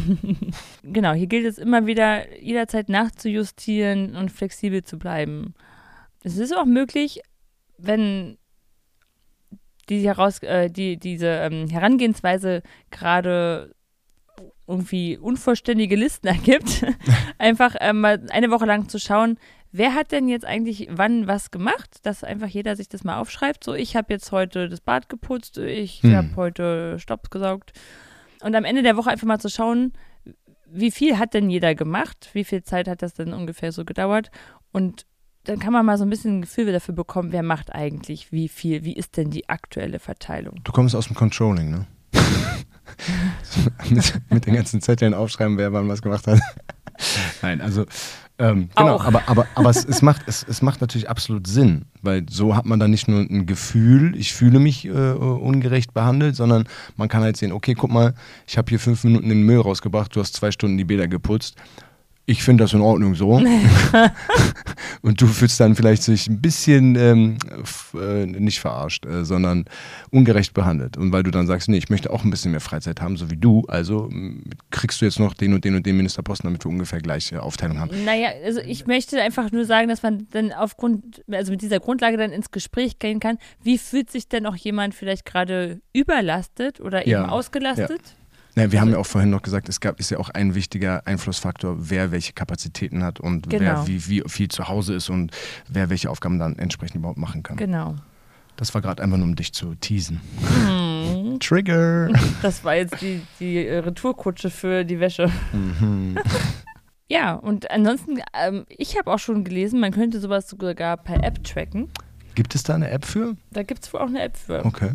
Genau, 0.82 1.12
hier 1.12 1.26
gilt 1.26 1.46
es 1.46 1.58
immer 1.58 1.86
wieder, 1.86 2.40
jederzeit 2.40 2.88
nachzujustieren 2.88 4.14
und 4.14 4.30
flexibel 4.30 4.84
zu 4.84 4.96
bleiben. 4.96 5.54
Es 6.22 6.36
ist 6.36 6.56
auch 6.56 6.66
möglich, 6.66 7.20
wenn 7.78 8.38
die 9.88 10.06
heraus, 10.06 10.40
äh, 10.42 10.70
die, 10.70 10.98
diese 10.98 11.26
ähm, 11.26 11.68
Herangehensweise 11.68 12.62
gerade 12.90 13.74
irgendwie 14.70 15.18
unvollständige 15.18 15.96
Listen 15.96 16.26
ergibt, 16.28 16.86
einfach 17.38 17.74
ähm, 17.80 18.00
mal 18.00 18.22
eine 18.30 18.50
Woche 18.50 18.64
lang 18.66 18.88
zu 18.88 18.98
schauen, 18.98 19.38
wer 19.72 19.94
hat 19.94 20.12
denn 20.12 20.28
jetzt 20.28 20.44
eigentlich 20.44 20.88
wann 20.90 21.26
was 21.26 21.50
gemacht, 21.50 21.98
dass 22.04 22.24
einfach 22.24 22.48
jeder 22.48 22.76
sich 22.76 22.88
das 22.88 23.04
mal 23.04 23.18
aufschreibt. 23.18 23.62
So, 23.64 23.74
ich 23.74 23.96
habe 23.96 24.12
jetzt 24.12 24.32
heute 24.32 24.68
das 24.68 24.80
Bad 24.80 25.08
geputzt, 25.08 25.58
ich 25.58 26.02
Hm. 26.02 26.16
habe 26.16 26.36
heute 26.36 26.98
Stopp 26.98 27.30
gesaugt. 27.30 27.72
Und 28.42 28.54
am 28.56 28.64
Ende 28.64 28.82
der 28.82 28.96
Woche 28.96 29.10
einfach 29.10 29.26
mal 29.26 29.38
zu 29.40 29.50
schauen, 29.50 29.92
wie 30.72 30.90
viel 30.92 31.18
hat 31.18 31.34
denn 31.34 31.50
jeder 31.50 31.74
gemacht? 31.74 32.30
Wie 32.32 32.44
viel 32.44 32.62
Zeit 32.62 32.86
hat 32.88 33.02
das 33.02 33.12
denn 33.14 33.32
ungefähr 33.32 33.72
so 33.72 33.84
gedauert? 33.84 34.30
Und 34.72 35.04
dann 35.44 35.58
kann 35.58 35.72
man 35.72 35.84
mal 35.84 35.98
so 35.98 36.04
ein 36.04 36.10
bisschen 36.10 36.38
ein 36.38 36.42
Gefühl 36.42 36.70
dafür 36.72 36.94
bekommen, 36.94 37.32
wer 37.32 37.42
macht 37.42 37.74
eigentlich 37.74 38.30
wie 38.30 38.48
viel, 38.48 38.84
wie 38.84 38.92
ist 38.94 39.16
denn 39.16 39.30
die 39.30 39.48
aktuelle 39.48 39.98
Verteilung? 39.98 40.60
Du 40.64 40.70
kommst 40.72 40.94
aus 40.94 41.06
dem 41.08 41.16
Controlling, 41.16 41.70
ne? 41.70 41.86
mit, 43.90 44.20
mit 44.30 44.46
den 44.46 44.54
ganzen 44.54 44.80
Zetteln 44.80 45.14
aufschreiben, 45.14 45.58
wer 45.58 45.72
wann 45.72 45.88
was 45.88 46.02
gemacht 46.02 46.26
hat. 46.26 46.40
Nein, 47.42 47.60
also 47.60 47.86
ähm, 48.40 48.70
genau, 48.74 48.96
Auch. 48.96 49.04
aber, 49.04 49.22
aber, 49.26 49.46
aber 49.54 49.68
es, 49.68 49.84
es, 49.84 50.00
macht, 50.00 50.22
es, 50.26 50.46
es 50.48 50.62
macht 50.62 50.80
natürlich 50.80 51.10
absolut 51.10 51.46
Sinn, 51.46 51.84
weil 52.00 52.24
so 52.30 52.56
hat 52.56 52.64
man 52.64 52.80
dann 52.80 52.90
nicht 52.90 53.06
nur 53.06 53.20
ein 53.20 53.44
Gefühl, 53.44 54.16
ich 54.16 54.32
fühle 54.32 54.58
mich 54.58 54.86
äh, 54.86 54.90
ungerecht 54.90 55.92
behandelt, 55.92 56.36
sondern 56.36 56.66
man 56.96 57.08
kann 57.08 57.22
halt 57.22 57.36
sehen, 57.36 57.52
okay, 57.52 57.74
guck 57.74 57.90
mal, 57.90 58.14
ich 58.46 58.56
habe 58.56 58.70
hier 58.70 58.80
fünf 58.80 59.04
Minuten 59.04 59.28
den 59.28 59.42
Müll 59.42 59.60
rausgebracht, 59.60 60.16
du 60.16 60.20
hast 60.20 60.34
zwei 60.34 60.50
Stunden 60.52 60.78
die 60.78 60.84
Bäder 60.84 61.06
geputzt. 61.06 61.56
Ich 62.30 62.44
finde 62.44 62.62
das 62.62 62.72
in 62.74 62.80
Ordnung 62.80 63.16
so. 63.16 63.42
Und 65.02 65.20
du 65.20 65.26
fühlst 65.26 65.58
dann 65.58 65.74
vielleicht 65.74 66.04
sich 66.04 66.28
ein 66.28 66.40
bisschen 66.40 66.94
ähm, 66.94 67.38
äh, 68.00 68.24
nicht 68.24 68.60
verarscht, 68.60 69.04
äh, 69.04 69.24
sondern 69.24 69.64
ungerecht 70.10 70.54
behandelt. 70.54 70.96
Und 70.96 71.10
weil 71.10 71.24
du 71.24 71.32
dann 71.32 71.48
sagst, 71.48 71.68
nee, 71.68 71.76
ich 71.78 71.90
möchte 71.90 72.08
auch 72.10 72.22
ein 72.22 72.30
bisschen 72.30 72.52
mehr 72.52 72.60
Freizeit 72.60 73.00
haben, 73.00 73.16
so 73.16 73.32
wie 73.32 73.36
du, 73.36 73.64
also 73.66 74.08
kriegst 74.70 75.00
du 75.00 75.06
jetzt 75.06 75.18
noch 75.18 75.34
den 75.34 75.54
und 75.54 75.64
den 75.64 75.74
und 75.74 75.84
den 75.84 75.96
Ministerposten, 75.96 76.46
damit 76.46 76.64
wir 76.64 76.70
ungefähr 76.70 77.00
gleiche 77.00 77.42
Aufteilung 77.42 77.80
haben. 77.80 78.04
Naja, 78.04 78.28
also 78.44 78.60
ich 78.60 78.86
möchte 78.86 79.20
einfach 79.20 79.50
nur 79.50 79.64
sagen, 79.64 79.88
dass 79.88 80.04
man 80.04 80.28
dann 80.30 80.52
aufgrund, 80.52 81.24
also 81.32 81.50
mit 81.50 81.62
dieser 81.62 81.80
Grundlage 81.80 82.16
dann 82.16 82.30
ins 82.30 82.52
Gespräch 82.52 83.00
gehen 83.00 83.18
kann, 83.18 83.38
wie 83.64 83.76
fühlt 83.76 84.08
sich 84.08 84.28
denn 84.28 84.46
auch 84.46 84.56
jemand 84.56 84.94
vielleicht 84.94 85.24
gerade 85.24 85.80
überlastet 85.92 86.80
oder 86.80 87.02
eben 87.02 87.10
Ja, 87.10 87.28
ausgelastet? 87.28 87.90
Ja, 87.90 88.19
wir 88.68 88.80
haben 88.80 88.90
ja 88.90 88.98
auch 88.98 89.06
vorhin 89.06 89.30
noch 89.30 89.42
gesagt, 89.42 89.68
es 89.68 89.80
gab, 89.80 90.00
ist 90.00 90.10
ja 90.10 90.18
auch 90.18 90.28
ein 90.30 90.54
wichtiger 90.54 91.06
Einflussfaktor, 91.06 91.76
wer 91.78 92.10
welche 92.12 92.32
Kapazitäten 92.32 93.02
hat 93.02 93.20
und 93.20 93.48
Genau. 93.48 93.60
wer 93.62 93.86
wie, 93.86 94.08
wie 94.08 94.22
viel 94.26 94.48
zu 94.48 94.68
Hause 94.68 94.94
ist 94.94 95.08
und 95.08 95.30
wer 95.68 95.90
welche 95.90 96.10
Aufgaben 96.10 96.38
dann 96.38 96.58
entsprechend 96.58 96.96
überhaupt 96.96 97.18
machen 97.18 97.42
kann. 97.42 97.56
Genau. 97.56 97.96
Das 98.56 98.74
war 98.74 98.82
gerade 98.82 99.02
einfach 99.02 99.16
nur, 99.16 99.26
um 99.26 99.36
dich 99.36 99.52
zu 99.52 99.74
teasen. 99.76 100.20
Mhm. 100.40 101.38
Trigger! 101.40 102.10
Das 102.42 102.64
war 102.64 102.74
jetzt 102.76 103.00
die, 103.00 103.22
die 103.38 103.66
äh, 103.66 103.78
Retourkutsche 103.78 104.50
für 104.50 104.84
die 104.84 105.00
Wäsche. 105.00 105.30
mhm. 105.52 106.18
Ja, 107.12 107.34
und 107.34 107.68
ansonsten, 107.72 108.20
ähm, 108.40 108.66
ich 108.68 108.96
habe 108.96 109.12
auch 109.12 109.18
schon 109.18 109.42
gelesen, 109.42 109.80
man 109.80 109.90
könnte 109.90 110.20
sowas 110.20 110.48
sogar 110.48 110.96
per 110.96 111.24
App 111.24 111.42
tracken. 111.42 111.90
Gibt 112.36 112.54
es 112.54 112.62
da 112.62 112.76
eine 112.76 112.88
App 112.88 113.04
für? 113.04 113.36
Da 113.50 113.64
gibt 113.64 113.82
es 113.84 113.92
wohl 113.92 113.98
auch 114.00 114.06
eine 114.06 114.22
App 114.22 114.36
für. 114.36 114.64
Okay. 114.64 114.92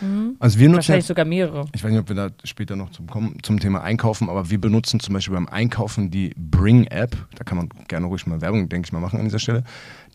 Mhm. 0.00 0.36
Also 0.38 0.58
wir 0.58 0.68
nutzen 0.68 0.76
Wahrscheinlich 0.76 1.02
jetzt, 1.02 1.08
sogar 1.08 1.24
mehrere. 1.24 1.66
ich 1.74 1.82
weiß 1.82 1.90
nicht, 1.90 2.00
ob 2.00 2.08
wir 2.08 2.16
da 2.16 2.30
später 2.44 2.76
noch 2.76 2.90
zum, 2.90 3.06
kommen, 3.06 3.36
zum 3.42 3.60
Thema 3.60 3.82
Einkaufen, 3.82 4.28
aber 4.28 4.50
wir 4.50 4.60
benutzen 4.60 5.00
zum 5.00 5.14
Beispiel 5.14 5.34
beim 5.34 5.48
Einkaufen 5.48 6.10
die 6.10 6.34
Bring-App. 6.36 7.16
Da 7.36 7.44
kann 7.44 7.58
man 7.58 7.68
gerne 7.88 8.06
ruhig 8.06 8.26
mal 8.26 8.40
Werbung, 8.40 8.68
denke 8.68 8.86
ich 8.86 8.92
mal, 8.92 9.00
machen 9.00 9.18
an 9.18 9.24
dieser 9.24 9.38
Stelle. 9.38 9.64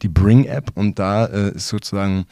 Die 0.01 0.09
Bring-App 0.09 0.71
und 0.75 0.99
da 0.99 1.25
äh, 1.25 1.55
ist 1.55 1.67
sozusagen 1.67 2.25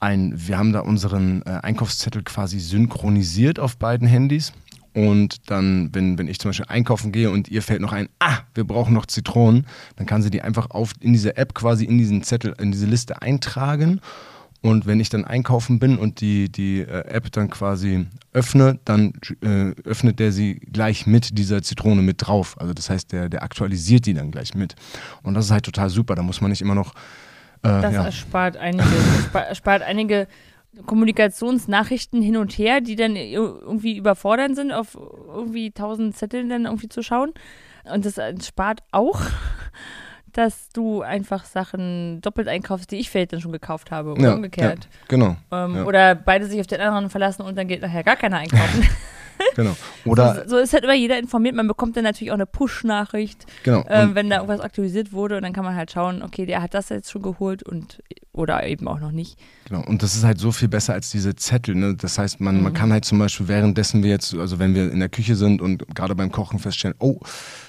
ein, 0.00 0.34
wir 0.34 0.58
haben 0.58 0.72
da 0.72 0.80
unseren 0.80 1.42
äh, 1.42 1.60
Einkaufszettel 1.62 2.22
quasi 2.24 2.58
synchronisiert 2.58 3.60
auf 3.60 3.76
beiden 3.76 4.08
Handys. 4.08 4.52
Und 4.94 5.50
dann, 5.50 5.88
wenn, 5.92 6.18
wenn 6.18 6.28
ich 6.28 6.38
zum 6.38 6.50
Beispiel 6.50 6.66
einkaufen 6.68 7.12
gehe 7.12 7.30
und 7.30 7.48
ihr 7.48 7.62
fällt 7.62 7.80
noch 7.80 7.92
ein, 7.92 8.08
ah, 8.18 8.38
wir 8.54 8.64
brauchen 8.64 8.92
noch 8.92 9.06
Zitronen, 9.06 9.66
dann 9.96 10.06
kann 10.06 10.22
sie 10.22 10.30
die 10.30 10.42
einfach 10.42 10.70
auf, 10.70 10.92
in 11.00 11.12
diese 11.12 11.36
App 11.36 11.54
quasi 11.54 11.84
in 11.84 11.96
diesen 11.96 12.22
Zettel, 12.22 12.54
in 12.58 12.72
diese 12.72 12.86
Liste 12.86 13.22
eintragen. 13.22 14.00
Und 14.62 14.86
wenn 14.86 15.00
ich 15.00 15.08
dann 15.08 15.24
einkaufen 15.24 15.80
bin 15.80 15.98
und 15.98 16.20
die, 16.20 16.50
die 16.50 16.80
äh, 16.80 17.04
App 17.08 17.32
dann 17.32 17.50
quasi 17.50 18.06
öffne, 18.32 18.78
dann 18.84 19.12
äh, 19.42 19.72
öffnet 19.84 20.20
der 20.20 20.30
sie 20.30 20.54
gleich 20.54 21.04
mit 21.06 21.36
dieser 21.36 21.62
Zitrone 21.62 22.00
mit 22.00 22.26
drauf. 22.26 22.56
Also 22.60 22.72
das 22.72 22.88
heißt, 22.88 23.10
der, 23.10 23.28
der 23.28 23.42
aktualisiert 23.42 24.06
die 24.06 24.14
dann 24.14 24.30
gleich 24.30 24.54
mit. 24.54 24.76
Und 25.24 25.34
das 25.34 25.46
ist 25.46 25.50
halt 25.50 25.64
total 25.64 25.90
super. 25.90 26.14
Da 26.14 26.22
muss 26.22 26.40
man 26.40 26.50
nicht 26.50 26.62
immer 26.62 26.76
noch. 26.76 26.94
Äh, 27.64 27.82
Das 27.82 27.92
ja. 27.92 28.04
erspart 28.04 28.56
einige, 28.56 28.84
erspart, 29.34 29.82
einige 29.82 30.28
Kommunikationsnachrichten 30.86 32.22
hin 32.22 32.36
und 32.36 32.56
her, 32.56 32.80
die 32.80 32.96
dann 32.96 33.16
irgendwie 33.16 33.96
überfordernd 33.96 34.54
sind, 34.54 34.72
auf 34.72 34.94
irgendwie 34.94 35.72
tausend 35.72 36.16
Zetteln 36.16 36.48
dann 36.48 36.64
irgendwie 36.66 36.88
zu 36.88 37.02
schauen. 37.02 37.32
Und 37.92 38.06
das 38.06 38.16
erspart 38.16 38.82
auch, 38.92 39.20
dass 40.32 40.68
du 40.70 41.02
einfach 41.02 41.44
Sachen 41.44 42.20
doppelt 42.20 42.48
einkaufst, 42.48 42.90
die 42.90 42.96
ich 42.96 43.10
vielleicht 43.10 43.32
dann 43.32 43.40
schon 43.40 43.52
gekauft 43.52 43.90
habe 43.90 44.12
oder 44.12 44.22
Ja, 44.22 44.34
umgekehrt. 44.34 44.88
Genau, 45.08 45.36
Ähm, 45.50 45.76
ja. 45.76 45.84
Oder 45.84 46.14
beide 46.14 46.46
sich 46.46 46.60
auf 46.60 46.66
den 46.66 46.80
anderen 46.80 47.10
verlassen 47.10 47.42
und 47.42 47.56
dann 47.56 47.68
geht 47.68 47.82
nachher 47.82 48.02
gar 48.02 48.16
keiner 48.16 48.38
einkaufen. 48.38 48.86
genau. 49.56 49.74
Oder, 50.04 50.44
so, 50.44 50.50
so 50.50 50.56
ist 50.58 50.72
halt 50.72 50.84
immer 50.84 50.94
jeder 50.94 51.18
informiert. 51.18 51.54
Man 51.56 51.66
bekommt 51.66 51.96
dann 51.96 52.04
natürlich 52.04 52.30
auch 52.30 52.36
eine 52.36 52.46
Push-Nachricht, 52.46 53.46
genau. 53.64 53.84
ähm, 53.88 54.14
wenn 54.14 54.30
da 54.30 54.36
irgendwas 54.36 54.60
aktualisiert 54.60 55.12
wurde 55.12 55.36
und 55.36 55.42
dann 55.42 55.52
kann 55.52 55.64
man 55.64 55.74
halt 55.74 55.90
schauen, 55.90 56.22
okay, 56.22 56.46
der 56.46 56.62
hat 56.62 56.74
das 56.74 56.90
jetzt 56.90 57.10
schon 57.10 57.22
geholt 57.22 57.62
und 57.62 58.02
oder 58.32 58.64
eben 58.66 58.88
auch 58.88 59.00
noch 59.00 59.10
nicht. 59.10 59.38
genau. 59.68 59.82
und 59.84 60.02
das 60.02 60.14
ist 60.14 60.24
halt 60.24 60.38
so 60.38 60.52
viel 60.52 60.68
besser 60.68 60.92
als 60.94 61.10
diese 61.10 61.34
Zettel. 61.34 61.74
Ne? 61.74 61.96
Das 61.96 62.18
heißt, 62.18 62.40
man, 62.40 62.58
Mhm. 62.58 62.62
man 62.62 62.72
kann 62.72 62.92
halt 62.92 63.04
zum 63.04 63.18
Beispiel 63.18 63.48
währenddessen 63.48 64.02
wir 64.02 64.10
jetzt, 64.10 64.34
also 64.34 64.58
wenn 64.58 64.74
wir 64.74 64.92
in 64.92 65.00
der 65.00 65.08
Küche 65.08 65.34
sind 65.34 65.60
und 65.60 65.86
gerade 65.94 66.14
beim 66.14 66.30
Kochen 66.30 66.58
feststellen, 66.58 66.94
oh, 67.00 67.18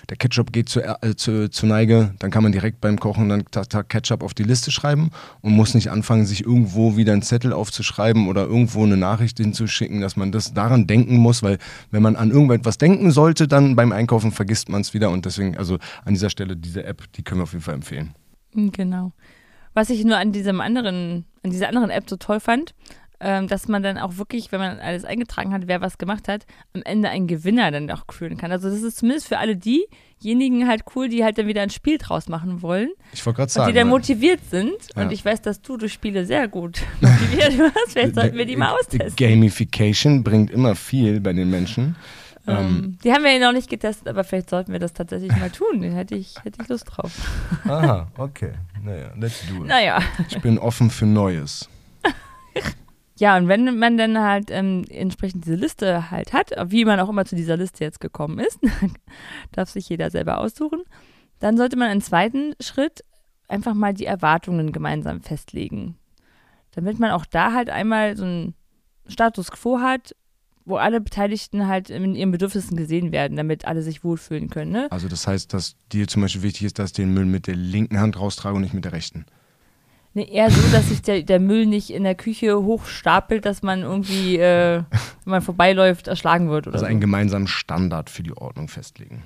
der 0.09 0.17
Ketchup 0.17 0.51
geht 0.51 0.69
zu, 0.69 0.81
äh, 0.81 1.15
zu, 1.15 1.49
zu 1.49 1.65
Neige, 1.65 2.13
dann 2.19 2.31
kann 2.31 2.43
man 2.43 2.51
direkt 2.51 2.81
beim 2.81 2.99
Kochen 2.99 3.29
dann 3.29 3.45
Tag, 3.45 3.69
Tag 3.69 3.89
Ketchup 3.89 4.23
auf 4.23 4.33
die 4.33 4.43
Liste 4.43 4.71
schreiben 4.71 5.11
und 5.41 5.53
muss 5.53 5.73
nicht 5.73 5.89
anfangen, 5.89 6.25
sich 6.25 6.45
irgendwo 6.45 6.97
wieder 6.97 7.13
einen 7.13 7.21
Zettel 7.21 7.53
aufzuschreiben 7.53 8.27
oder 8.27 8.43
irgendwo 8.43 8.83
eine 8.83 8.97
Nachricht 8.97 9.37
hinzuschicken, 9.37 10.01
dass 10.01 10.15
man 10.15 10.31
das 10.31 10.53
daran 10.53 10.87
denken 10.87 11.17
muss, 11.17 11.43
weil 11.43 11.57
wenn 11.91 12.03
man 12.03 12.15
an 12.15 12.31
irgendetwas 12.31 12.77
denken 12.77 13.11
sollte, 13.11 13.47
dann 13.47 13.75
beim 13.75 13.91
Einkaufen 13.91 14.31
vergisst 14.31 14.69
man 14.69 14.81
es 14.81 14.93
wieder 14.93 15.09
und 15.09 15.25
deswegen, 15.25 15.57
also 15.57 15.77
an 16.05 16.13
dieser 16.13 16.29
Stelle 16.29 16.57
diese 16.57 16.83
App, 16.83 17.11
die 17.13 17.23
können 17.23 17.39
wir 17.39 17.43
auf 17.43 17.53
jeden 17.53 17.63
Fall 17.63 17.75
empfehlen. 17.75 18.13
Genau. 18.53 19.13
Was 19.73 19.89
ich 19.89 20.05
nur 20.05 20.17
an 20.17 20.31
diesem 20.31 20.61
anderen, 20.61 21.25
an 21.43 21.49
dieser 21.49 21.67
anderen 21.67 21.89
App 21.89 22.07
so 22.07 22.15
toll 22.15 22.39
fand, 22.39 22.75
ähm, 23.25 23.47
dass 23.47 23.67
man 23.69 23.81
dann 23.81 23.97
auch 23.97 24.17
wirklich, 24.17 24.51
wenn 24.51 24.59
man 24.59 24.79
alles 24.79 25.05
eingetragen 25.05 25.53
hat, 25.53 25.63
wer 25.67 25.79
was 25.81 25.97
gemacht 25.97 26.27
hat, 26.27 26.45
am 26.73 26.81
Ende 26.83 27.09
einen 27.09 27.25
Gewinner 27.27 27.71
dann 27.71 27.89
auch 27.89 28.05
kühlen 28.07 28.37
kann. 28.37 28.51
Also 28.51 28.69
das 28.69 28.81
ist 28.81 28.97
zumindest 28.97 29.27
für 29.29 29.37
alle 29.37 29.55
diejenigen 29.55 30.67
halt 30.67 30.83
cool, 30.95 31.07
die 31.07 31.23
halt 31.23 31.37
dann 31.37 31.47
wieder 31.47 31.61
ein 31.61 31.69
Spiel 31.69 31.97
draus 31.97 32.27
machen 32.27 32.61
wollen 32.61 32.89
Ich 33.13 33.25
wollte 33.25 33.37
gerade 33.37 33.51
sagen. 33.51 33.67
die 33.71 33.73
dann 33.73 33.87
weil- 33.87 33.91
motiviert 33.99 34.41
sind. 34.51 34.73
Ja. 34.95 35.03
Und 35.03 35.11
ich 35.13 35.23
weiß, 35.23 35.41
dass 35.41 35.61
du 35.61 35.77
durch 35.77 35.93
Spiele 35.93 36.25
sehr 36.25 36.47
gut 36.49 36.81
motiviert 37.01 37.57
wirst. 37.57 37.91
Vielleicht 37.93 38.15
sollten 38.15 38.37
wir 38.37 38.45
die 38.45 38.57
mal 38.57 38.73
austesten. 38.73 39.15
Gamification 39.15 40.23
bringt 40.23 40.51
immer 40.51 40.75
viel 40.75 41.19
bei 41.21 41.31
den 41.33 41.49
Menschen. 41.49 41.95
Ähm, 42.45 42.57
Ähm, 42.57 42.97
die 43.05 43.13
haben 43.13 43.23
wir 43.23 43.31
ja 43.31 43.39
noch 43.39 43.53
nicht 43.53 43.69
getestet, 43.69 44.09
aber 44.09 44.25
vielleicht 44.25 44.49
sollten 44.49 44.73
wir 44.73 44.79
das 44.79 44.91
tatsächlich 44.91 45.31
mal 45.37 45.49
tun. 45.49 45.81
Da 45.81 45.87
hätte 45.95 46.15
ich, 46.15 46.35
hätte 46.43 46.61
ich 46.61 46.67
Lust 46.67 46.85
drauf. 46.89 47.11
aha, 47.63 48.07
okay. 48.17 48.51
Naja, 48.83 49.11
let's 49.17 49.47
do 49.47 49.63
it. 49.63 49.69
Naja. 49.69 50.01
Ich 50.27 50.41
bin 50.41 50.59
offen 50.59 50.89
für 50.89 51.05
Neues. 51.05 51.69
Ja, 53.23 53.37
und 53.37 53.47
wenn 53.47 53.79
man 53.79 53.97
dann 53.97 54.19
halt 54.19 54.51
ähm, 54.51 54.83
entsprechend 54.89 55.45
diese 55.45 55.55
Liste 55.55 56.11
halt 56.11 56.33
hat, 56.33 56.51
wie 56.67 56.83
man 56.83 56.99
auch 56.99 57.07
immer 57.07 57.23
zu 57.23 57.37
dieser 57.37 57.55
Liste 57.55 57.85
jetzt 57.85 58.01
gekommen 58.01 58.37
ist, 58.37 58.59
darf 59.53 59.69
sich 59.69 59.87
jeder 59.87 60.11
selber 60.11 60.39
aussuchen, 60.39 60.81
dann 61.39 61.55
sollte 61.55 61.77
man 61.77 61.89
im 61.89 62.01
zweiten 62.01 62.53
Schritt 62.59 63.05
einfach 63.47 63.75
mal 63.75 63.93
die 63.93 64.05
Erwartungen 64.05 64.73
gemeinsam 64.73 65.21
festlegen. 65.21 65.97
Damit 66.71 66.99
man 66.99 67.11
auch 67.11 67.25
da 67.25 67.53
halt 67.53 67.69
einmal 67.69 68.17
so 68.17 68.25
einen 68.25 68.55
Status 69.07 69.51
quo 69.51 69.79
hat, 69.79 70.13
wo 70.65 70.75
alle 70.75 70.99
Beteiligten 70.99 71.69
halt 71.69 71.89
in 71.89 72.15
ihren 72.15 72.31
Bedürfnissen 72.31 72.75
gesehen 72.75 73.13
werden, 73.13 73.37
damit 73.37 73.63
alle 73.63 73.83
sich 73.83 74.03
wohlfühlen 74.03 74.49
können. 74.49 74.73
Ne? 74.73 74.91
Also 74.91 75.07
das 75.07 75.27
heißt, 75.27 75.53
dass 75.53 75.77
dir 75.93 76.09
zum 76.09 76.23
Beispiel 76.23 76.43
wichtig 76.43 76.63
ist, 76.63 76.77
dass 76.77 76.89
ich 76.89 76.95
den 76.95 77.13
Müll 77.13 77.23
mit 77.23 77.47
der 77.47 77.55
linken 77.55 78.01
Hand 78.01 78.19
raustrage 78.19 78.57
und 78.57 78.63
nicht 78.63 78.73
mit 78.73 78.83
der 78.83 78.91
rechten. 78.91 79.25
Ne, 80.15 80.29
eher 80.29 80.51
so, 80.51 80.61
dass 80.71 80.89
sich 80.89 81.01
der, 81.01 81.23
der 81.23 81.39
Müll 81.39 81.65
nicht 81.65 81.89
in 81.89 82.03
der 82.03 82.13
Küche 82.15 82.61
hochstapelt, 82.61 83.45
dass 83.45 83.63
man 83.63 83.81
irgendwie, 83.81 84.37
äh, 84.37 84.83
wenn 85.23 85.31
man 85.31 85.41
vorbeiläuft, 85.41 86.07
erschlagen 86.07 86.49
wird 86.49 86.67
oder 86.67 86.75
Also 86.75 86.85
so. 86.85 86.89
einen 86.89 87.01
gemeinsamen 87.01 87.47
Standard 87.47 88.09
für 88.11 88.21
die 88.21 88.35
Ordnung 88.37 88.67
festlegen. 88.67 89.23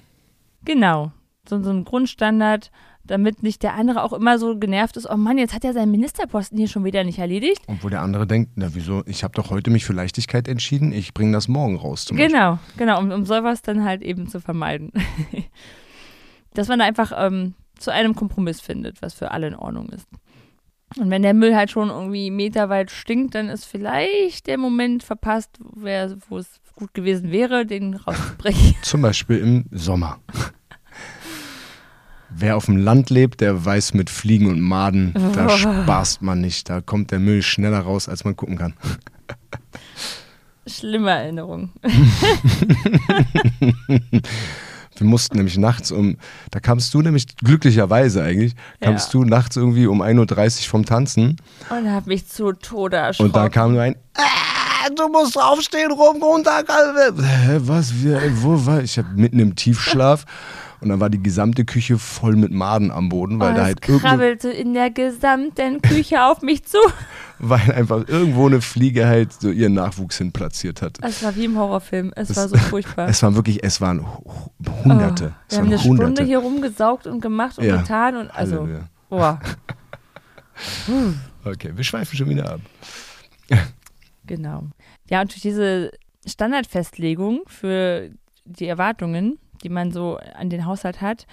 Genau. 0.63 1.11
So, 1.47 1.61
so 1.61 1.71
ein 1.71 1.83
Grundstandard, 1.85 2.71
damit 3.03 3.41
nicht 3.43 3.63
der 3.63 3.73
andere 3.73 4.03
auch 4.03 4.11
immer 4.13 4.37
so 4.37 4.57
genervt 4.57 4.97
ist, 4.97 5.09
oh 5.09 5.15
Mann, 5.17 5.37
jetzt 5.37 5.53
hat 5.53 5.63
er 5.65 5.73
seinen 5.73 5.91
Ministerposten 5.91 6.57
hier 6.57 6.67
schon 6.67 6.83
wieder 6.85 7.03
nicht 7.05 7.19
erledigt. 7.19 7.61
Obwohl 7.67 7.89
der 7.91 8.01
andere 8.01 8.27
denkt, 8.27 8.51
na 8.55 8.69
wieso, 8.73 9.03
ich 9.05 9.23
habe 9.23 9.33
doch 9.33 9.49
heute 9.49 9.69
mich 9.69 9.85
für 9.85 9.93
Leichtigkeit 9.93 10.47
entschieden, 10.47 10.91
ich 10.93 11.13
bringe 11.13 11.31
das 11.33 11.47
morgen 11.49 11.77
raus 11.77 12.05
zum 12.05 12.17
Beispiel. 12.17 12.33
Genau, 12.33 12.59
genau, 12.77 12.99
um, 12.99 13.11
um 13.11 13.25
sowas 13.25 13.61
dann 13.61 13.83
halt 13.83 14.01
eben 14.03 14.27
zu 14.29 14.39
vermeiden. 14.41 14.91
Dass 16.53 16.67
man 16.69 16.79
da 16.79 16.85
einfach 16.85 17.11
ähm, 17.15 17.53
zu 17.77 17.91
einem 17.91 18.15
Kompromiss 18.15 18.59
findet, 18.61 19.01
was 19.01 19.13
für 19.13 19.31
alle 19.31 19.47
in 19.47 19.55
Ordnung 19.55 19.89
ist. 19.89 20.07
Und 20.95 21.09
wenn 21.09 21.21
der 21.21 21.33
Müll 21.33 21.55
halt 21.55 21.69
schon 21.69 21.89
irgendwie 21.89 22.31
meterweit 22.31 22.91
stinkt, 22.91 23.35
dann 23.35 23.49
ist 23.49 23.65
vielleicht 23.65 24.47
der 24.47 24.57
Moment 24.57 25.03
verpasst, 25.03 25.59
wo 25.59 26.37
es 26.37 26.61
gut 26.75 26.93
gewesen 26.93 27.31
wäre, 27.31 27.65
den 27.65 27.95
rauszubrechen. 27.95 28.75
Zum 28.83 29.01
Beispiel 29.01 29.39
im 29.39 29.65
Sommer. 29.71 30.19
Wer 32.29 32.55
auf 32.55 32.65
dem 32.65 32.77
Land 32.77 33.09
lebt, 33.09 33.41
der 33.41 33.65
weiß 33.65 33.93
mit 33.95 34.09
Fliegen 34.09 34.47
und 34.47 34.61
Maden, 34.61 35.13
da 35.33 35.49
spaßt 35.57 36.21
man 36.21 36.39
nicht. 36.39 36.69
Da 36.69 36.81
kommt 36.81 37.11
der 37.11 37.19
Müll 37.19 37.41
schneller 37.41 37.79
raus, 37.79 38.07
als 38.07 38.23
man 38.23 38.35
gucken 38.35 38.57
kann. 38.57 38.73
Schlimme 40.67 41.11
Erinnerung. 41.11 41.71
Wir 44.97 45.07
mussten 45.07 45.37
nämlich 45.37 45.57
nachts 45.57 45.91
um, 45.91 46.17
da 46.51 46.59
kamst 46.59 46.93
du 46.93 47.01
nämlich 47.01 47.35
glücklicherweise 47.37 48.23
eigentlich, 48.23 48.53
kamst 48.81 49.13
Ja. 49.13 49.19
du 49.19 49.25
nachts 49.25 49.55
irgendwie 49.55 49.87
um 49.87 50.01
1.30 50.01 50.63
Uhr 50.65 50.69
vom 50.69 50.85
Tanzen 50.85 51.37
Und 51.69 51.91
hab 51.91 52.07
mich 52.07 52.27
zu 52.27 52.51
Tode 52.53 52.97
erschrocken. 52.97 53.29
und 53.29 53.35
da 53.35 53.49
kam 53.49 53.73
nur 53.73 53.81
ein 53.81 53.95
"Ah!" 54.15 54.89
du 54.95 55.07
musst 55.09 55.37
aufstehen, 55.37 55.91
rum, 55.91 56.21
runter. 56.23 56.63
Hä, 56.67 57.57
was? 57.61 57.93
Wo 58.41 58.65
war 58.65 58.79
ich? 58.79 58.91
Ich 58.91 58.97
hab 58.99 59.11
mitten 59.17 59.39
im 59.39 59.55
Tiefschlaf. 59.55 60.23
Und 60.79 60.89
dann 60.89 60.99
war 60.99 61.09
die 61.09 61.21
gesamte 61.21 61.65
Küche 61.65 61.97
voll 61.97 62.35
mit 62.35 62.51
Maden 62.51 62.91
am 62.91 63.09
Boden, 63.09 63.39
weil 63.39 63.53
oh, 63.53 63.55
da 63.55 63.61
es 63.61 63.65
halt 63.65 63.81
krabbelte 63.81 64.49
in 64.49 64.73
der 64.73 64.91
gesamten 64.91 65.81
Küche 65.81 66.23
auf 66.23 66.41
mich 66.41 66.65
zu. 66.65 66.77
weil 67.39 67.71
einfach 67.71 68.07
irgendwo 68.07 68.45
eine 68.45 68.61
Fliege 68.61 69.07
halt 69.07 69.33
so 69.33 69.49
ihren 69.49 69.73
Nachwuchs 69.73 70.17
hin 70.17 70.31
platziert 70.31 70.81
hat. 70.81 70.97
Es 71.01 71.23
war 71.23 71.35
wie 71.35 71.45
im 71.45 71.57
Horrorfilm. 71.57 72.13
Es 72.15 72.35
war 72.35 72.47
so 72.47 72.57
furchtbar. 72.57 73.07
Es 73.07 73.23
waren 73.23 73.35
wirklich, 73.35 73.63
es 73.63 73.81
waren 73.81 74.05
Hunderte. 74.83 75.33
Oh, 75.35 75.49
wir 75.49 75.57
haben 75.57 75.65
eine 75.67 75.83
Hunderte. 75.83 76.11
Stunde 76.13 76.23
hier 76.23 76.39
rumgesaugt 76.39 77.07
und 77.07 77.21
gemacht 77.21 77.57
und 77.57 77.65
Ja. 77.65 77.77
getan 77.77 78.17
und 78.17 78.29
also. 78.29 78.57
Halleluja. 78.57 78.89
Boah, 79.09 79.39
Okay, 81.45 81.71
wir 81.75 81.83
schweifen 81.83 82.17
schon 82.17 82.29
wieder 82.29 82.53
ab. 82.53 82.61
genau. 84.25 84.63
Ja, 85.09 85.21
und 85.21 85.31
durch 85.31 85.41
diese 85.41 85.91
Standardfestlegung 86.25 87.41
für 87.47 88.09
die 88.45 88.65
Erwartungen, 88.65 89.37
die 89.63 89.69
man 89.69 89.91
so 89.91 90.17
an 90.35 90.49
den 90.49 90.65
Haushalt 90.65 91.01
hat, 91.01 91.25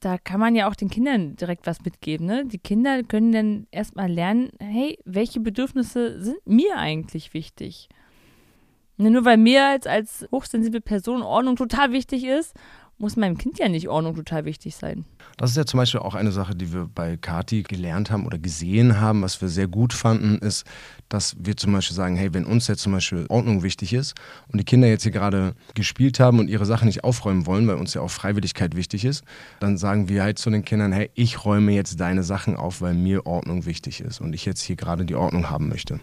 da 0.00 0.16
kann 0.18 0.40
man 0.40 0.54
ja 0.54 0.68
auch 0.68 0.74
den 0.74 0.90
Kindern 0.90 1.36
direkt 1.36 1.66
was 1.66 1.82
mitgeben. 1.84 2.26
Ne? 2.26 2.44
Die 2.46 2.58
Kinder 2.58 3.02
können 3.02 3.32
dann 3.32 3.66
erstmal 3.70 4.10
lernen, 4.10 4.50
hey, 4.60 4.98
welche 5.04 5.40
Bedürfnisse 5.40 6.22
sind 6.22 6.38
mir 6.46 6.76
eigentlich 6.76 7.34
wichtig? 7.34 7.88
Ne, 8.96 9.10
Nur 9.10 9.24
weil 9.24 9.36
mir 9.36 9.66
als, 9.66 9.86
als 9.86 10.26
hochsensible 10.30 10.80
Person 10.80 11.22
Ordnung 11.22 11.56
total 11.56 11.92
wichtig 11.92 12.24
ist, 12.24 12.54
muss 12.98 13.16
meinem 13.16 13.38
Kind 13.38 13.58
ja 13.60 13.68
nicht 13.68 13.88
Ordnung 13.88 14.16
total 14.16 14.44
wichtig 14.44 14.74
sein. 14.74 15.04
Das 15.36 15.50
ist 15.50 15.56
ja 15.56 15.64
zum 15.64 15.78
Beispiel 15.78 16.00
auch 16.00 16.16
eine 16.16 16.32
Sache, 16.32 16.56
die 16.56 16.72
wir 16.72 16.90
bei 16.92 17.16
Kati 17.16 17.62
gelernt 17.62 18.10
haben 18.10 18.26
oder 18.26 18.38
gesehen 18.38 19.00
haben, 19.00 19.22
was 19.22 19.40
wir 19.40 19.48
sehr 19.48 19.68
gut 19.68 19.92
fanden, 19.92 20.38
ist, 20.38 20.64
dass 21.08 21.36
wir 21.38 21.56
zum 21.56 21.72
Beispiel 21.72 21.94
sagen, 21.94 22.16
hey, 22.16 22.34
wenn 22.34 22.44
uns 22.44 22.66
jetzt 22.66 22.82
zum 22.82 22.92
Beispiel 22.92 23.24
Ordnung 23.28 23.62
wichtig 23.62 23.92
ist 23.92 24.14
und 24.52 24.58
die 24.58 24.64
Kinder 24.64 24.88
jetzt 24.88 25.04
hier 25.04 25.12
gerade 25.12 25.54
gespielt 25.74 26.18
haben 26.18 26.40
und 26.40 26.48
ihre 26.48 26.66
Sachen 26.66 26.86
nicht 26.86 27.04
aufräumen 27.04 27.46
wollen, 27.46 27.68
weil 27.68 27.76
uns 27.76 27.94
ja 27.94 28.00
auch 28.00 28.10
Freiwilligkeit 28.10 28.74
wichtig 28.74 29.04
ist, 29.04 29.22
dann 29.60 29.78
sagen 29.78 30.08
wir 30.08 30.24
halt 30.24 30.38
zu 30.40 30.50
den 30.50 30.64
Kindern, 30.64 30.90
hey, 30.90 31.10
ich 31.14 31.44
räume 31.44 31.72
jetzt 31.72 32.00
deine 32.00 32.24
Sachen 32.24 32.56
auf, 32.56 32.80
weil 32.80 32.94
mir 32.94 33.26
Ordnung 33.26 33.64
wichtig 33.64 34.00
ist 34.00 34.20
und 34.20 34.32
ich 34.32 34.44
jetzt 34.44 34.60
hier 34.62 34.76
gerade 34.76 35.04
die 35.04 35.14
Ordnung 35.14 35.50
haben 35.50 35.68
möchte. 35.68 36.00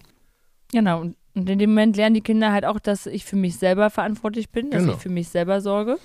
Genau, 0.71 1.01
und 1.01 1.15
in 1.49 1.59
dem 1.59 1.71
Moment 1.71 1.97
lernen 1.97 2.15
die 2.15 2.21
Kinder 2.21 2.53
halt 2.53 2.63
auch, 2.65 2.79
dass 2.79 3.05
ich 3.05 3.25
für 3.25 3.35
mich 3.35 3.57
selber 3.57 3.89
verantwortlich 3.89 4.49
bin, 4.49 4.71
dass 4.71 4.81
Genau. 4.83 4.93
ich 4.95 4.99
für 4.99 5.09
mich 5.09 5.27
selber 5.27 5.59
sorge. 5.59 5.97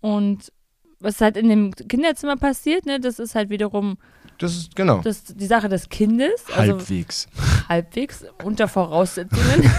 Und 0.00 0.52
was 1.00 1.20
halt 1.20 1.36
in 1.36 1.48
dem 1.48 1.74
Kinderzimmer 1.74 2.36
passiert, 2.36 2.86
ne, 2.86 3.00
das 3.00 3.18
ist 3.18 3.34
halt 3.34 3.50
wiederum 3.50 3.96
Das 4.38 4.52
ist 4.56 4.76
genau. 4.76 5.00
das, 5.02 5.24
die 5.24 5.46
Sache 5.46 5.68
des 5.68 5.88
Kindes, 5.88 6.44
also 6.54 6.74
Halbwegs. 6.74 7.28
halbwegs 7.68 8.24
unter 8.44 8.68
Voraussetzungen. 8.68 9.70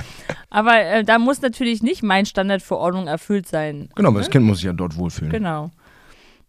Aber 0.50 0.80
äh, 0.80 1.04
da 1.04 1.18
muss 1.18 1.42
natürlich 1.42 1.82
nicht 1.82 2.02
mein 2.02 2.26
Standard 2.26 2.62
für 2.62 2.76
Ordnung 2.76 3.06
erfüllt 3.06 3.46
sein. 3.46 3.88
Genau, 3.94 4.12
weil 4.12 4.22
das 4.22 4.30
Kind 4.30 4.44
muss 4.44 4.58
sich 4.58 4.66
ja 4.66 4.72
dort 4.72 4.96
wohlfühlen. 4.96 5.30
Genau. 5.30 5.70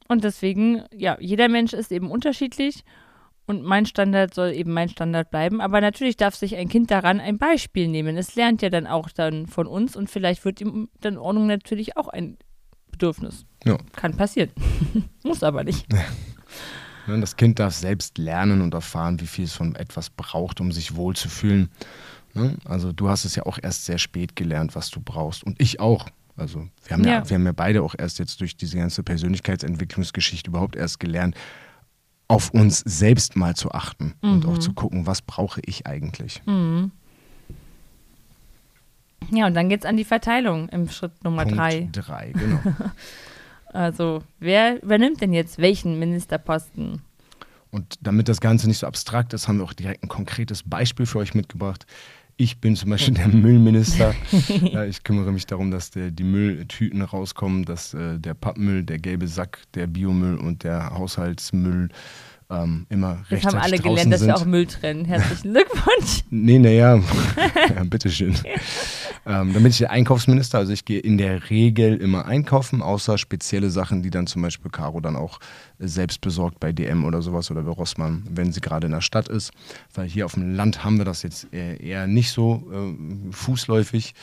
Und 0.07 0.23
deswegen, 0.23 0.83
ja, 0.93 1.17
jeder 1.19 1.47
Mensch 1.47 1.73
ist 1.73 1.91
eben 1.91 2.09
unterschiedlich 2.09 2.83
und 3.45 3.63
mein 3.63 3.85
Standard 3.85 4.33
soll 4.33 4.51
eben 4.51 4.73
mein 4.73 4.89
Standard 4.89 5.29
bleiben. 5.29 5.61
Aber 5.61 5.81
natürlich 5.81 6.17
darf 6.17 6.35
sich 6.35 6.55
ein 6.55 6.67
Kind 6.67 6.89
daran 6.89 7.19
ein 7.19 7.37
Beispiel 7.37 7.87
nehmen. 7.87 8.17
Es 8.17 8.35
lernt 8.35 8.61
ja 8.61 8.69
dann 8.69 8.87
auch 8.87 9.09
dann 9.09 9.45
von 9.45 9.67
uns 9.67 9.95
und 9.95 10.09
vielleicht 10.09 10.43
wird 10.45 10.61
ihm 10.61 10.89
dann 10.99 11.17
Ordnung 11.17 11.47
natürlich 11.47 11.95
auch 11.95 12.07
ein 12.07 12.37
Bedürfnis. 13.01 13.45
Ja. 13.65 13.77
Kann 13.93 14.15
passieren. 14.15 14.51
Muss 15.23 15.41
aber 15.41 15.63
nicht. 15.63 15.87
Ne, 17.07 17.19
Das 17.19 17.35
Kind 17.35 17.57
darf 17.57 17.73
selbst 17.73 18.19
lernen 18.19 18.61
und 18.61 18.75
erfahren, 18.75 19.19
wie 19.19 19.25
viel 19.25 19.45
es 19.45 19.53
von 19.53 19.75
etwas 19.75 20.11
braucht, 20.11 20.61
um 20.61 20.71
sich 20.71 20.95
wohlzufühlen. 20.95 21.69
Ne? 22.35 22.55
Also 22.63 22.93
du 22.93 23.09
hast 23.09 23.25
es 23.25 23.35
ja 23.35 23.43
auch 23.47 23.57
erst 23.61 23.85
sehr 23.85 23.97
spät 23.97 24.35
gelernt, 24.35 24.75
was 24.75 24.91
du 24.91 25.01
brauchst. 25.01 25.43
Und 25.43 25.59
ich 25.59 25.79
auch. 25.79 26.09
Also 26.37 26.67
wir 26.85 26.95
haben 26.95 27.03
ja. 27.03 27.11
Ja. 27.11 27.29
wir 27.29 27.35
haben 27.35 27.45
ja 27.45 27.51
beide 27.51 27.81
auch 27.81 27.95
erst 27.97 28.19
jetzt 28.19 28.39
durch 28.39 28.55
diese 28.55 28.77
ganze 28.77 29.01
Persönlichkeitsentwicklungsgeschichte 29.01 30.49
überhaupt 30.51 30.75
erst 30.75 30.99
gelernt, 30.99 31.35
auf 32.27 32.51
uns 32.51 32.79
selbst 32.85 33.35
mal 33.35 33.55
zu 33.55 33.71
achten 33.71 34.13
und 34.21 34.45
auch 34.45 34.59
zu 34.59 34.73
gucken, 34.73 35.07
was 35.07 35.21
brauche 35.21 35.59
ich 35.65 35.87
eigentlich. 35.87 36.41
Ja, 39.29 39.47
und 39.47 39.53
dann 39.53 39.69
geht's 39.69 39.85
an 39.85 39.97
die 39.97 40.03
Verteilung 40.03 40.67
im 40.69 40.89
Schritt 40.89 41.23
Nummer 41.23 41.43
Punkt 41.43 41.57
drei. 41.57 41.89
drei, 41.91 42.31
genau. 42.33 42.59
Also, 43.73 44.21
wer 44.39 44.83
übernimmt 44.83 45.21
denn 45.21 45.31
jetzt 45.31 45.57
welchen 45.57 45.97
Ministerposten? 45.97 47.01
Und 47.71 47.95
damit 48.01 48.27
das 48.27 48.41
Ganze 48.41 48.67
nicht 48.67 48.79
so 48.79 48.87
abstrakt 48.87 49.33
ist, 49.33 49.47
haben 49.47 49.59
wir 49.59 49.63
auch 49.63 49.71
direkt 49.71 50.03
ein 50.03 50.09
konkretes 50.09 50.61
Beispiel 50.63 51.05
für 51.05 51.19
euch 51.19 51.33
mitgebracht. 51.33 51.85
Ich 52.35 52.59
bin 52.59 52.75
zum 52.75 52.89
Beispiel 52.89 53.13
der 53.13 53.29
Müllminister. 53.29 54.13
ich 54.89 55.03
kümmere 55.03 55.31
mich 55.31 55.45
darum, 55.45 55.71
dass 55.71 55.91
der, 55.91 56.11
die 56.11 56.23
Mülltüten 56.23 57.01
rauskommen, 57.01 57.63
dass 57.63 57.93
äh, 57.93 58.19
der 58.19 58.33
Pappmüll, 58.33 58.83
der 58.83 58.99
gelbe 58.99 59.27
Sack, 59.27 59.59
der 59.73 59.87
Biomüll 59.87 60.37
und 60.37 60.63
der 60.63 60.89
Haushaltsmüll 60.89 61.89
ähm, 62.49 62.85
immer 62.89 63.19
rechtzeitig 63.29 63.45
haben 63.45 63.57
alle 63.57 63.79
gelernt, 63.79 64.11
dass 64.11 64.19
sind. 64.19 64.29
wir 64.29 64.35
auch 64.35 64.45
Müll 64.45 64.65
trennen. 64.65 65.05
Herzlichen 65.05 65.53
Glückwunsch. 65.53 66.23
Nee, 66.29 66.59
naja, 66.59 66.99
ja, 67.75 67.83
bitteschön. 67.85 68.35
Ähm, 69.25 69.53
dann 69.53 69.61
bin 69.61 69.67
ich 69.67 69.77
der 69.77 69.91
Einkaufsminister, 69.91 70.57
also 70.57 70.73
ich 70.73 70.83
gehe 70.83 70.99
in 70.99 71.17
der 71.17 71.49
Regel 71.51 71.97
immer 71.97 72.25
einkaufen, 72.25 72.81
außer 72.81 73.19
spezielle 73.19 73.69
Sachen, 73.69 74.01
die 74.01 74.09
dann 74.09 74.25
zum 74.25 74.41
Beispiel 74.41 74.71
Caro 74.71 74.99
dann 74.99 75.15
auch 75.15 75.39
äh, 75.79 75.87
selbst 75.87 76.21
besorgt 76.21 76.59
bei 76.59 76.71
DM 76.71 77.05
oder 77.05 77.21
sowas 77.21 77.51
oder 77.51 77.61
bei 77.61 77.71
Rossmann, 77.71 78.23
wenn 78.29 78.51
sie 78.51 78.61
gerade 78.61 78.87
in 78.87 78.93
der 78.93 79.01
Stadt 79.01 79.27
ist. 79.27 79.51
Weil 79.93 80.07
hier 80.07 80.25
auf 80.25 80.33
dem 80.33 80.55
Land 80.55 80.83
haben 80.83 80.97
wir 80.97 81.05
das 81.05 81.21
jetzt 81.21 81.47
eher, 81.53 81.79
eher 81.79 82.07
nicht 82.07 82.31
so 82.31 82.67
äh, 82.71 83.31
fußläufig. 83.31 84.15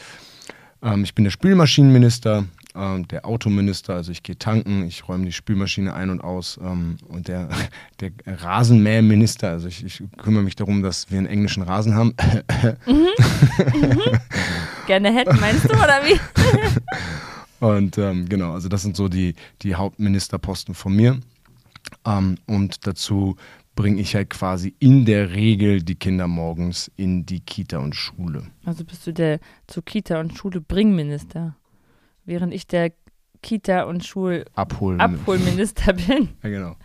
Ähm, 0.82 1.04
ich 1.04 1.14
bin 1.14 1.22
der 1.22 1.30
Spülmaschinenminister, 1.30 2.46
ähm, 2.74 3.06
der 3.06 3.24
Autominister, 3.24 3.94
also 3.94 4.10
ich 4.10 4.24
gehe 4.24 4.36
tanken, 4.36 4.84
ich 4.84 5.08
räume 5.08 5.26
die 5.26 5.32
Spülmaschine 5.32 5.94
ein 5.94 6.10
und 6.10 6.20
aus 6.20 6.58
ähm, 6.60 6.96
und 7.06 7.28
der, 7.28 7.48
der 8.00 8.10
Rasenmäherminister, 8.26 9.48
also 9.50 9.68
ich, 9.68 9.84
ich 9.84 10.02
kümmere 10.16 10.42
mich 10.42 10.56
darum, 10.56 10.82
dass 10.82 11.08
wir 11.08 11.18
einen 11.18 11.28
englischen 11.28 11.62
Rasen 11.62 11.94
haben. 11.94 12.14
Gerne 14.88 15.12
hätten, 15.12 15.38
meinst 15.38 15.64
du, 15.64 15.74
oder 15.74 16.00
wie? 16.02 16.18
Und 17.64 17.98
ähm, 17.98 18.26
genau, 18.26 18.54
also 18.54 18.68
das 18.70 18.80
sind 18.82 18.96
so 18.96 19.08
die, 19.08 19.34
die 19.60 19.74
Hauptministerposten 19.74 20.74
von 20.74 20.94
mir. 20.96 21.20
Ähm, 22.06 22.38
und 22.46 22.86
dazu 22.86 23.36
bringe 23.74 24.00
ich 24.00 24.14
halt 24.14 24.30
quasi 24.30 24.74
in 24.78 25.04
der 25.04 25.32
Regel 25.32 25.82
die 25.82 25.96
Kinder 25.96 26.26
morgens 26.26 26.90
in 26.96 27.26
die 27.26 27.40
Kita 27.40 27.78
und 27.78 27.94
Schule. 27.94 28.44
Also 28.64 28.84
bist 28.84 29.06
du 29.06 29.12
der 29.12 29.40
zu 29.66 29.82
Kita 29.82 30.20
und 30.20 30.38
Schule 30.38 30.60
Bringminister, 30.60 31.54
während 32.24 32.54
ich 32.54 32.66
der 32.66 32.92
Kita 33.42 33.82
und 33.82 34.04
Schul 34.06 34.44
Abholen. 34.54 35.00
Abholminister 35.00 35.92
bin. 35.92 36.30
Ja, 36.42 36.48
genau. 36.48 36.76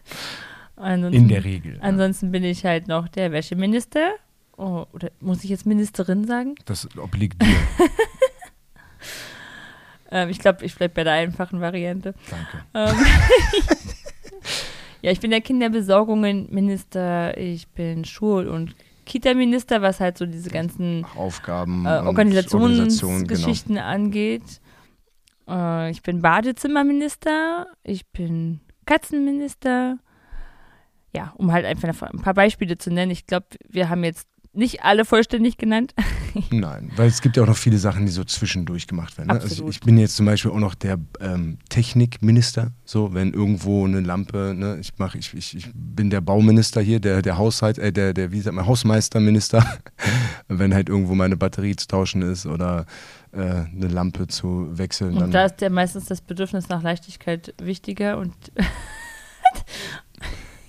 Ansonsten, 0.75 1.21
In 1.21 1.27
der 1.29 1.43
Regel. 1.43 1.75
Ja. 1.75 1.81
ansonsten 1.81 2.31
bin 2.31 2.43
ich 2.43 2.65
halt 2.65 2.87
noch 2.87 3.07
der 3.07 3.31
Wäscheminister. 3.31 4.11
Oh, 4.57 4.85
oder 4.93 5.09
muss 5.19 5.43
ich 5.43 5.49
jetzt 5.49 5.65
Ministerin 5.65 6.25
sagen? 6.25 6.55
Das 6.65 6.87
obliegt 6.97 7.41
dir. 7.41 7.47
Ähm, 10.13 10.29
ich 10.29 10.37
glaube, 10.37 10.63
ich 10.63 10.75
bleibe 10.75 10.93
bei 10.93 11.03
der 11.03 11.13
einfachen 11.13 11.59
Variante. 11.59 12.13
Danke. 12.29 12.63
Ähm, 12.75 12.95
ja, 15.01 15.11
ich 15.11 15.19
bin 15.19 15.31
der 15.31 15.41
Kinderbesorgungen-Minister, 15.41 17.35
ich 17.35 17.67
bin 17.69 18.05
Schul- 18.05 18.47
und 18.47 18.75
Kita-Minister, 19.05 19.81
was 19.81 19.99
halt 19.99 20.19
so 20.19 20.27
diese 20.27 20.51
ganzen 20.51 21.03
Aufgaben. 21.15 21.87
äh, 21.87 22.03
Organisationsgeschichten 22.05 23.79
angeht. 23.79 24.61
Äh, 25.49 25.89
ich 25.89 26.03
bin 26.03 26.21
Badezimmerminister, 26.21 27.65
ich 27.83 28.05
bin 28.11 28.61
Katzenminister. 28.85 29.97
Ja, 31.15 31.33
um 31.37 31.51
halt 31.51 31.65
einfach 31.65 32.03
ein 32.03 32.21
paar 32.21 32.35
Beispiele 32.35 32.77
zu 32.77 32.91
nennen. 32.91 33.11
Ich 33.11 33.25
glaube, 33.25 33.47
wir 33.67 33.89
haben 33.89 34.03
jetzt 34.03 34.27
nicht 34.53 34.83
alle 34.83 35.03
vollständig 35.03 35.57
genannt. 35.57 35.93
Nein, 36.51 36.91
weil 36.95 37.07
es 37.07 37.21
gibt 37.21 37.37
ja 37.37 37.43
auch 37.43 37.47
noch 37.47 37.57
viele 37.57 37.77
Sachen, 37.77 38.05
die 38.05 38.11
so 38.11 38.23
zwischendurch 38.23 38.87
gemacht 38.87 39.17
werden. 39.17 39.29
Ne? 39.29 39.41
Also 39.41 39.67
ich 39.67 39.79
bin 39.79 39.97
jetzt 39.97 40.15
zum 40.15 40.25
Beispiel 40.25 40.51
auch 40.51 40.59
noch 40.59 40.75
der 40.75 40.99
ähm, 41.19 41.57
Technikminister. 41.69 42.71
So, 42.85 43.13
wenn 43.13 43.33
irgendwo 43.33 43.85
eine 43.85 44.01
Lampe, 44.01 44.53
ne, 44.55 44.77
ich 44.79 44.97
mache, 44.97 45.17
ich, 45.17 45.33
ich, 45.33 45.55
ich 45.55 45.71
bin 45.73 46.09
der 46.09 46.21
Bauminister 46.21 46.81
hier, 46.81 46.99
der, 46.99 47.21
der 47.21 47.37
Haushalt, 47.37 47.79
äh, 47.79 47.91
der, 47.91 48.13
der, 48.13 48.31
wie 48.31 48.41
sagt 48.41 48.55
man, 48.55 48.65
Hausmeisterminister, 48.65 49.65
wenn 50.47 50.73
halt 50.73 50.89
irgendwo 50.89 51.15
meine 51.15 51.35
Batterie 51.37 51.75
zu 51.75 51.87
tauschen 51.87 52.21
ist 52.21 52.45
oder 52.45 52.85
äh, 53.31 53.39
eine 53.39 53.87
Lampe 53.87 54.27
zu 54.27 54.77
wechseln. 54.77 55.13
Und 55.13 55.19
Dann, 55.21 55.31
da 55.31 55.45
ist 55.45 55.61
ja 55.61 55.69
meistens 55.69 56.05
das 56.05 56.21
Bedürfnis 56.21 56.69
nach 56.69 56.83
Leichtigkeit 56.83 57.53
wichtiger 57.61 58.17
und 58.17 58.33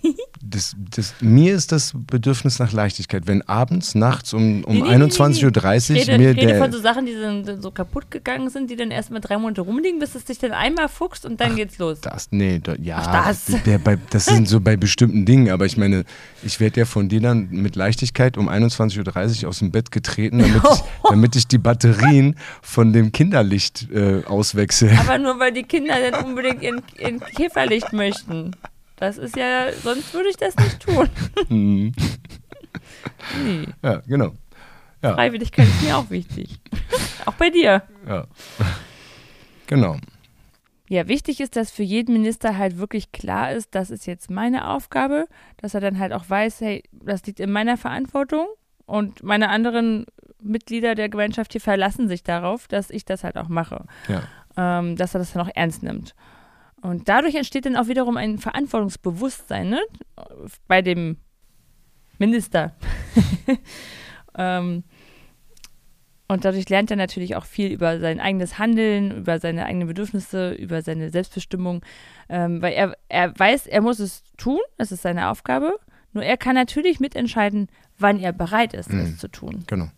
das, 0.43 0.77
das, 0.95 1.15
mir 1.21 1.55
ist 1.55 1.73
das 1.73 1.93
Bedürfnis 1.95 2.59
nach 2.59 2.73
Leichtigkeit, 2.73 3.27
wenn 3.27 3.43
abends, 3.43 3.95
nachts 3.95 4.33
um, 4.33 4.65
um 4.65 4.75
Nee, 4.75 4.83
nee, 4.83 4.99
nee, 4.99 5.05
21.30 5.05 5.45
Uhr 5.45 5.97
Ich 5.97 6.09
rede, 6.09 6.19
mir 6.19 6.31
ich 6.31 6.37
rede 6.37 6.47
der. 6.47 6.59
von 6.59 6.73
so 6.73 6.81
Sachen, 6.81 7.07
die 7.07 7.15
sind 7.15 7.63
so 7.63 7.71
kaputt 7.71 8.11
gegangen 8.11 8.51
sind, 8.51 8.71
die 8.71 8.77
dann 8.77 8.91
erstmal 8.91 9.21
drei 9.21 9.39
Monate 9.39 9.63
rumliegen, 9.63 9.99
bis 9.99 10.15
es 10.15 10.27
sich 10.27 10.39
dann 10.39 10.53
einmal 10.53 10.89
fuchst 10.89 11.25
und 11.25 11.41
dann 11.41 11.57
geht's 11.57 11.79
los. 11.79 12.01
Das, 12.01 12.29
nee, 12.31 12.61
da, 12.63 12.75
ja, 12.77 13.03
Ach, 13.05 13.27
das. 13.29 13.47
Der, 13.65 13.79
bei, 13.79 13.99
das 14.11 14.27
sind 14.27 14.49
so 14.49 14.61
bei 14.61 14.77
bestimmten 14.77 15.25
Dingen, 15.25 15.51
aber 15.51 15.67
ich 15.67 15.77
meine, 15.77 16.05
ich 16.43 16.61
werde 16.61 16.81
ja 16.81 16.87
von 16.87 17.09
dir 17.09 17.21
dann 17.21 17.49
mit 17.51 17.77
Leichtigkeit 17.77 18.37
um 18.37 18.49
21.30 18.49 19.43
Uhr 19.43 19.49
aus 19.49 19.59
dem 19.59 19.71
Bett 19.71 19.91
getreten, 19.91 20.39
damit 20.39 20.63
ich, 20.63 20.81
damit 21.09 21.37
ich 21.37 21.49
die 21.49 21.59
Batterien 21.59 22.37
von 22.63 22.93
dem 22.93 23.13
Kinderlicht 23.13 23.89
äh, 23.91 24.23
auswechsle. 24.25 24.99
Aber 24.99 25.19
nur 25.19 25.39
weil 25.39 25.53
die 25.53 25.63
Kinder 25.63 25.95
dann 26.11 26.25
unbedingt 26.25 26.63
in, 26.63 26.83
in 26.99 27.21
Käferlicht 27.21 27.93
möchten. 27.93 28.53
Das 29.05 29.19
ist 29.19 29.37
ja, 29.37 29.71
sonst 29.73 30.15
würde 30.15 30.31
ich 30.31 30.37
das 30.37 30.57
nicht 30.57 30.81
tun. 30.81 31.09
Mhm. 31.51 31.93
Nee. 33.45 33.67
ja, 33.83 34.03
genau. 34.07 34.33
Ja, 35.03 35.15
Freiwilligkeit 35.15 35.67
ist 35.69 35.83
mir 35.83 35.97
auch 35.97 36.09
wichtig. 36.11 36.59
auch 37.27 37.35
bei 37.35 37.51
dir. 37.51 37.83
ja. 38.09 38.27
Genau. 39.67 39.97
Ja, 40.89 41.09
wichtig 41.09 41.41
ist, 41.41 41.57
dass 41.57 41.71
für 41.71 41.83
jeden 41.83 42.13
Minister 42.13 42.59
halt 42.59 42.77
wirklich 42.79 43.11
klar 43.13 43.53
ist, 43.53 43.75
das 43.75 43.91
ist 43.91 44.07
jetzt 44.07 44.31
meine 44.31 44.69
Aufgabe, 44.69 45.27
dass 45.57 45.75
er 45.75 45.81
dann 45.81 45.99
halt 45.99 46.13
auch 46.13 46.29
weiß, 46.29 46.61
hey, 46.61 46.83
das 46.93 47.25
liegt 47.27 47.41
in 47.41 47.51
meiner 47.51 47.77
Verantwortung 47.79 48.47
und 48.87 49.23
meine 49.23 49.49
anderen 49.49 50.05
Mitglieder 50.43 50.95
der 50.95 51.09
Gemeinschaft 51.09 51.53
hier 51.53 51.61
verlassen 51.63 52.07
sich 52.09 52.23
darauf, 52.23 52.69
dass 52.69 52.91
ich 52.91 53.05
das 53.07 53.25
halt 53.25 53.37
auch 53.39 53.49
mache, 53.49 53.87
Ja. 54.09 54.23
ähm, 54.59 54.97
dass 54.97 55.15
er 55.15 55.21
das 55.21 55.33
dann 55.33 55.43
auch 55.47 55.51
ernst 55.55 55.83
nimmt. 55.83 56.15
Und 56.85 57.09
dadurch 57.09 57.35
entsteht 57.35 57.65
dann 57.65 57.77
auch 57.77 57.89
wiederum 57.89 58.19
ein 58.19 58.37
Verantwortungsbewusstsein 58.37 59.71
ne? 59.71 59.81
bei 60.69 60.83
dem 60.83 61.17
Minister. 62.19 62.75
ähm, 64.37 64.85
und 66.29 66.45
dadurch 66.45 66.69
lernt 66.69 66.91
er 66.91 66.99
natürlich 66.99 67.37
auch 67.37 67.47
viel 67.47 67.73
über 67.73 67.99
sein 68.01 68.21
eigenes 68.21 68.59
Handeln, 68.59 69.17
über 69.17 69.41
seine 69.41 69.65
eigenen 69.65 69.89
Bedürfnisse, 69.89 70.53
über 70.53 70.83
seine 70.83 71.09
Selbstbestimmung, 71.09 71.83
ähm, 72.29 72.61
weil 72.61 72.75
er, 72.75 72.95
er 73.09 73.39
weiß, 73.39 73.67
er 73.67 73.81
muss 73.81 73.99
es 73.99 74.23
tun, 74.37 74.61
das 74.77 74.93
ist 74.93 75.01
seine 75.01 75.31
Aufgabe. 75.31 75.79
Nur 76.13 76.23
er 76.23 76.37
kann 76.37 76.55
natürlich 76.55 77.01
mitentscheiden, 77.01 77.69
wann 77.99 78.21
er 78.21 78.35
bereit 78.35 78.75
ist, 78.75 78.93
Mhm. 78.93 79.01
es 79.01 79.17
zu 79.17 79.29
tun. 79.29 79.65
Genau. 79.69 79.89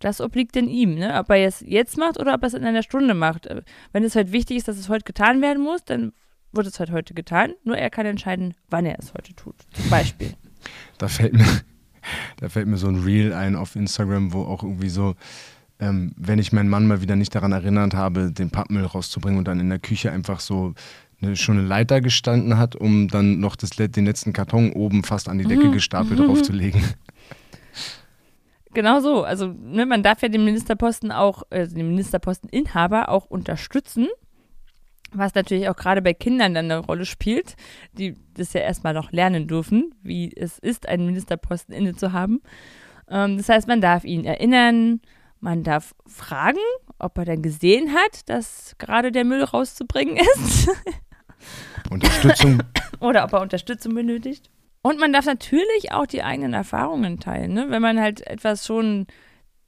Das 0.00 0.20
obliegt 0.20 0.56
denn 0.56 0.66
ihm, 0.68 0.96
ne? 0.96 1.16
ob 1.20 1.30
er 1.30 1.46
es 1.46 1.62
jetzt 1.64 1.96
macht 1.98 2.18
oder 2.18 2.34
ob 2.34 2.42
er 2.42 2.48
es 2.48 2.54
in 2.54 2.64
einer 2.64 2.82
Stunde 2.82 3.14
macht. 3.14 3.46
Äh, 3.46 3.62
Wenn 3.92 4.02
es 4.02 4.16
halt 4.16 4.32
wichtig 4.32 4.56
ist, 4.56 4.66
dass 4.66 4.76
es 4.76 4.88
heute 4.88 5.04
getan 5.04 5.40
werden 5.40 5.62
muss, 5.62 5.84
dann 5.84 6.12
wird 6.52 6.66
es 6.66 6.78
halt 6.78 6.90
heute 6.90 7.14
getan. 7.14 7.54
Nur 7.64 7.76
er 7.76 7.90
kann 7.90 8.06
entscheiden, 8.06 8.54
wann 8.70 8.86
er 8.86 8.98
es 8.98 9.14
heute 9.14 9.34
tut. 9.34 9.56
Zum 9.72 9.90
Beispiel. 9.90 10.34
Da 10.98 11.08
fällt 11.08 11.32
mir, 11.32 11.44
da 12.36 12.48
fällt 12.48 12.68
mir 12.68 12.76
so 12.76 12.86
ein 12.86 13.02
Reel 13.02 13.32
ein 13.32 13.56
auf 13.56 13.74
Instagram, 13.74 14.32
wo 14.32 14.44
auch 14.44 14.62
irgendwie 14.62 14.90
so, 14.90 15.16
ähm, 15.80 16.12
wenn 16.16 16.38
ich 16.38 16.52
meinen 16.52 16.68
Mann 16.68 16.86
mal 16.86 17.02
wieder 17.02 17.16
nicht 17.16 17.34
daran 17.34 17.50
erinnert 17.50 17.94
habe, 17.94 18.30
den 18.30 18.50
Pappmüll 18.50 18.84
rauszubringen 18.84 19.38
und 19.38 19.48
dann 19.48 19.58
in 19.58 19.68
der 19.68 19.80
Küche 19.80 20.12
einfach 20.12 20.38
so 20.38 20.74
eine, 21.20 21.34
schon 21.34 21.58
eine 21.58 21.66
Leiter 21.66 22.00
gestanden 22.00 22.58
hat, 22.58 22.76
um 22.76 23.08
dann 23.08 23.40
noch 23.40 23.56
das, 23.56 23.70
den 23.70 24.04
letzten 24.04 24.32
Karton 24.32 24.72
oben 24.72 25.02
fast 25.02 25.28
an 25.28 25.38
die 25.38 25.44
Decke 25.44 25.72
gestapelt 25.72 26.20
draufzulegen. 26.20 26.80
Genau 28.74 29.00
so. 29.00 29.24
Also 29.24 29.48
ne, 29.48 29.86
man 29.86 30.02
darf 30.02 30.22
ja 30.22 30.28
den 30.28 30.44
Ministerposten 30.44 31.12
auch, 31.12 31.42
also 31.50 31.74
den 31.74 31.88
Ministerposteninhaber 31.88 33.08
auch 33.08 33.26
unterstützen, 33.26 34.08
was 35.12 35.34
natürlich 35.34 35.68
auch 35.68 35.76
gerade 35.76 36.02
bei 36.02 36.14
Kindern 36.14 36.54
dann 36.54 36.70
eine 36.70 36.78
Rolle 36.78 37.04
spielt, 37.04 37.56
die 37.92 38.16
das 38.34 38.52
ja 38.52 38.60
erstmal 38.60 38.94
noch 38.94 39.12
lernen 39.12 39.46
dürfen, 39.46 39.94
wie 40.02 40.32
es 40.34 40.58
ist, 40.58 40.88
einen 40.88 41.06
Ministerposten 41.06 41.74
inne 41.74 41.94
zu 41.94 42.12
haben. 42.12 42.40
Ähm, 43.08 43.36
das 43.36 43.48
heißt, 43.48 43.68
man 43.68 43.80
darf 43.80 44.04
ihn 44.04 44.24
erinnern, 44.24 45.00
man 45.40 45.62
darf 45.62 45.94
fragen, 46.06 46.58
ob 46.98 47.18
er 47.18 47.24
dann 47.24 47.42
gesehen 47.42 47.92
hat, 47.92 48.28
dass 48.28 48.74
gerade 48.78 49.12
der 49.12 49.24
Müll 49.24 49.42
rauszubringen 49.42 50.16
ist. 50.16 50.70
Unterstützung, 51.90 52.62
oder 53.00 53.24
ob 53.24 53.32
er 53.32 53.40
Unterstützung 53.40 53.94
benötigt. 53.94 54.50
Und 54.82 54.98
man 54.98 55.12
darf 55.12 55.26
natürlich 55.26 55.92
auch 55.92 56.06
die 56.06 56.22
eigenen 56.22 56.54
Erfahrungen 56.54 57.20
teilen. 57.20 57.52
Ne? 57.52 57.66
Wenn 57.68 57.82
man 57.82 58.00
halt 58.00 58.26
etwas 58.26 58.66
schon 58.66 59.06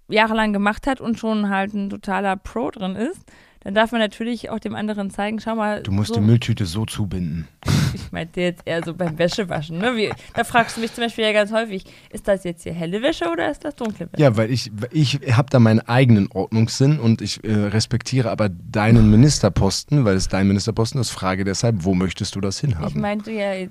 jahrelang 0.09 0.53
gemacht 0.53 0.87
hat 0.87 1.01
und 1.01 1.19
schon 1.19 1.49
halt 1.49 1.73
ein 1.73 1.91
totaler 1.91 2.37
Pro 2.37 2.71
drin 2.71 2.97
ist, 2.97 3.25
dann 3.65 3.75
darf 3.75 3.93
man 3.93 4.01
natürlich 4.01 4.51
auch 4.51 4.59
dem 4.59 4.75
anderen 4.75 5.11
zeigen, 5.11 5.41
schau 5.41 5.55
mal. 5.57 5.83
du 5.83 5.91
musst 5.91 6.09
so, 6.09 6.15
die 6.15 6.21
Mülltüte 6.21 6.67
so 6.67 6.85
zubinden. 6.85 7.49
Ich 7.95 8.11
meinte 8.11 8.41
jetzt 8.41 8.63
eher 8.65 8.83
so 8.85 8.93
beim 8.93 9.17
Wäschewaschen. 9.19 9.79
Ne? 9.79 9.97
Wie, 9.97 10.11
da 10.35 10.43
fragst 10.43 10.77
du 10.77 10.81
mich 10.81 10.93
zum 10.93 11.05
Beispiel 11.05 11.25
ja 11.25 11.33
ganz 11.33 11.53
häufig, 11.53 11.85
ist 12.11 12.27
das 12.27 12.43
jetzt 12.43 12.65
hier 12.65 12.75
helle 12.75 13.03
Wäsche 13.03 13.31
oder 13.31 13.49
ist 13.49 13.65
das 13.65 13.77
dunkle 13.77 14.09
Wäsche? 14.11 14.21
Ja, 14.21 14.37
weil 14.37 14.51
ich, 14.51 14.73
ich 14.91 15.21
habe 15.37 15.49
da 15.49 15.61
meinen 15.61 15.79
eigenen 15.79 16.29
Ordnungssinn 16.33 16.99
und 16.99 17.23
ich 17.23 17.45
äh, 17.45 17.53
respektiere 17.53 18.31
aber 18.33 18.49
deinen 18.49 19.11
Ministerposten, 19.11 20.05
weil 20.05 20.17
es 20.17 20.27
dein 20.27 20.49
Ministerposten 20.49 21.01
ist. 21.01 21.11
Frage 21.11 21.45
deshalb, 21.45 21.85
wo 21.85 21.95
möchtest 21.95 22.35
du 22.35 22.41
das 22.41 22.59
hinhaben? 22.59 22.89
Ich 22.89 22.95
meinte 22.97 23.31
ja, 23.31 23.53
äh, 23.53 23.69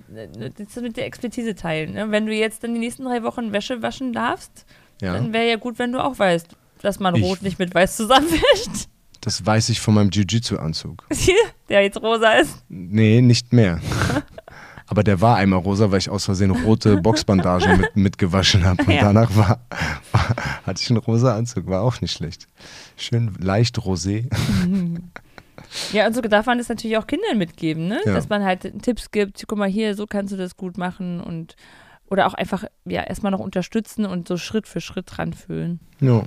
das 0.57 0.81
mit 0.81 0.95
der 0.95 1.05
Expertise 1.05 1.53
teilen. 1.53 1.91
Ne? 1.93 2.09
Wenn 2.09 2.25
du 2.25 2.33
jetzt 2.33 2.63
dann 2.63 2.73
die 2.73 2.79
nächsten 2.79 3.03
drei 3.03 3.23
Wochen 3.23 3.51
Wäsche 3.51 3.81
waschen 3.81 4.13
darfst, 4.13 4.65
ja. 5.01 5.13
dann 5.13 5.33
wäre 5.33 5.49
ja 5.49 5.57
gut, 5.57 5.79
wenn 5.79 5.91
du 5.91 6.01
auch 6.01 6.17
weißt, 6.17 6.47
dass 6.81 6.99
man 6.99 7.15
Ich- 7.15 7.23
Rot 7.23 7.41
nicht 7.41 7.59
mit 7.59 7.75
Weiß 7.75 7.97
zusammenwischt. 7.97 8.87
Das 9.23 9.45
weiß 9.45 9.69
ich 9.69 9.79
von 9.79 9.93
meinem 9.93 10.09
Jiu-Jitsu-Anzug. 10.09 11.07
der 11.69 11.81
jetzt 11.81 12.01
rosa 12.01 12.31
ist. 12.33 12.63
Nee, 12.69 13.21
nicht 13.21 13.53
mehr. 13.53 13.79
Aber 14.87 15.03
der 15.03 15.21
war 15.21 15.37
einmal 15.37 15.59
rosa, 15.59 15.91
weil 15.91 15.99
ich 15.99 16.09
aus 16.09 16.25
Versehen 16.25 16.51
rote 16.51 16.97
Boxbandagen 16.97 17.79
mit, 17.79 17.95
mitgewaschen 17.95 18.65
habe. 18.65 18.83
Und 18.83 18.91
Ja. 18.91 19.01
danach 19.01 19.33
war, 19.35 19.59
war, 20.11 20.35
hatte 20.65 20.81
ich 20.83 20.89
einen 20.89 20.97
rosa 20.99 21.35
Anzug, 21.35 21.67
war 21.67 21.81
auch 21.81 22.01
nicht 22.01 22.11
schlecht. 22.11 22.47
Schön 22.97 23.33
leicht 23.39 23.77
rosé. 23.79 24.25
Ja, 25.93 26.05
und 26.05 26.13
so 26.13 26.21
darf 26.21 26.45
man 26.45 26.57
das 26.57 26.69
natürlich 26.69 26.97
auch 26.97 27.07
Kindern 27.07 27.37
mitgeben, 27.37 27.87
ne? 27.87 28.01
Ja. 28.05 28.13
Dass 28.13 28.27
man 28.29 28.43
halt 28.43 28.83
Tipps 28.83 29.09
gibt, 29.09 29.43
guck 29.47 29.57
mal 29.57 29.69
hier, 29.69 29.95
so 29.95 30.05
kannst 30.05 30.33
du 30.33 30.37
das 30.37 30.57
gut 30.57 30.77
machen 30.77 31.21
und 31.21 31.55
oder 32.09 32.27
auch 32.27 32.33
einfach 32.33 32.65
ja 32.85 33.01
erstmal 33.01 33.31
noch 33.31 33.39
unterstützen 33.39 34.05
und 34.05 34.27
so 34.27 34.37
Schritt 34.37 34.67
für 34.67 34.81
Schritt 34.81 35.17
ranfühlen. 35.17 35.79
Ja. 35.99 36.23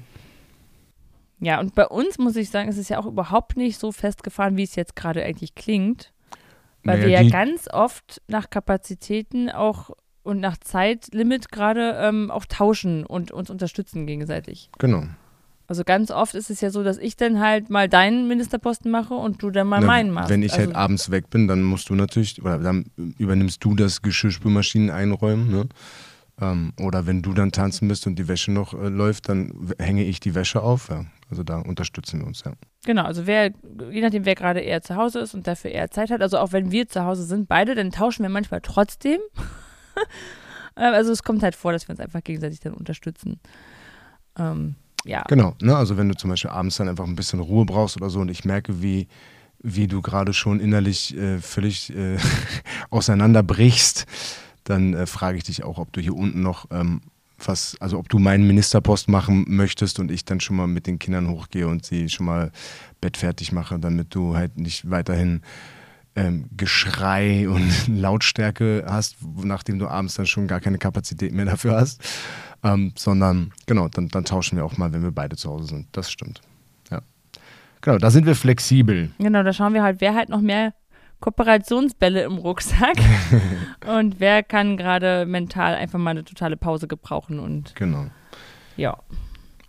Ja, 1.41 1.61
und 1.61 1.75
bei 1.75 1.87
uns 1.87 2.19
muss 2.19 2.37
ich 2.37 2.51
sagen, 2.51 2.69
es 2.69 2.79
ist 2.79 2.89
ja 2.89 2.99
auch 2.99 3.07
überhaupt 3.07 3.57
nicht 3.57 3.79
so 3.79 3.93
festgefahren, 3.93 4.57
wie 4.57 4.63
es 4.63 4.75
jetzt 4.75 4.97
gerade 4.97 5.23
eigentlich 5.23 5.55
klingt. 5.55 6.13
Weil 6.83 6.99
Naja, 6.99 7.09
wir 7.09 7.23
ja 7.23 7.31
ganz 7.31 7.69
oft 7.73 8.23
nach 8.29 8.49
Kapazitäten 8.49 9.51
auch 9.51 9.91
und 10.23 10.41
nach 10.41 10.57
Zeitlimit 10.57 11.53
gerade 11.53 11.97
ähm, 12.01 12.31
auch 12.31 12.47
tauschen 12.47 13.05
und 13.05 13.31
uns 13.31 13.51
unterstützen 13.51 14.07
gegenseitig. 14.07 14.71
Genau. 14.79 15.05
Also 15.69 15.83
ganz 15.85 16.11
oft 16.13 16.35
ist 16.35 16.49
es 16.49 16.61
ja 16.61 16.71
so, 16.71 16.85
dass 16.85 16.97
ich 16.97 17.17
dann 17.17 17.41
halt 17.41 17.71
mal 17.71 17.89
deinen 17.89 18.29
Ministerposten 18.29 18.91
mache 18.91 19.15
und 19.15 19.43
du 19.43 19.51
dann 19.51 19.67
mal 19.67 19.81
Na, 19.81 19.87
meinen 19.87 20.11
machst. 20.11 20.31
Wenn 20.31 20.43
ich 20.43 20.53
also, 20.53 20.67
halt 20.67 20.77
abends 20.77 21.11
weg 21.11 21.29
bin, 21.29 21.49
dann 21.49 21.63
musst 21.63 21.89
du 21.89 21.95
natürlich, 21.95 22.41
oder 22.41 22.59
dann 22.59 22.87
übernimmst 23.19 23.65
du 23.65 23.75
das 23.75 24.01
Geschirrspülmaschinen 24.03 24.91
einräumen, 24.91 25.51
ne? 25.51 25.69
Ähm, 26.41 26.73
oder 26.79 27.07
wenn 27.07 27.23
du 27.23 27.33
dann 27.33 27.51
tanzen 27.51 27.89
bist 27.89 28.07
und 28.07 28.19
die 28.19 28.29
Wäsche 28.29 28.53
noch 28.53 28.75
äh, 28.75 28.89
läuft, 28.89 29.29
dann 29.29 29.73
hänge 29.79 30.05
ich 30.05 30.21
die 30.21 30.35
Wäsche 30.35 30.63
auf. 30.63 30.91
Ja. 30.91 31.07
Also 31.31 31.43
da 31.43 31.59
unterstützen 31.59 32.21
wir 32.21 32.27
uns, 32.27 32.45
ja. 32.45 32.53
Genau, 32.85 33.05
also 33.05 33.27
wer, 33.27 33.53
je 33.91 34.01
nachdem, 34.01 34.25
wer 34.27 34.35
gerade 34.35 34.61
eher 34.61 34.83
zu 34.83 34.97
Hause 34.97 35.21
ist 35.21 35.35
und 35.35 35.47
dafür 35.47 35.71
eher 35.71 35.91
Zeit 35.91 36.11
hat, 36.11 36.21
also 36.21 36.39
auch 36.39 36.53
wenn 36.53 36.71
wir 36.71 36.89
zu 36.89 37.05
Hause 37.05 37.25
sind, 37.25 37.49
beide, 37.49 37.75
dann 37.75 37.91
tauschen 37.91 38.23
wir 38.23 38.31
manchmal 38.31 38.61
trotzdem. 38.61 39.21
Ähm, 40.79 40.93
also 40.93 41.11
es 41.11 41.23
kommt 41.23 41.43
halt 41.43 41.57
vor, 41.57 41.73
dass 41.73 41.89
wir 41.89 41.95
uns 41.95 42.01
einfach 42.01 42.23
gegenseitig 42.23 42.61
dann 42.61 42.75
unterstützen. 42.75 43.41
Ähm, 44.39 44.75
ja. 45.07 45.25
Genau, 45.27 45.55
ne? 45.63 45.75
also 45.75 45.97
wenn 45.97 46.09
du 46.09 46.15
zum 46.15 46.29
Beispiel 46.29 46.51
abends 46.51 46.77
dann 46.77 46.87
einfach 46.87 47.07
ein 47.07 47.17
bisschen 47.17 47.41
Ruhe 47.41 47.65
brauchst 47.65 47.97
oder 47.97 48.11
so 48.11 48.21
und 48.21 48.29
ich 48.29 48.45
merke, 48.45 48.83
wie, 48.83 49.09
wie 49.63 49.87
du 49.87 50.03
gerade 50.03 50.35
schon 50.35 50.61
innerlich 50.61 51.17
äh, 51.17 51.39
völlig 51.39 51.97
äh, 51.97 52.19
auseinanderbrichst, 52.91 54.07
dann 54.67 54.95
äh, 54.95 55.07
frage 55.07 55.39
ich 55.39 55.45
dich 55.45 55.65
auch, 55.65 55.79
ob 55.79 55.93
du 55.93 56.01
hier 56.01 56.15
unten 56.15 56.43
noch 56.43 56.67
ähm, 56.71 57.01
was, 57.39 57.77
also 57.81 57.99
ob 57.99 58.09
du 58.09 58.19
meinen 58.19 58.47
Ministerpost 58.47 59.09
machen 59.09 59.45
möchtest 59.49 59.99
und 60.01 60.11
ich 60.11 60.25
dann 60.25 60.41
schon 60.41 60.57
mal 60.57 60.67
mit 60.67 60.87
den 60.87 60.99
Kindern 60.99 61.29
hochgehe 61.29 61.69
und 61.69 61.85
sie 61.85 62.09
schon 62.09 62.27
mal 62.27 62.51
bettfertig 63.01 63.53
mache, 63.53 63.79
damit 63.79 64.15
du 64.15 64.37
halt 64.37 64.59
nicht 64.59 64.91
weiterhin 64.91 65.43
ähm, 66.15 66.47
Geschrei 66.57 67.49
und 67.49 67.71
Lautstärke 67.89 68.87
hast, 68.89 69.17
nachdem 69.37 69.79
du 69.79 69.87
abends 69.87 70.15
dann 70.15 70.27
schon 70.27 70.47
gar 70.47 70.61
keine 70.61 70.79
Kapazität 70.79 71.33
mehr 71.33 71.45
dafür 71.45 71.77
hast. 71.77 72.03
Ähm, 72.65 72.93
sondern 72.97 73.53
genau, 73.67 73.89
dann, 73.89 74.09
dann 74.09 74.25
tauschen 74.25 74.57
wir 74.57 74.65
auch 74.65 74.79
mal, 74.79 74.93
wenn 74.93 75.03
wir 75.03 75.13
beide 75.13 75.37
zu 75.37 75.51
Hause 75.51 75.67
sind. 75.67 75.89
Das 75.93 76.11
stimmt. 76.11 76.41
Ja. 76.91 77.03
Genau, 77.83 77.99
da 77.99 78.11
sind 78.11 78.27
wir 78.27 78.35
flexibel. 78.35 79.11
Genau, 79.19 79.43
da 79.43 79.53
schauen 79.53 79.75
wir 79.75 79.83
halt, 79.83 80.01
wer 80.01 80.15
hat 80.15 80.31
noch 80.31 80.41
mehr 80.41 80.73
Kooperationsbälle 81.21 82.23
im 82.23 82.39
Rucksack 82.39 82.97
und 83.87 84.21
wer 84.21 84.43
kann 84.43 84.77
gerade 84.77 85.27
mental 85.27 85.75
einfach 85.75 85.99
mal 85.99 86.11
eine 86.11 86.25
totale 86.25 86.57
Pause 86.57 86.89
gebrauchen 86.89 87.39
und 87.39 87.75
Genau. 87.75 88.07
ja. 88.77 88.99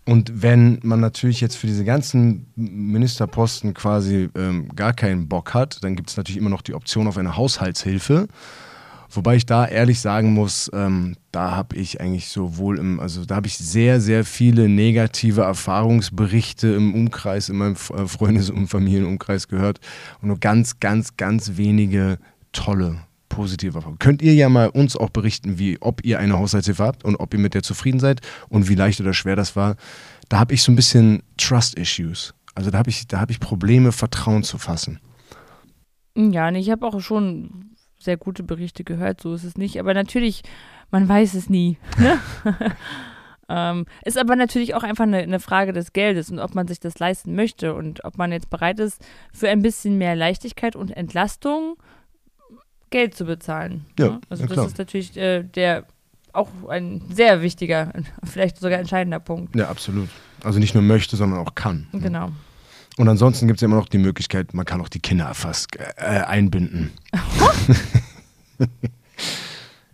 Und 0.04 0.42
wenn 0.42 0.80
man 0.82 1.00
natürlich 1.00 1.42
jetzt 1.42 1.56
für 1.56 1.66
diese 1.66 1.84
ganzen 1.84 2.50
Ministerposten 2.56 3.74
quasi 3.74 4.30
ähm, 4.34 4.68
gar 4.74 4.94
keinen 4.94 5.28
Bock 5.28 5.52
hat, 5.52 5.84
dann 5.84 5.96
gibt 5.96 6.08
es 6.08 6.16
natürlich 6.16 6.38
immer 6.38 6.48
noch 6.48 6.62
die 6.62 6.72
Option 6.72 7.06
auf 7.06 7.18
eine 7.18 7.36
Haushaltshilfe. 7.36 8.26
Wobei 9.10 9.36
ich 9.36 9.46
da 9.46 9.66
ehrlich 9.66 10.00
sagen 10.00 10.34
muss, 10.34 10.70
ähm, 10.74 11.16
da 11.32 11.52
habe 11.52 11.76
ich 11.76 12.00
eigentlich 12.00 12.28
sowohl 12.28 12.78
im, 12.78 13.00
also 13.00 13.24
da 13.24 13.36
habe 13.36 13.46
ich 13.46 13.56
sehr, 13.56 14.00
sehr 14.00 14.24
viele 14.24 14.68
negative 14.68 15.42
Erfahrungsberichte 15.42 16.68
im 16.68 16.94
Umkreis, 16.94 17.48
in 17.48 17.56
meinem 17.56 17.72
äh, 17.74 18.06
Freundes- 18.06 18.50
und 18.50 18.68
Familienumkreis 18.68 19.48
gehört 19.48 19.80
und 20.20 20.28
nur 20.28 20.38
ganz, 20.38 20.78
ganz, 20.78 21.16
ganz 21.16 21.56
wenige 21.56 22.18
tolle 22.52 22.98
positive 23.28 23.78
Erfahrungen. 23.78 23.98
Könnt 23.98 24.20
ihr 24.20 24.34
ja 24.34 24.48
mal 24.48 24.68
uns 24.68 24.96
auch 24.96 25.10
berichten, 25.10 25.58
wie, 25.58 25.78
ob 25.80 26.04
ihr 26.04 26.18
eine 26.18 26.38
Haushaltshilfe 26.38 26.84
habt 26.84 27.04
und 27.04 27.16
ob 27.16 27.32
ihr 27.32 27.40
mit 27.40 27.54
der 27.54 27.62
zufrieden 27.62 28.00
seid 28.00 28.20
und 28.48 28.68
wie 28.68 28.74
leicht 28.74 29.00
oder 29.00 29.14
schwer 29.14 29.36
das 29.36 29.56
war. 29.56 29.76
Da 30.28 30.38
habe 30.38 30.54
ich 30.54 30.62
so 30.62 30.72
ein 30.72 30.76
bisschen 30.76 31.22
Trust-Issues. 31.36 32.34
Also 32.54 32.70
da 32.70 32.78
habe 32.78 32.90
ich, 32.90 33.06
hab 33.12 33.30
ich 33.30 33.40
Probleme, 33.40 33.92
Vertrauen 33.92 34.42
zu 34.42 34.58
fassen. 34.58 34.98
Ja, 36.16 36.48
und 36.48 36.56
ich 36.56 36.70
habe 36.70 36.84
auch 36.86 37.00
schon 37.00 37.67
sehr 37.98 38.16
gute 38.16 38.42
Berichte 38.42 38.84
gehört, 38.84 39.20
so 39.20 39.34
ist 39.34 39.44
es 39.44 39.56
nicht. 39.56 39.78
Aber 39.80 39.94
natürlich, 39.94 40.42
man 40.90 41.08
weiß 41.08 41.34
es 41.34 41.50
nie. 41.50 41.78
Ne? 41.98 42.18
ähm, 43.48 43.86
ist 44.04 44.18
aber 44.18 44.36
natürlich 44.36 44.74
auch 44.74 44.82
einfach 44.82 45.04
eine, 45.04 45.18
eine, 45.18 45.40
Frage 45.40 45.72
des 45.72 45.92
Geldes 45.92 46.30
und 46.30 46.38
ob 46.38 46.54
man 46.54 46.68
sich 46.68 46.80
das 46.80 46.98
leisten 46.98 47.34
möchte 47.34 47.74
und 47.74 48.04
ob 48.04 48.18
man 48.18 48.32
jetzt 48.32 48.50
bereit 48.50 48.78
ist, 48.78 49.04
für 49.32 49.48
ein 49.48 49.62
bisschen 49.62 49.98
mehr 49.98 50.14
Leichtigkeit 50.14 50.76
und 50.76 50.90
Entlastung 50.90 51.76
Geld 52.90 53.14
zu 53.14 53.24
bezahlen. 53.24 53.84
Ja, 53.98 54.08
ne? 54.08 54.20
Also 54.28 54.44
ja, 54.44 54.54
das 54.54 54.66
ist 54.68 54.78
natürlich 54.78 55.16
äh, 55.16 55.42
der 55.42 55.84
auch 56.32 56.48
ein 56.68 57.02
sehr 57.10 57.42
wichtiger, 57.42 57.92
vielleicht 58.24 58.58
sogar 58.58 58.78
entscheidender 58.78 59.20
Punkt. 59.20 59.56
Ja, 59.56 59.68
absolut. 59.68 60.08
Also 60.44 60.58
nicht 60.58 60.74
nur 60.74 60.82
möchte, 60.82 61.16
sondern 61.16 61.40
auch 61.40 61.54
kann. 61.54 61.88
Genau. 61.92 62.30
Und 62.98 63.08
ansonsten 63.08 63.46
gibt 63.46 63.58
es 63.58 63.60
ja 63.62 63.66
immer 63.66 63.76
noch 63.76 63.88
die 63.88 63.98
Möglichkeit, 63.98 64.54
man 64.54 64.66
kann 64.66 64.80
auch 64.80 64.88
die 64.88 64.98
Kinder 64.98 65.32
fast 65.32 65.68
äh, 65.76 66.02
einbinden. 66.02 66.90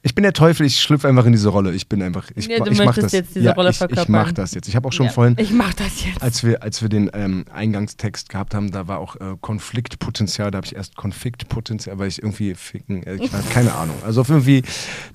ich 0.03 0.15
bin 0.15 0.23
der 0.23 0.33
Teufel, 0.33 0.65
ich 0.65 0.81
schlüpfe 0.81 1.07
einfach 1.07 1.27
in 1.27 1.33
diese 1.33 1.51
Rolle. 1.51 1.75
Ich 1.75 1.87
bin 1.87 2.01
einfach, 2.01 2.31
ich, 2.35 2.47
ja, 2.47 2.61
du 2.61 2.71
ich 2.71 2.79
möchtest 2.79 3.05
das. 3.05 3.13
jetzt 3.13 3.35
diese 3.35 3.45
ja, 3.45 3.53
Rolle 3.53 3.71
ich, 3.71 3.77
verkörpern. 3.77 4.05
Ich 4.05 4.09
mach 4.09 4.33
das 4.33 4.55
jetzt. 4.55 4.69
Ich 4.69 4.75
habe 4.75 4.89
auch 4.89 4.93
schon 4.93 5.07
ja, 5.07 5.13
vorhin, 5.13 5.37
ich 5.39 5.51
mach 5.51 5.75
das 5.75 6.03
jetzt. 6.03 6.23
als 6.23 6.45
wir, 6.45 6.63
als 6.63 6.81
wir 6.81 6.89
den 6.89 7.11
ähm, 7.13 7.45
Eingangstext 7.53 8.31
gehabt 8.31 8.55
haben, 8.55 8.71
da 8.71 8.89
war 8.89 9.01
auch 9.01 9.17
äh, 9.17 9.37
Konfliktpotenzial. 9.39 10.51
Da 10.51 10.57
habe 10.57 10.67
ich 10.67 10.75
erst 10.75 10.97
Konfliktpotenzial, 10.97 11.99
weil 11.99 12.09
ich 12.09 12.23
irgendwie 12.23 12.55
ficken, 12.55 13.03
äh, 13.03 13.17
ich 13.17 13.31
weiß, 13.31 13.51
keine 13.51 13.75
Ahnung. 13.75 13.97
Also 14.03 14.23
auf 14.23 14.31
irgendwie 14.31 14.63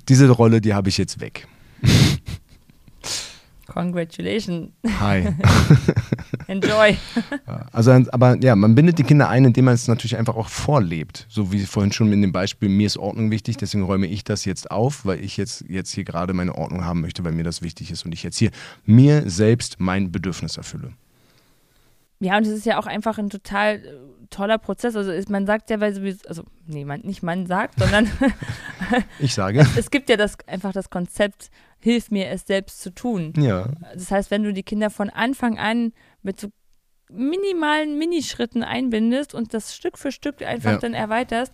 diese 0.07 0.29
Rolle, 0.29 0.61
die 0.61 0.75
habe 0.75 0.89
ich 0.89 0.99
jetzt 0.99 1.19
weg. 1.21 1.47
Congratulations. 3.69 4.71
Hi. 4.99 5.27
Enjoy. 6.47 6.97
Also, 7.71 7.91
aber 8.11 8.37
ja, 8.41 8.55
man 8.55 8.75
bindet 8.75 8.97
die 8.97 9.03
Kinder 9.03 9.29
ein, 9.29 9.45
indem 9.45 9.65
man 9.65 9.75
es 9.75 9.87
natürlich 9.87 10.17
einfach 10.17 10.35
auch 10.35 10.49
vorlebt. 10.49 11.25
So 11.29 11.51
wie 11.51 11.59
vorhin 11.65 11.91
schon 11.91 12.11
in 12.11 12.21
dem 12.21 12.31
Beispiel, 12.31 12.69
mir 12.69 12.87
ist 12.87 12.97
Ordnung 12.97 13.31
wichtig, 13.31 13.57
deswegen 13.57 13.83
räume 13.83 14.07
ich 14.07 14.23
das 14.23 14.45
jetzt 14.45 14.71
auf, 14.71 15.05
weil 15.05 15.23
ich 15.23 15.37
jetzt, 15.37 15.65
jetzt 15.69 15.91
hier 15.91 16.03
gerade 16.03 16.33
meine 16.33 16.55
Ordnung 16.55 16.83
haben 16.85 17.01
möchte, 17.01 17.23
weil 17.23 17.31
mir 17.31 17.43
das 17.43 17.61
wichtig 17.61 17.91
ist 17.91 18.05
und 18.05 18.11
ich 18.11 18.23
jetzt 18.23 18.37
hier 18.37 18.51
mir 18.85 19.29
selbst 19.29 19.79
mein 19.79 20.11
Bedürfnis 20.11 20.57
erfülle. 20.57 20.93
Ja, 22.19 22.37
und 22.37 22.45
es 22.45 22.49
ist 22.49 22.65
ja 22.65 22.77
auch 22.77 22.85
einfach 22.85 23.17
ein 23.17 23.29
total 23.29 23.75
äh, 23.75 24.18
toller 24.29 24.57
Prozess. 24.57 24.95
Also 24.95 25.11
ist, 25.11 25.29
man 25.29 25.45
sagt 25.45 25.69
ja, 25.69 25.79
weil 25.79 25.93
sowieso, 25.93 26.27
also 26.27 26.43
nee, 26.65 26.85
man, 26.85 27.01
nicht 27.01 27.23
man 27.23 27.45
sagt, 27.47 27.79
sondern 27.79 28.09
ich 29.19 29.33
sage. 29.33 29.59
Es, 29.59 29.77
es, 29.77 29.91
gibt 29.91 30.09
ja 30.09 30.17
das 30.17 30.37
einfach 30.47 30.71
das 30.71 30.89
Konzept, 30.89 31.49
hilf 31.79 32.11
mir 32.11 32.29
es 32.29 32.45
selbst 32.45 32.81
zu 32.81 32.93
tun. 32.93 33.33
Ja. 33.37 33.69
Das 33.93 34.11
heißt, 34.11 34.31
wenn 34.31 34.43
du 34.43 34.53
die 34.53 34.63
Kinder 34.63 34.89
von 34.89 35.09
Anfang 35.09 35.57
an 35.57 35.93
mit 36.21 36.39
so 36.39 36.49
minimalen 37.09 37.97
Minischritten 37.97 38.63
einbindest 38.63 39.33
und 39.33 39.53
das 39.53 39.75
Stück 39.75 39.97
für 39.97 40.11
Stück 40.11 40.41
einfach 40.43 40.73
ja. 40.73 40.77
dann 40.77 40.93
erweiterst, 40.93 41.53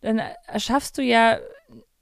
dann 0.00 0.20
erschaffst 0.46 0.98
du 0.98 1.02
ja 1.02 1.38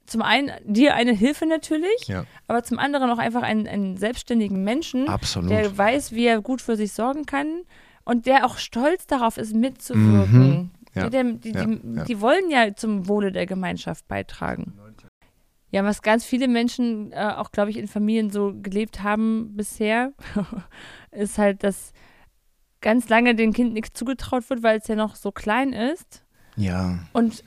zum 0.05 0.21
einen 0.21 0.51
dir 0.65 0.95
eine 0.95 1.13
Hilfe 1.13 1.45
natürlich, 1.45 2.07
ja. 2.07 2.25
aber 2.47 2.63
zum 2.63 2.77
anderen 2.77 3.09
auch 3.09 3.17
einfach 3.17 3.41
einen, 3.41 3.67
einen 3.67 3.97
selbstständigen 3.97 4.63
Menschen, 4.63 5.07
Absolut. 5.07 5.49
der 5.49 5.77
weiß, 5.77 6.11
wie 6.11 6.25
er 6.25 6.41
gut 6.41 6.61
für 6.61 6.75
sich 6.75 6.93
sorgen 6.93 7.25
kann 7.25 7.63
und 8.05 8.25
der 8.25 8.45
auch 8.45 8.57
stolz 8.57 9.07
darauf 9.07 9.37
ist, 9.37 9.55
mitzuwirken. 9.55 10.49
Mhm. 10.49 10.71
Ja. 10.95 11.09
Die, 11.09 11.39
die, 11.39 11.51
die, 11.53 12.03
die, 12.07 12.21
wollen 12.21 12.51
ja 12.51 12.75
zum 12.75 13.07
Wohle 13.07 13.31
der 13.31 13.45
Gemeinschaft 13.47 14.07
beitragen. 14.07 14.73
Ja, 15.71 15.83
was 15.83 16.03
ganz 16.03 16.23
viele 16.23 16.47
Menschen 16.47 17.11
äh, 17.13 17.33
auch, 17.35 17.51
glaube 17.51 17.71
ich, 17.71 17.77
in 17.77 17.87
Familien 17.87 18.29
so 18.29 18.53
gelebt 18.61 19.01
haben 19.01 19.55
bisher, 19.55 20.13
ist 21.11 21.39
halt, 21.39 21.63
dass 21.63 21.93
ganz 22.79 23.09
lange 23.09 23.33
dem 23.33 23.53
Kind 23.53 23.73
nichts 23.73 23.93
zugetraut 23.93 24.47
wird, 24.51 24.61
weil 24.61 24.77
es 24.77 24.87
ja 24.87 24.95
noch 24.95 25.15
so 25.15 25.31
klein 25.31 25.73
ist. 25.73 26.23
Ja. 26.57 26.99
Und 27.11 27.43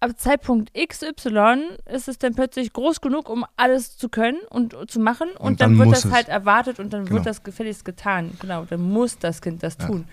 ab 0.00 0.18
Zeitpunkt 0.18 0.72
XY 0.74 1.78
ist 1.86 2.08
es 2.08 2.18
dann 2.18 2.34
plötzlich 2.34 2.72
groß 2.72 3.00
genug, 3.00 3.28
um 3.28 3.44
alles 3.56 3.96
zu 3.96 4.08
können 4.08 4.38
und 4.50 4.74
zu 4.88 5.00
machen. 5.00 5.28
Und, 5.30 5.40
und 5.40 5.60
dann, 5.60 5.76
dann, 5.76 5.86
wird 5.86 5.96
das 5.96 6.04
es. 6.04 6.12
halt 6.12 6.28
erwartet 6.28 6.78
und 6.78 6.92
dann 6.92 7.04
genau. 7.04 7.16
wird 7.16 7.26
das 7.26 7.42
gefälligst 7.42 7.84
getan. 7.84 8.32
Genau, 8.40 8.64
dann 8.64 8.80
muss 8.80 9.18
das 9.18 9.40
Kind 9.40 9.62
das 9.62 9.76
ja. 9.80 9.86
tun. 9.86 10.04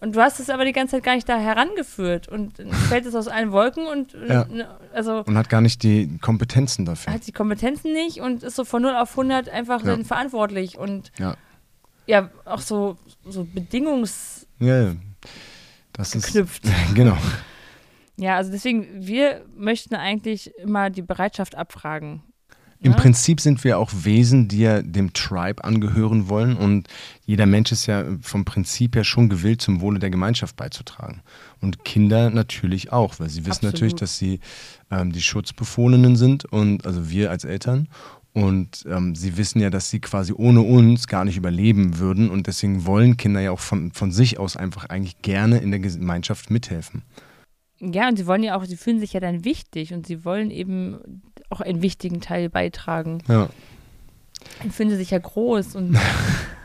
Und 0.00 0.16
du 0.16 0.20
hast 0.20 0.38
es 0.38 0.50
aber 0.50 0.66
die 0.66 0.72
ganze 0.72 0.96
Zeit 0.96 1.04
gar 1.04 1.14
nicht 1.14 1.28
da 1.28 1.38
herangeführt 1.38 2.28
und 2.28 2.58
fällt 2.88 3.06
es 3.06 3.14
aus 3.14 3.28
allen 3.28 3.52
Wolken 3.52 3.86
und 3.86 4.12
ja. 4.28 4.44
Ne, 4.44 4.68
also 4.92 5.22
und 5.24 5.38
hat 5.38 5.48
gar 5.48 5.60
nicht 5.60 5.82
die 5.82 6.18
Kompetenzen 6.18 6.84
dafür. 6.84 7.14
Hat 7.14 7.26
die 7.26 7.32
Kompetenzen 7.32 7.92
nicht 7.92 8.20
und 8.20 8.42
ist 8.42 8.56
so 8.56 8.64
von 8.64 8.82
0 8.82 8.96
auf 8.96 9.10
100 9.12 9.48
einfach 9.48 9.80
ja. 9.80 9.92
dann 9.92 10.04
verantwortlich 10.04 10.76
und 10.76 11.10
ja, 11.18 11.36
ja 12.06 12.28
auch 12.44 12.60
so, 12.60 12.98
so 13.24 13.44
bedingungs 13.44 14.46
ja, 14.58 14.94
das 15.92 16.12
geknüpft. 16.12 16.64
Ist, 16.64 16.72
genau. 16.94 17.16
Ja, 18.16 18.36
also 18.36 18.52
deswegen, 18.52 19.06
wir 19.06 19.44
möchten 19.56 19.94
eigentlich 19.94 20.52
immer 20.58 20.90
die 20.90 21.02
Bereitschaft 21.02 21.56
abfragen. 21.56 22.22
Im 22.80 22.92
ja? 22.92 22.98
Prinzip 22.98 23.40
sind 23.40 23.64
wir 23.64 23.78
auch 23.78 23.90
Wesen, 23.92 24.46
die 24.48 24.60
ja 24.60 24.82
dem 24.82 25.12
Tribe 25.14 25.64
angehören 25.64 26.28
wollen 26.28 26.56
und 26.56 26.86
jeder 27.24 27.46
Mensch 27.46 27.72
ist 27.72 27.86
ja 27.86 28.04
vom 28.20 28.44
Prinzip 28.44 28.94
her 28.94 29.04
schon 29.04 29.30
gewillt, 29.30 29.62
zum 29.62 29.80
Wohle 29.80 29.98
der 29.98 30.10
Gemeinschaft 30.10 30.56
beizutragen. 30.56 31.22
Und 31.62 31.84
Kinder 31.84 32.28
natürlich 32.28 32.92
auch, 32.92 33.18
weil 33.18 33.30
sie 33.30 33.46
wissen 33.46 33.66
Absolut. 33.66 33.72
natürlich, 33.72 33.94
dass 33.94 34.18
sie 34.18 34.40
ähm, 34.90 35.12
die 35.12 35.22
Schutzbefohlenen 35.22 36.16
sind 36.16 36.44
und 36.44 36.86
also 36.86 37.08
wir 37.08 37.30
als 37.30 37.44
Eltern 37.44 37.88
und 38.34 38.84
ähm, 38.90 39.14
sie 39.14 39.36
wissen 39.36 39.60
ja, 39.60 39.70
dass 39.70 39.90
sie 39.90 40.00
quasi 40.00 40.32
ohne 40.36 40.60
uns 40.60 41.06
gar 41.06 41.24
nicht 41.24 41.36
überleben 41.36 41.98
würden. 42.00 42.30
Und 42.30 42.48
deswegen 42.48 42.84
wollen 42.84 43.16
Kinder 43.16 43.40
ja 43.40 43.52
auch 43.52 43.60
von, 43.60 43.92
von 43.92 44.10
sich 44.10 44.40
aus 44.40 44.56
einfach 44.56 44.86
eigentlich 44.86 45.22
gerne 45.22 45.58
in 45.58 45.70
der 45.70 45.78
Gemeinschaft 45.78 46.50
mithelfen. 46.50 47.02
Ja, 47.92 48.08
und 48.08 48.16
sie 48.16 48.26
wollen 48.26 48.42
ja 48.42 48.56
auch, 48.56 48.64
sie 48.64 48.76
fühlen 48.76 49.00
sich 49.00 49.12
ja 49.12 49.20
dann 49.20 49.44
wichtig 49.44 49.92
und 49.92 50.06
sie 50.06 50.24
wollen 50.24 50.50
eben 50.50 51.22
auch 51.50 51.60
einen 51.60 51.82
wichtigen 51.82 52.20
Teil 52.20 52.48
beitragen. 52.48 53.22
Ja. 53.28 53.48
Dann 54.60 54.70
fühlen 54.70 54.90
sie 54.90 54.96
sich 54.96 55.10
ja 55.10 55.18
groß 55.18 55.76
und. 55.76 55.98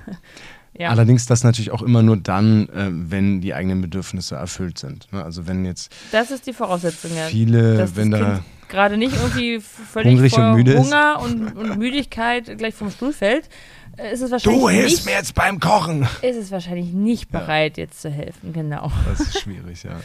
ja. 0.78 0.90
Allerdings 0.90 1.26
das 1.26 1.44
natürlich 1.44 1.72
auch 1.72 1.82
immer 1.82 2.04
nur 2.04 2.18
dann, 2.18 2.70
äh, 2.70 2.90
wenn 2.92 3.42
die 3.42 3.54
eigenen 3.54 3.82
Bedürfnisse 3.82 4.36
erfüllt 4.36 4.78
sind. 4.78 5.12
Ne? 5.12 5.24
Also 5.24 5.48
wenn 5.48 5.66
jetzt. 5.66 5.92
Das 6.12 6.32
ist 6.32 6.48
die 6.48 6.54
Voraussetzung, 6.54 7.12
ja. 7.16 7.26
Viele, 7.26 7.90
wenn 7.96 8.12
da. 8.12 8.44
Gerade 8.68 8.98
nicht 8.98 9.16
irgendwie 9.16 9.60
völlig 9.60 10.32
vor 10.32 10.52
und 10.52 10.70
Hunger 10.70 11.20
und, 11.24 11.58
und, 11.58 11.80
Müdigkeit 11.80 12.56
gleich 12.60 12.76
vom 12.76 12.92
Stuhl 12.92 13.14
fällt, 13.14 13.50
äh, 13.98 14.14
ist 14.14 14.22
es 14.22 14.30
wahrscheinlich. 14.30 14.62
Du 14.62 14.70
hilfst 14.70 14.98
nicht, 14.98 15.06
mir 15.06 15.14
jetzt 15.14 15.34
beim 15.34 15.60
Kochen! 15.60 16.04
Ist 16.22 16.38
es 16.38 16.52
wahrscheinlich 16.52 16.94
nicht 16.94 17.32
bereit, 17.32 17.78
ja. 17.78 17.86
jetzt 17.86 18.00
zu 18.00 18.12
helfen, 18.12 18.54
genau. 18.54 18.92
Das 19.10 19.22
ist 19.22 19.42
schwierig, 19.42 19.82
ja. 19.82 20.00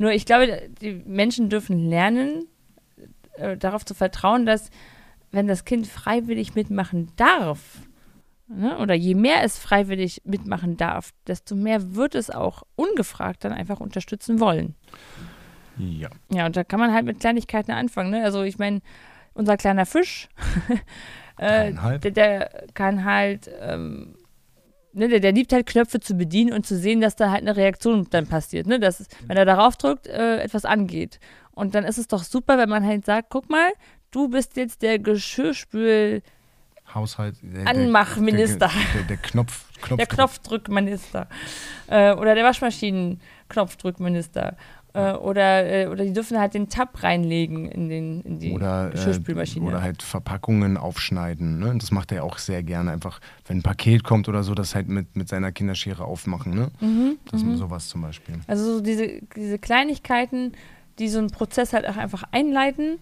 Nur 0.00 0.12
ich 0.12 0.24
glaube, 0.24 0.70
die 0.80 0.94
Menschen 1.04 1.50
dürfen 1.50 1.90
lernen, 1.90 2.46
äh, 3.34 3.58
darauf 3.58 3.84
zu 3.84 3.92
vertrauen, 3.92 4.46
dass 4.46 4.70
wenn 5.30 5.46
das 5.46 5.66
Kind 5.66 5.86
freiwillig 5.86 6.54
mitmachen 6.54 7.12
darf, 7.16 7.60
ne, 8.48 8.78
oder 8.78 8.94
je 8.94 9.14
mehr 9.14 9.44
es 9.44 9.58
freiwillig 9.58 10.22
mitmachen 10.24 10.78
darf, 10.78 11.10
desto 11.26 11.54
mehr 11.54 11.96
wird 11.96 12.14
es 12.14 12.30
auch 12.30 12.62
ungefragt 12.76 13.44
dann 13.44 13.52
einfach 13.52 13.78
unterstützen 13.78 14.40
wollen. 14.40 14.74
Ja. 15.76 16.08
Ja, 16.32 16.46
und 16.46 16.56
da 16.56 16.64
kann 16.64 16.80
man 16.80 16.94
halt 16.94 17.04
mit 17.04 17.20
Kleinigkeiten 17.20 17.72
anfangen. 17.72 18.10
Ne? 18.10 18.24
Also 18.24 18.42
ich 18.42 18.58
meine, 18.58 18.80
unser 19.34 19.58
kleiner 19.58 19.84
Fisch, 19.84 20.30
äh, 21.36 21.74
der, 21.98 22.10
der, 22.10 22.64
kann 22.72 23.04
halt 23.04 23.50
ähm, 23.60 24.14
ne, 24.92 25.08
der, 25.08 25.20
der, 25.20 25.32
liebt 25.32 25.52
halt 25.52 25.66
Knöpfe 25.66 26.00
zu 26.00 26.14
bedienen 26.14 26.52
und 26.52 26.66
zu 26.66 26.76
sehen, 26.76 27.00
dass 27.00 27.16
da 27.16 27.30
halt 27.30 27.42
eine 27.42 27.56
Reaktion 27.56 28.06
dann 28.10 28.26
passiert. 28.26 28.66
Ne? 28.66 28.80
Dass, 28.80 29.06
wenn 29.26 29.36
er 29.36 29.44
darauf 29.44 29.76
drückt, 29.76 30.06
äh, 30.06 30.40
etwas 30.40 30.64
angeht. 30.64 31.20
Und 31.52 31.74
dann 31.74 31.84
ist 31.84 31.98
es 31.98 32.08
doch 32.08 32.22
super, 32.22 32.58
wenn 32.58 32.68
man 32.68 32.86
halt 32.86 33.04
sagt, 33.04 33.28
guck 33.30 33.50
mal, 33.50 33.70
du 34.10 34.28
bist 34.28 34.56
jetzt 34.56 34.82
der 34.82 34.98
Geschirrspül 34.98 36.22
Haushalt 36.94 37.36
der, 37.42 37.66
Anmachminister. 37.66 38.68
Der, 38.68 38.94
der, 38.94 39.02
der 39.04 39.16
Knopf, 39.18 39.66
Knopf 39.80 39.98
der 39.98 40.06
Knopfdrückminister. 40.06 41.28
Äh, 41.86 42.14
oder 42.14 42.34
der 42.34 42.44
Waschmaschinen-Knopfdrückminister. 42.44 44.56
Äh, 44.92 45.12
oder, 45.12 45.84
äh, 45.84 45.86
oder 45.86 46.04
die 46.04 46.12
dürfen 46.12 46.38
halt 46.38 46.54
den 46.54 46.68
Tab 46.68 47.02
reinlegen 47.02 47.70
in, 47.70 47.88
den, 47.88 48.20
in 48.22 48.38
die 48.40 48.52
oder, 48.52 48.88
äh, 48.88 48.90
Geschirrspülmaschine. 48.90 49.66
oder 49.66 49.82
halt 49.82 50.02
Verpackungen 50.02 50.76
aufschneiden. 50.76 51.58
Ne? 51.60 51.76
Das 51.78 51.92
macht 51.92 52.10
er 52.10 52.24
auch 52.24 52.38
sehr 52.38 52.62
gerne. 52.62 52.90
Einfach, 52.90 53.20
wenn 53.46 53.58
ein 53.58 53.62
Paket 53.62 54.02
kommt 54.02 54.28
oder 54.28 54.42
so, 54.42 54.54
das 54.54 54.74
halt 54.74 54.88
mit, 54.88 55.14
mit 55.14 55.28
seiner 55.28 55.52
Kinderschere 55.52 56.04
aufmachen. 56.04 56.54
Ne? 56.54 56.70
Mhm, 56.80 57.18
das 57.30 57.44
mhm. 57.44 57.56
sowas 57.56 57.88
zum 57.88 58.02
Beispiel. 58.02 58.36
Also 58.48 58.78
so 58.78 58.80
diese, 58.80 59.20
diese 59.36 59.58
Kleinigkeiten, 59.58 60.52
die 60.98 61.08
so 61.08 61.18
einen 61.18 61.30
Prozess 61.30 61.72
halt 61.72 61.88
auch 61.88 61.96
einfach 61.96 62.24
einleiten 62.32 62.98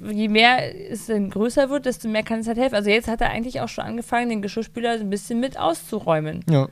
je 0.00 0.28
mehr 0.28 0.90
es 0.90 1.06
dann 1.06 1.30
größer 1.30 1.70
wird, 1.70 1.86
desto 1.86 2.08
mehr 2.08 2.22
kann 2.22 2.40
es 2.40 2.48
halt 2.48 2.58
helfen. 2.58 2.74
Also 2.74 2.90
jetzt 2.90 3.08
hat 3.08 3.20
er 3.20 3.30
eigentlich 3.30 3.60
auch 3.60 3.68
schon 3.68 3.84
angefangen, 3.84 4.28
den 4.28 4.42
Geschirrspüler 4.42 4.92
ein 4.92 5.10
bisschen 5.10 5.40
mit 5.40 5.58
auszuräumen. 5.58 6.44
Ja. 6.48 6.68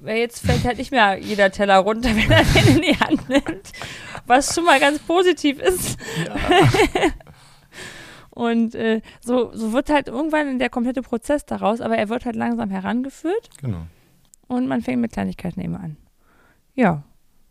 Weil 0.00 0.18
jetzt 0.18 0.44
fällt 0.44 0.64
halt 0.64 0.78
nicht 0.78 0.90
mehr 0.90 1.18
jeder 1.18 1.50
Teller 1.50 1.76
runter, 1.78 2.08
wenn 2.16 2.30
er 2.30 2.42
den 2.44 2.76
in 2.76 2.82
die 2.82 2.98
Hand 2.98 3.28
nimmt. 3.28 3.72
Was 4.26 4.54
schon 4.54 4.64
mal 4.64 4.80
ganz 4.80 4.98
positiv 5.00 5.58
ist. 5.60 5.98
Und 8.30 8.74
äh, 8.74 9.02
so, 9.20 9.50
so 9.54 9.72
wird 9.72 9.90
halt 9.90 10.08
irgendwann 10.08 10.58
der 10.58 10.70
komplette 10.70 11.02
Prozess 11.02 11.44
daraus, 11.44 11.80
aber 11.80 11.96
er 11.98 12.08
wird 12.08 12.24
halt 12.24 12.36
langsam 12.36 12.70
herangeführt 12.70 13.50
Genau. 13.60 13.82
und 14.46 14.66
man 14.68 14.82
fängt 14.82 15.00
mit 15.00 15.12
Kleinigkeiten 15.12 15.60
eben 15.60 15.74
an. 15.76 15.96
Ja. 16.74 17.02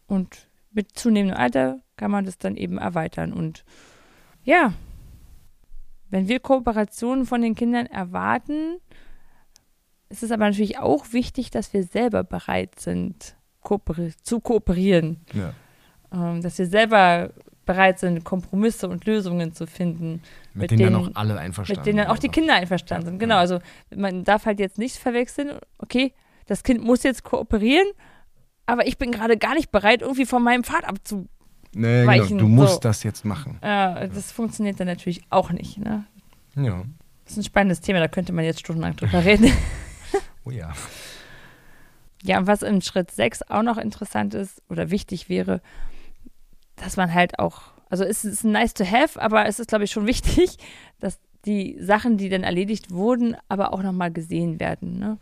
Und 0.08 0.48
mit 0.72 0.98
zunehmendem 0.98 1.38
Alter 1.38 1.82
kann 1.98 2.10
man 2.12 2.26
das 2.26 2.38
dann 2.38 2.56
eben 2.56 2.78
erweitern. 2.78 3.34
Und 3.34 3.64
ja, 4.44 4.74
wenn 6.10 6.28
wir 6.28 6.40
Kooperationen 6.40 7.26
von 7.26 7.42
den 7.42 7.54
Kindern 7.56 7.86
erwarten, 7.86 8.78
ist 10.10 10.24
es 10.24 10.32
aber 10.32 10.46
natürlich 10.50 10.80
auch 10.80 11.12
wichtig, 11.14 11.52
dass 11.52 11.74
wir 11.74 11.84
selber 11.84 12.24
bereit 12.24 12.80
sind, 12.80 13.36
kooperi 13.62 14.14
zu 14.24 14.40
kooperieren. 14.40 15.22
Ja. 15.34 15.54
Ähm, 16.12 16.42
dass 16.42 16.58
wir 16.58 16.66
selber 16.66 17.32
bereit 17.66 18.00
sind, 18.00 18.24
Kompromisse 18.24 18.90
und 18.90 19.06
Lösungen 19.06 19.54
zu 19.54 19.68
finden. 19.68 20.24
Mit, 20.54 20.72
Mit 20.72 20.72
denen, 20.72 20.94
dann 20.94 21.02
denen- 21.04 21.16
auch 21.16 21.20
alle 21.22 21.38
einverstanden 21.38 21.82
Mit 21.82 21.86
denen 21.86 21.98
dann 22.00 22.08
auch 22.08 22.16
die 22.18 22.22
sind. 22.24 22.32
Kinder 22.32 22.56
einverstanden 22.56 23.06
sind. 23.06 23.20
Genau, 23.20 23.36
Ja. 23.36 23.42
also 23.42 23.60
man 23.96 24.24
darf 24.24 24.46
halt 24.48 24.60
jetzt 24.60 24.80
nicht 24.80 24.96
verwechseln, 24.96 25.60
okay, 25.78 26.14
das 26.48 26.64
Kind 26.64 26.84
muss 26.84 27.04
jetzt 27.04 27.24
kooperieren, 27.24 27.88
aber 28.66 28.88
ich 28.88 28.98
bin 28.98 29.12
gerade 29.12 29.38
gar 29.38 29.54
nicht 29.54 29.72
bereit, 29.72 30.02
irgendwie 30.02 30.26
von 30.26 30.42
meinem 30.42 30.64
Pfad 30.64 30.84
abzu. 30.86 31.28
Nee, 31.76 32.06
genau. 32.08 32.38
Du 32.40 32.48
musst 32.48 32.74
so. 32.76 32.80
das 32.80 33.04
jetzt 33.04 33.24
machen. 33.26 33.60
Äh, 33.62 34.10
das 34.10 34.32
funktioniert 34.32 34.80
dann 34.80 34.88
natürlich 34.88 35.22
auch 35.30 35.52
nicht. 35.52 35.78
Ne? 35.78 36.06
Ja. 36.56 36.82
Das 37.26 37.34
ist 37.34 37.38
ein 37.38 37.44
spannendes 37.44 37.82
Thema, 37.82 38.00
da 38.00 38.08
könnte 38.08 38.34
man 38.34 38.44
jetzt 38.46 38.62
stundenlang 38.62 38.96
drüber 38.96 39.24
reden. 39.24 39.52
Oh 40.46 40.52
ja. 40.52 40.74
Ja, 42.24 42.40
und 42.40 42.48
was 42.48 42.62
im 42.64 42.82
Schritt 42.82 43.12
6 43.12 43.44
auch 43.44 43.64
noch 43.64 43.78
interessant 43.78 44.34
ist 44.34 44.62
oder 44.70 44.92
wichtig 44.92 45.30
wäre, 45.30 45.62
dass 46.76 46.98
man 46.98 47.14
halt 47.14 47.40
auch, 47.40 47.62
also 47.90 48.04
es 48.04 48.26
ist 48.26 48.44
nice 48.44 48.74
to 48.74 48.86
have, 48.86 49.22
aber 49.22 49.46
es 49.46 49.60
ist, 49.60 49.70
glaube 49.70 49.86
ich, 49.86 49.92
schon 49.92 50.08
wichtig, 50.08 50.58
dass 51.00 51.20
die 51.46 51.78
Sachen, 51.80 52.18
die 52.18 52.30
dann 52.30 52.44
erledigt 52.44 52.92
wurden, 52.92 53.38
aber 53.48 53.74
auch 53.74 53.82
nochmal 53.82 54.12
gesehen 54.12 54.60
werden. 54.60 55.00
Ne? 55.00 55.18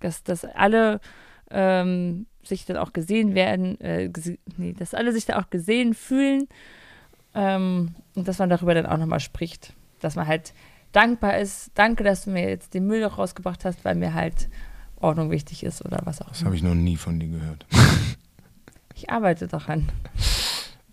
Dass, 0.00 0.22
dass 0.22 0.44
alle 0.44 1.00
ähm, 1.50 2.26
sich 2.42 2.66
dann 2.66 2.76
auch 2.76 2.92
gesehen 2.92 3.34
werden, 3.34 3.80
äh, 3.80 4.10
nee, 4.56 4.74
dass 4.74 4.94
alle 4.94 5.12
sich 5.12 5.24
da 5.26 5.38
auch 5.38 5.50
gesehen 5.50 5.94
fühlen 5.94 6.48
ähm, 7.34 7.94
und 8.14 8.28
dass 8.28 8.38
man 8.38 8.50
darüber 8.50 8.74
dann 8.74 8.86
auch 8.86 8.98
nochmal 8.98 9.20
spricht. 9.20 9.72
Dass 10.00 10.16
man 10.16 10.26
halt 10.26 10.52
dankbar 10.92 11.38
ist, 11.38 11.70
danke, 11.74 12.04
dass 12.04 12.24
du 12.24 12.30
mir 12.30 12.48
jetzt 12.48 12.74
den 12.74 12.86
Müll 12.86 13.04
rausgebracht 13.04 13.64
hast, 13.64 13.84
weil 13.84 13.94
mir 13.94 14.14
halt 14.14 14.48
Ordnung 14.96 15.30
wichtig 15.30 15.62
ist 15.64 15.84
oder 15.84 16.00
was 16.04 16.20
auch 16.20 16.28
Das 16.28 16.40
immer. 16.40 16.46
habe 16.48 16.56
ich 16.56 16.62
noch 16.62 16.74
nie 16.74 16.96
von 16.96 17.18
dir 17.20 17.28
gehört. 17.28 17.66
Ich 18.94 19.08
arbeite 19.08 19.48
daran. 19.48 19.88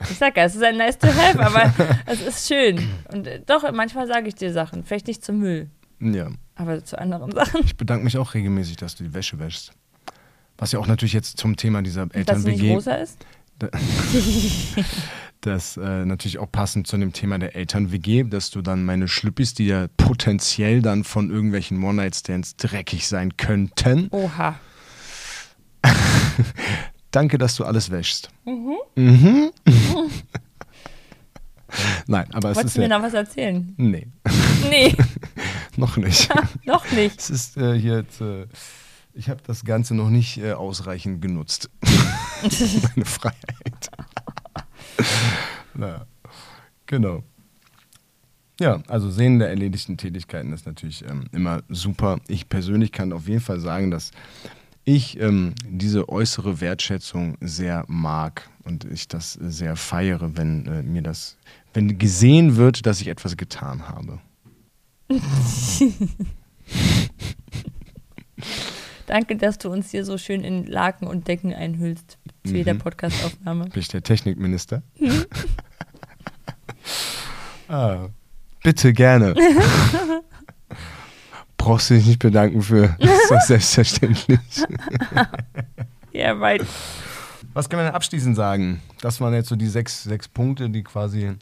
Ich 0.09 0.17
sag 0.17 0.37
ja, 0.37 0.43
es 0.45 0.55
ist 0.55 0.63
ein 0.63 0.77
nice 0.77 0.97
to 0.97 1.07
have, 1.07 1.37
aber 1.43 1.73
es 2.05 2.21
ist 2.21 2.47
schön. 2.47 2.87
Und 3.11 3.27
äh, 3.27 3.41
doch, 3.45 3.69
manchmal 3.73 4.07
sage 4.07 4.29
ich 4.29 4.35
dir 4.35 4.53
Sachen. 4.53 4.85
Vielleicht 4.85 5.07
nicht 5.07 5.25
zum 5.25 5.39
Müll, 5.39 5.69
Ja. 5.99 6.29
aber 6.55 6.81
zu 6.85 6.97
anderen 6.97 7.31
Sachen. 7.31 7.65
Ich 7.65 7.75
bedanke 7.75 8.05
mich 8.05 8.17
auch 8.17 8.33
regelmäßig, 8.33 8.77
dass 8.77 8.95
du 8.95 9.03
die 9.03 9.13
Wäsche 9.13 9.39
wäschst. 9.39 9.73
Was 10.57 10.71
ja 10.71 10.79
auch 10.79 10.87
natürlich 10.87 11.11
jetzt 11.11 11.37
zum 11.37 11.57
Thema 11.57 11.81
dieser 11.81 12.05
Dass 12.05 12.13
sie 12.43 12.51
nicht 12.51 12.61
Eltern-WG, 12.61 12.73
rosa 12.75 12.93
ist. 12.93 13.17
das 15.41 15.77
äh, 15.77 16.05
natürlich 16.05 16.39
auch 16.39 16.51
passend 16.51 16.87
zu 16.87 16.97
dem 16.97 17.13
Thema 17.13 17.37
der 17.37 17.55
Eltern-WG, 17.55 18.23
dass 18.23 18.49
du 18.49 18.61
dann 18.61 18.85
meine 18.85 19.07
Schlüppis, 19.07 19.53
die 19.53 19.67
ja 19.67 19.87
potenziell 19.97 20.81
dann 20.81 21.03
von 21.03 21.29
irgendwelchen 21.29 21.83
One-Night-Stands 21.83 22.55
dreckig 22.57 23.07
sein 23.07 23.37
könnten, 23.37 24.07
Oha. 24.11 24.59
danke, 27.11 27.37
dass 27.37 27.55
du 27.55 27.65
alles 27.65 27.91
wäschst. 27.91 28.29
Mhm. 28.45 28.77
Nein, 32.07 32.33
aber 32.33 32.51
es 32.51 32.55
Wolltest 32.55 32.65
ist 32.65 32.75
du 32.77 32.81
mir 32.81 32.89
ja, 32.89 32.97
noch 32.97 33.05
was 33.05 33.13
erzählen? 33.13 33.73
Nee, 33.77 34.07
Nee, 34.69 34.95
noch 35.75 35.97
nicht. 35.97 36.29
noch 36.65 36.89
nicht. 36.91 37.19
Es 37.19 37.29
ist 37.29 37.57
äh, 37.57 37.77
hier 37.77 37.97
jetzt, 37.97 38.21
äh, 38.21 38.47
ich 39.13 39.29
habe 39.29 39.41
das 39.45 39.63
Ganze 39.65 39.95
noch 39.95 40.09
nicht 40.09 40.37
äh, 40.37 40.53
ausreichend 40.53 41.21
genutzt. 41.21 41.69
Meine 42.41 43.05
Freiheit. 43.05 43.89
Na, 45.73 46.05
genau. 46.85 47.23
Ja, 48.59 48.81
also 48.87 49.11
Sehen 49.11 49.37
der 49.39 49.49
erledigten 49.49 49.97
Tätigkeiten 49.97 50.51
ist 50.51 50.65
natürlich 50.65 51.05
ähm, 51.07 51.25
immer 51.31 51.61
super. 51.69 52.19
Ich 52.27 52.49
persönlich 52.49 52.91
kann 52.91 53.13
auf 53.13 53.27
jeden 53.27 53.41
Fall 53.41 53.59
sagen, 53.59 53.91
dass 53.91 54.11
ich 54.83 55.19
ähm, 55.19 55.53
diese 55.69 56.09
äußere 56.09 56.59
Wertschätzung 56.59 57.37
sehr 57.41 57.85
mag 57.87 58.49
und 58.63 58.85
ich 58.85 59.07
das 59.07 59.33
sehr 59.33 59.75
feiere, 59.75 60.37
wenn 60.37 60.65
äh, 60.65 60.81
mir 60.81 61.03
das, 61.03 61.37
wenn 61.73 61.99
gesehen 61.99 62.55
wird, 62.55 62.85
dass 62.85 63.01
ich 63.01 63.07
etwas 63.07 63.37
getan 63.37 63.87
habe. 63.87 64.19
Danke, 69.05 69.35
dass 69.37 69.57
du 69.57 69.69
uns 69.69 69.91
hier 69.91 70.03
so 70.03 70.17
schön 70.17 70.43
in 70.43 70.65
Laken 70.65 71.07
und 71.07 71.27
Decken 71.27 71.53
einhüllst 71.53 72.17
zu 72.47 72.55
jeder 72.55 72.73
Mhm. 72.73 72.79
Podcastaufnahme. 72.79 73.65
Bin 73.65 73.79
ich 73.79 73.87
der 73.89 74.01
Technikminister? 74.03 74.81
ah, 77.67 78.07
bitte 78.63 78.93
gerne. 78.93 79.33
Brauchst 81.57 81.89
du 81.89 81.95
dich 81.95 82.05
nicht 82.05 82.19
bedanken 82.19 82.61
für. 82.61 82.95
Das 82.99 83.09
ist 83.11 83.31
doch 83.31 83.41
selbstverständlich. 83.41 84.39
Ja, 86.13 86.31
right. 86.33 86.65
Was 87.53 87.69
kann 87.69 87.77
man 87.77 87.85
denn 87.85 87.93
abschließend 87.93 88.35
sagen? 88.35 88.81
Das 89.01 89.21
waren 89.21 89.35
jetzt 89.35 89.49
so 89.49 89.55
die 89.55 89.67
sechs, 89.67 90.01
sechs 90.03 90.27
Punkte, 90.27 90.67
die 90.67 90.81
quasi 90.81 91.33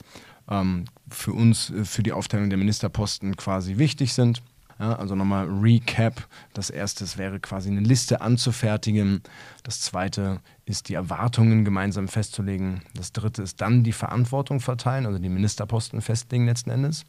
ähm, 0.50 0.84
für 1.10 1.32
uns, 1.32 1.70
äh, 1.70 1.86
für 1.86 2.04
die 2.04 2.12
Aufteilung 2.12 2.50
der 2.50 2.58
Ministerposten 2.58 3.38
quasi 3.38 3.78
wichtig 3.78 4.14
sind. 4.14 4.42
Ja, 4.80 4.94
also 4.94 5.16
nochmal 5.16 5.48
Recap. 5.48 6.28
Das 6.54 6.70
erste 6.70 7.06
wäre 7.18 7.40
quasi 7.40 7.70
eine 7.70 7.80
Liste 7.80 8.22
anzufertigen. 8.22 9.22
Das 9.64 9.80
zweite 9.80 10.42
ist 10.66 10.90
die 10.90 10.96
Erwartungen 10.96 11.64
gemeinsam 11.64 12.08
festzulegen. 12.08 12.82
Das 12.94 13.14
dritte 13.14 13.42
ist 13.42 13.62
dann 13.62 13.84
die 13.84 13.94
Verantwortung 13.94 14.60
verteilen, 14.60 15.06
also 15.06 15.18
die 15.18 15.30
Ministerposten 15.30 16.02
festlegen 16.02 16.46
letzten 16.46 16.72
Endes. 16.72 17.06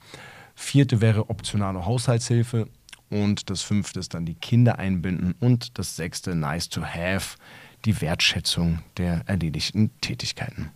Vierte 0.54 1.00
wäre 1.00 1.28
optionale 1.28 1.84
Haushaltshilfe. 1.84 2.68
Und 3.08 3.50
das 3.50 3.62
fünfte 3.62 4.00
ist 4.00 4.14
dann 4.14 4.26
die 4.26 4.34
Kinder 4.34 4.78
einbinden. 4.78 5.34
Und 5.38 5.78
das 5.78 5.96
sechste, 5.96 6.34
nice 6.34 6.68
to 6.68 6.82
have, 6.82 7.36
die 7.84 8.00
Wertschätzung 8.00 8.80
der 8.96 9.22
erledigten 9.26 9.90
Tätigkeiten. 10.00 10.70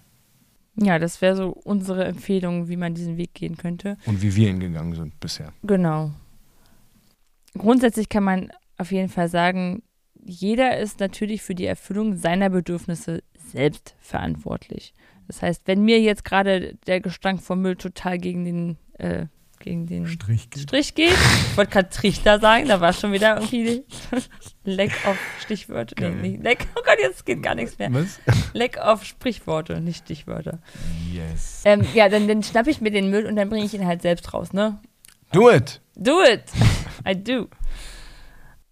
Ja, 0.76 0.98
das 0.98 1.20
wäre 1.20 1.36
so 1.36 1.48
unsere 1.48 2.04
Empfehlung, 2.04 2.68
wie 2.68 2.76
man 2.76 2.94
diesen 2.94 3.16
Weg 3.16 3.34
gehen 3.34 3.56
könnte. 3.56 3.96
Und 4.06 4.22
wie 4.22 4.34
wir 4.36 4.48
hingegangen 4.48 4.94
sind 4.94 5.18
bisher. 5.18 5.52
Genau. 5.62 6.12
Grundsätzlich 7.56 8.08
kann 8.08 8.24
man 8.24 8.52
auf 8.78 8.92
jeden 8.92 9.08
Fall 9.08 9.28
sagen, 9.28 9.82
jeder 10.24 10.78
ist 10.78 11.00
natürlich 11.00 11.42
für 11.42 11.54
die 11.54 11.66
Erfüllung 11.66 12.16
seiner 12.16 12.50
Bedürfnisse 12.50 13.22
selbst 13.34 13.94
verantwortlich. 13.98 14.94
Das 15.26 15.42
heißt, 15.42 15.62
wenn 15.66 15.84
mir 15.84 16.00
jetzt 16.00 16.24
gerade 16.24 16.74
der 16.86 17.00
Gestank 17.00 17.42
vom 17.42 17.62
Müll 17.62 17.76
total 17.76 18.18
gegen 18.18 18.44
den, 18.44 18.76
äh, 18.98 19.26
gegen 19.60 19.86
den 19.86 20.06
Strich. 20.06 20.48
Strich 20.56 20.94
geht, 20.94 21.12
ich 21.12 21.56
wollte 21.56 21.72
gerade 21.72 21.88
Trichter 21.90 22.40
sagen, 22.40 22.68
da 22.68 22.80
war 22.80 22.92
schon 22.92 23.12
wieder 23.12 23.36
irgendwie 23.36 23.84
Leck 24.64 24.92
auf 25.06 25.16
Stichwörter. 25.40 26.10
Nee, 26.10 26.30
nicht 26.30 26.42
Leck, 26.42 26.66
oh 26.74 26.80
Gott, 26.84 26.98
jetzt 27.00 27.24
geht 27.26 27.42
gar 27.42 27.54
nichts 27.54 27.78
mehr. 27.78 27.92
Was? 27.92 28.18
Leck 28.54 28.78
auf 28.78 29.04
Sprichworte, 29.04 29.80
nicht 29.80 30.04
Stichwörter. 30.04 30.58
Yes. 31.12 31.62
Ähm, 31.64 31.86
ja, 31.94 32.08
dann, 32.08 32.26
dann 32.26 32.42
schnapp 32.42 32.66
ich 32.66 32.80
mir 32.80 32.90
den 32.90 33.10
Müll 33.10 33.26
und 33.26 33.36
dann 33.36 33.48
bringe 33.48 33.64
ich 33.64 33.74
ihn 33.74 33.86
halt 33.86 34.02
selbst 34.02 34.32
raus, 34.32 34.52
ne? 34.52 34.80
Do 35.32 35.50
it! 35.50 35.80
Do 35.94 36.22
it! 36.24 36.42
I 37.08 37.14
do. 37.14 37.48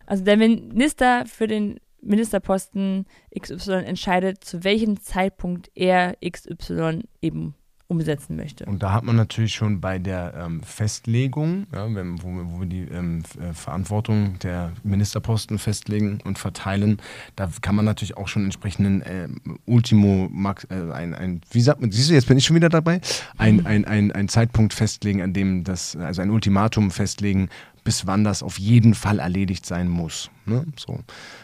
Also 0.07 0.25
der 0.25 0.37
Minister 0.37 1.25
für 1.27 1.47
den 1.47 1.79
Ministerposten 2.01 3.07
XY 3.39 3.83
entscheidet, 3.85 4.45
zu 4.45 4.65
welchem 4.65 5.01
Zeitpunkt 5.01 5.71
er 5.75 6.17
XY 6.27 7.03
eben 7.21 7.55
umsetzen 7.91 8.37
möchte. 8.37 8.67
Und 8.67 8.83
da 8.83 8.93
hat 8.93 9.03
man 9.05 9.17
natürlich 9.17 9.55
schon 9.55 9.81
bei 9.81 9.99
der 9.99 10.35
ähm, 10.37 10.63
Festlegung, 10.63 11.67
ja, 11.75 11.87
wenn, 11.95 12.23
wo, 12.23 12.29
wir- 12.29 12.51
wo 12.53 12.61
wir 12.61 12.67
die 12.67 12.83
ähm, 12.83 13.23
äh, 13.41 13.55
Verantwortung 13.55 14.39
der 14.41 14.73
Ministerposten 14.83 15.59
festlegen 15.59 16.19
und 16.25 16.39
verteilen, 16.39 16.99
da 17.35 17.49
kann 17.63 17.75
man 17.75 17.87
natürlich 17.87 18.17
auch 18.19 18.29
schon 18.29 18.45
entsprechenden 18.45 19.03
ähm, 19.07 19.41
Ultimo, 19.65 20.29
Max, 20.31 20.65
äh, 20.65 20.75
ein, 20.93 21.15
ein, 21.15 21.41
wie 21.51 21.63
sagt 21.63 21.81
man, 21.81 21.91
siehst 21.91 22.11
du, 22.11 22.15
jetzt 22.15 22.29
bin 22.29 22.37
ich 22.37 22.45
schon 22.45 22.57
wieder 22.57 22.69
dabei, 22.69 23.01
ein, 23.39 23.65
ein, 23.65 23.87
ein, 23.87 24.13
ein 24.13 24.29
Zeitpunkt 24.29 24.75
festlegen, 24.75 25.23
an 25.23 25.33
dem 25.33 25.65
das, 25.65 25.97
also 25.97 26.21
ein 26.21 26.29
Ultimatum 26.31 26.91
festlegen, 26.91 27.49
bis 27.89 28.07
wann 28.07 28.23
das 28.23 28.43
auf 28.43 28.59
jeden 28.59 28.93
Fall 28.93 29.19
erledigt 29.19 29.65
sein 29.65 29.89
muss. 29.89 30.31
Ne? 30.45 30.67
So. 30.77 31.01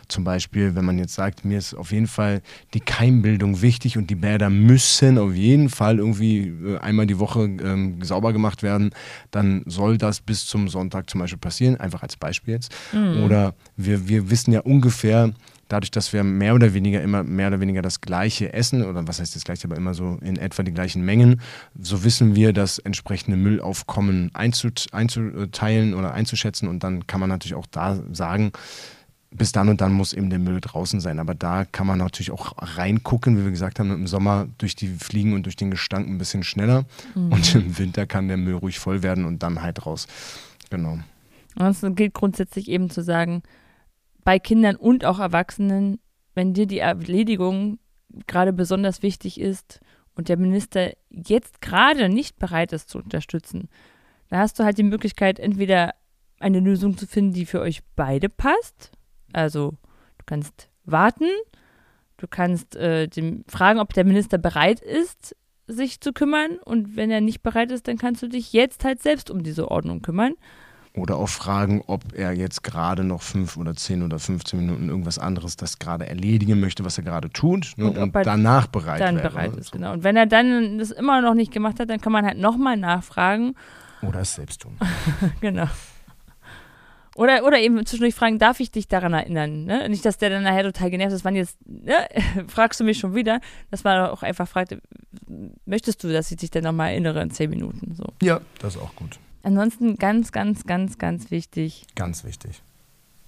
Zum 0.08 0.24
Beispiel, 0.24 0.74
wenn 0.74 0.84
man 0.84 0.98
jetzt 0.98 1.14
sagt, 1.14 1.42
mir 1.46 1.56
ist 1.56 1.72
auf 1.72 1.90
jeden 1.90 2.06
Fall 2.06 2.42
die 2.74 2.80
Keimbildung 2.80 3.62
wichtig 3.62 3.96
und 3.96 4.10
die 4.10 4.14
Bäder 4.14 4.50
müssen 4.50 5.16
auf 5.16 5.34
jeden 5.34 5.70
Fall 5.70 5.96
irgendwie 5.98 6.48
äh, 6.48 6.76
einmal 6.80 7.06
die 7.06 7.18
Woche 7.18 7.44
ähm, 7.44 8.02
sauber 8.02 8.34
gemacht 8.34 8.62
werden, 8.62 8.90
dann 9.30 9.62
soll 9.64 9.96
das 9.96 10.20
bis 10.20 10.44
zum 10.44 10.68
Sonntag 10.68 11.08
zum 11.08 11.22
Beispiel 11.22 11.38
passieren, 11.38 11.80
einfach 11.80 12.02
als 12.02 12.18
Beispiel 12.18 12.52
jetzt. 12.52 12.74
Mhm. 12.92 13.24
Oder 13.24 13.54
wir, 13.78 14.06
wir 14.06 14.28
wissen 14.28 14.52
ja 14.52 14.60
ungefähr, 14.60 15.32
dadurch, 15.68 15.90
dass 15.90 16.12
wir 16.12 16.24
mehr 16.24 16.54
oder 16.54 16.74
weniger 16.74 17.02
immer 17.02 17.22
mehr 17.22 17.48
oder 17.48 17.60
weniger 17.60 17.82
das 17.82 18.00
gleiche 18.00 18.52
essen, 18.52 18.84
oder 18.84 19.06
was 19.06 19.20
heißt 19.20 19.34
das 19.34 19.44
gleiche, 19.44 19.66
aber 19.66 19.76
immer 19.76 19.94
so 19.94 20.18
in 20.22 20.36
etwa 20.36 20.62
die 20.62 20.72
gleichen 20.72 21.04
Mengen, 21.04 21.40
so 21.78 22.04
wissen 22.04 22.34
wir, 22.34 22.52
das 22.52 22.78
entsprechende 22.78 23.36
Müllaufkommen 23.36 24.30
einzuteilen 24.34 25.94
oder 25.94 26.14
einzuschätzen 26.14 26.68
und 26.68 26.84
dann 26.84 27.06
kann 27.06 27.20
man 27.20 27.28
natürlich 27.28 27.54
auch 27.54 27.66
da 27.66 28.00
sagen, 28.12 28.52
bis 29.34 29.52
dann 29.52 29.68
und 29.68 29.80
dann 29.80 29.92
muss 29.92 30.12
eben 30.12 30.30
der 30.30 30.38
Müll 30.38 30.60
draußen 30.60 31.00
sein. 31.00 31.18
Aber 31.18 31.34
da 31.34 31.64
kann 31.64 31.86
man 31.86 31.98
natürlich 31.98 32.30
auch 32.30 32.54
reingucken, 32.56 33.36
wie 33.36 33.44
wir 33.44 33.50
gesagt 33.50 33.80
haben, 33.80 33.90
im 33.90 34.06
Sommer 34.06 34.46
durch 34.58 34.76
die 34.76 34.88
Fliegen 34.88 35.34
und 35.34 35.44
durch 35.44 35.56
den 35.56 35.70
Gestank 35.72 36.08
ein 36.08 36.18
bisschen 36.18 36.44
schneller. 36.44 36.84
Mhm. 37.14 37.32
Und 37.32 37.54
im 37.54 37.78
Winter 37.78 38.06
kann 38.06 38.28
der 38.28 38.36
Müll 38.36 38.54
ruhig 38.54 38.78
voll 38.78 39.02
werden 39.02 39.24
und 39.24 39.42
dann 39.42 39.60
halt 39.60 39.84
raus. 39.84 40.06
Genau. 40.70 40.98
Ansonsten 41.56 41.94
gilt 41.96 42.14
grundsätzlich 42.14 42.68
eben 42.68 42.90
zu 42.90 43.02
sagen, 43.02 43.42
bei 44.24 44.38
Kindern 44.38 44.76
und 44.76 45.04
auch 45.04 45.18
Erwachsenen, 45.18 46.00
wenn 46.34 46.54
dir 46.54 46.66
die 46.66 46.78
Erledigung 46.78 47.78
gerade 48.26 48.52
besonders 48.52 49.02
wichtig 49.02 49.40
ist 49.40 49.80
und 50.14 50.28
der 50.28 50.36
Minister 50.36 50.92
jetzt 51.10 51.60
gerade 51.60 52.08
nicht 52.08 52.38
bereit 52.38 52.72
ist 52.72 52.88
zu 52.88 52.98
unterstützen, 52.98 53.68
dann 54.28 54.40
hast 54.40 54.58
du 54.58 54.64
halt 54.64 54.78
die 54.78 54.82
Möglichkeit, 54.82 55.38
entweder 55.38 55.94
eine 56.40 56.60
Lösung 56.60 56.96
zu 56.96 57.06
finden, 57.06 57.32
die 57.32 57.46
für 57.46 57.60
euch 57.60 57.82
beide 57.96 58.28
passt. 58.28 58.92
Also 59.32 59.70
du 60.18 60.24
kannst 60.26 60.68
warten, 60.84 61.28
du 62.16 62.26
kannst 62.28 62.76
äh, 62.76 63.08
dem 63.08 63.44
fragen, 63.48 63.80
ob 63.80 63.92
der 63.92 64.04
Minister 64.04 64.38
bereit 64.38 64.80
ist, 64.80 65.36
sich 65.66 66.00
zu 66.00 66.12
kümmern. 66.12 66.58
Und 66.64 66.96
wenn 66.96 67.10
er 67.10 67.20
nicht 67.20 67.42
bereit 67.42 67.70
ist, 67.70 67.88
dann 67.88 67.98
kannst 67.98 68.22
du 68.22 68.28
dich 68.28 68.52
jetzt 68.52 68.84
halt 68.84 69.02
selbst 69.02 69.30
um 69.30 69.42
diese 69.42 69.70
Ordnung 69.70 70.02
kümmern. 70.02 70.34
Oder 70.96 71.16
auch 71.16 71.28
fragen, 71.28 71.82
ob 71.88 72.14
er 72.14 72.32
jetzt 72.32 72.62
gerade 72.62 73.02
noch 73.02 73.20
fünf 73.20 73.56
oder 73.56 73.74
zehn 73.74 74.04
oder 74.04 74.20
15 74.20 74.60
Minuten 74.60 74.88
irgendwas 74.88 75.18
anderes 75.18 75.56
das 75.56 75.80
gerade 75.80 76.06
erledigen 76.06 76.60
möchte, 76.60 76.84
was 76.84 76.98
er 76.98 77.04
gerade 77.04 77.30
tut 77.30 77.72
ne, 77.76 77.86
und, 77.86 77.98
und 77.98 78.14
danach 78.14 78.68
bereit 78.68 79.00
dann 79.00 79.16
wäre. 79.16 79.30
bereit 79.30 79.56
ist, 79.56 79.72
genau. 79.72 79.92
Und 79.92 80.04
wenn 80.04 80.16
er 80.16 80.26
dann 80.26 80.78
das 80.78 80.92
immer 80.92 81.20
noch 81.20 81.34
nicht 81.34 81.50
gemacht 81.50 81.80
hat, 81.80 81.90
dann 81.90 82.00
kann 82.00 82.12
man 82.12 82.24
halt 82.24 82.38
nochmal 82.38 82.76
nachfragen. 82.76 83.56
Oder 84.02 84.20
es 84.20 84.34
selbst 84.34 84.62
tun. 84.62 84.76
genau. 85.40 85.66
Oder, 87.16 87.44
oder 87.44 87.58
eben 87.58 87.84
zwischendurch 87.86 88.14
fragen, 88.14 88.38
darf 88.38 88.60
ich 88.60 88.70
dich 88.70 88.86
daran 88.86 89.14
erinnern? 89.14 89.64
Ne? 89.64 89.88
Nicht, 89.88 90.04
dass 90.04 90.18
der 90.18 90.30
dann 90.30 90.44
nachher 90.44 90.62
total 90.62 90.90
genervt 90.90 91.12
ist, 91.12 91.24
wann 91.24 91.34
jetzt, 91.34 91.58
ne? 91.66 92.08
fragst 92.48 92.78
du 92.78 92.84
mich 92.84 92.98
schon 92.98 93.16
wieder, 93.16 93.40
dass 93.72 93.82
man 93.82 94.10
auch 94.10 94.22
einfach 94.22 94.46
fragt, 94.46 94.76
möchtest 95.66 96.04
du, 96.04 96.12
dass 96.12 96.30
ich 96.30 96.36
dich 96.36 96.50
dann 96.50 96.62
nochmal 96.62 96.90
erinnere 96.90 97.20
in 97.20 97.30
zehn 97.30 97.50
Minuten? 97.50 97.94
So. 97.94 98.04
Ja, 98.22 98.40
das 98.60 98.76
ist 98.76 98.80
auch 98.80 98.94
gut. 98.94 99.18
Ansonsten 99.44 99.96
ganz, 99.96 100.32
ganz, 100.32 100.64
ganz, 100.64 100.98
ganz 100.98 101.30
wichtig. 101.30 101.86
Ganz 101.94 102.24
wichtig. 102.24 102.62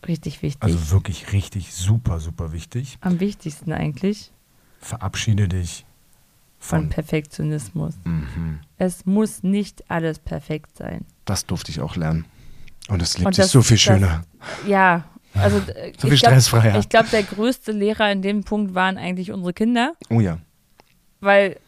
Richtig 0.09 0.43
wichtig. 0.43 0.63
Also 0.63 0.91
wirklich 0.91 1.33
richtig 1.33 1.75
super, 1.75 2.21
super 2.21 2.53
wichtig. 2.53 2.99
Am 3.03 3.21
wichtigsten 3.21 3.73
eigentlich. 3.73 4.33
Verabschiede 4.81 5.49
dich 5.49 5.85
von, 6.59 6.81
von 6.81 6.89
Perfektionismus. 6.89 7.95
Mhm. 8.05 8.61
Es 8.79 9.05
muss 9.05 9.43
nicht 9.43 9.91
alles 9.91 10.19
perfekt 10.19 10.77
sein. 10.77 11.05
Das 11.27 11.45
durfte 11.45 11.71
ich 11.71 11.81
auch 11.81 11.97
lernen. 11.97 12.25
Und 12.89 13.03
es 13.03 13.19
lebt 13.19 13.35
sich 13.35 13.47
so 13.47 13.63
viel 13.63 13.79
schöner. 13.79 14.25
Das, 14.39 14.69
ja, 14.69 15.05
also 15.35 15.61
so 15.99 16.09
viel 16.09 16.17
stressfreier. 16.17 16.79
Ich 16.79 16.89
glaube, 16.89 17.09
der 17.11 17.25
größte 17.25 17.73
Lehrer 17.73 18.11
in 18.11 18.23
dem 18.23 18.45
Punkt 18.45 18.75
waren 18.75 18.97
eigentlich 18.97 19.33
unsere 19.33 19.53
Kinder. 19.53 19.95
Oh 20.09 20.21
ja. 20.21 20.39
Weil 21.21 21.59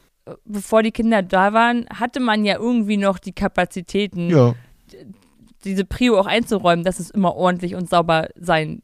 bevor 0.44 0.82
die 0.82 0.92
Kinder 0.92 1.22
da 1.22 1.52
waren, 1.52 1.86
hatte 1.92 2.20
man 2.20 2.44
ja 2.44 2.56
irgendwie 2.56 2.96
noch 2.96 3.18
die 3.18 3.32
Kapazitäten, 3.32 4.30
ja. 4.30 4.54
diese 5.64 5.84
Prio 5.84 6.18
auch 6.18 6.26
einzuräumen, 6.26 6.84
dass 6.84 6.98
es 6.98 7.10
immer 7.10 7.34
ordentlich 7.34 7.74
und 7.74 7.88
sauber 7.88 8.28
sein 8.36 8.82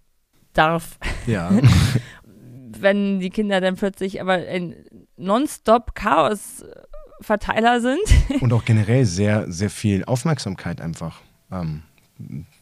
darf. 0.53 0.99
Ja. 1.27 1.51
Wenn 2.79 3.21
die 3.21 3.31
Kinder 3.31 3.61
dann 3.61 3.77
plötzlich 3.77 4.21
aber 4.21 4.35
ein 4.35 4.75
nonstop 5.17 5.95
Chaos-Verteiler 5.95 7.81
sind. 7.81 8.03
Und 8.41 8.53
auch 8.53 8.65
generell 8.65 9.05
sehr, 9.05 9.51
sehr 9.51 9.71
viel 9.71 10.05
Aufmerksamkeit 10.05 10.81
einfach 10.81 11.21
ähm, 11.53 11.83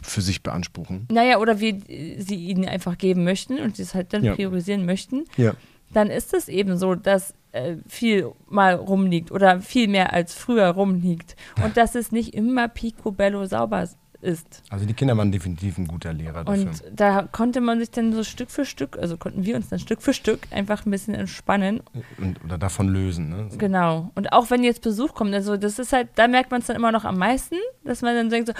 für 0.03 0.21
sich 0.21 0.43
beanspruchen. 0.43 1.09
Naja, 1.11 1.39
oder 1.39 1.61
wir 1.61 1.81
sie 2.19 2.37
ihnen 2.37 2.69
einfach 2.69 2.99
geben 2.99 3.25
möchten 3.25 3.59
und 3.59 3.77
sie 3.77 3.83
es 3.83 3.95
halt 3.95 4.13
dann 4.13 4.25
ja. 4.25 4.35
priorisieren 4.35 4.85
möchten. 4.85 5.25
Ja. 5.37 5.55
Dann 5.93 6.11
ist 6.11 6.35
es 6.35 6.49
eben 6.49 6.77
so, 6.77 6.95
dass 6.95 7.35
äh, 7.53 7.77
viel 7.87 8.33
mal 8.49 8.75
rumliegt 8.75 9.31
oder 9.31 9.61
viel 9.61 9.89
mehr 9.89 10.13
als 10.13 10.35
früher 10.35 10.69
rumliegt 10.69 11.37
und 11.65 11.77
dass 11.77 11.95
es 11.95 12.13
nicht 12.13 12.35
immer 12.35 12.69
picobello 12.69 13.45
sauber 13.45 13.87
ist. 14.23 14.63
Also 14.71 14.87
die 14.87 14.95
Kinder 14.95 15.17
waren 15.17 15.33
definitiv 15.33 15.79
ein 15.79 15.87
guter 15.87 16.13
Lehrer 16.13 16.45
dafür. 16.45 16.63
Und 16.63 16.83
da 16.95 17.23
konnte 17.31 17.61
man 17.61 17.81
sich 17.81 17.91
dann 17.91 18.13
so 18.13 18.25
Stück 18.25 18.51
für 18.51 18.65
Stück, 18.65 18.97
also 18.99 19.17
konnten 19.17 19.45
wir 19.45 19.57
uns 19.57 19.69
dann 19.69 19.79
Stück 19.79 20.01
für 20.01 20.15
Stück 20.15 20.47
einfach 20.51 20.87
ein 20.87 20.91
bisschen 20.91 21.15
entspannen. 21.15 21.83
Und, 22.19 22.43
oder 22.45 22.57
davon 22.57 22.89
lösen, 22.89 23.31
ne? 23.31 23.47
So. 23.51 23.59
Genau. 23.59 24.11
Und 24.15 24.33
auch 24.33 24.51
wenn 24.51 24.65
jetzt 24.65 24.83
Besuch 24.83 25.15
kommt, 25.15 25.35
also 25.35 25.57
das 25.57 25.79
ist 25.79 25.93
halt, 25.93 26.09
da 26.15 26.29
merkt 26.29 26.51
man 26.51 26.61
es 26.61 26.69
dann 26.69 26.77
immer 26.77 26.93
noch 26.93 27.05
am 27.05 27.19
meisten, 27.19 27.57
dass 27.85 28.03
man 28.03 28.15
dann 28.15 28.31
denkt 28.31 28.49
so, 28.49 28.55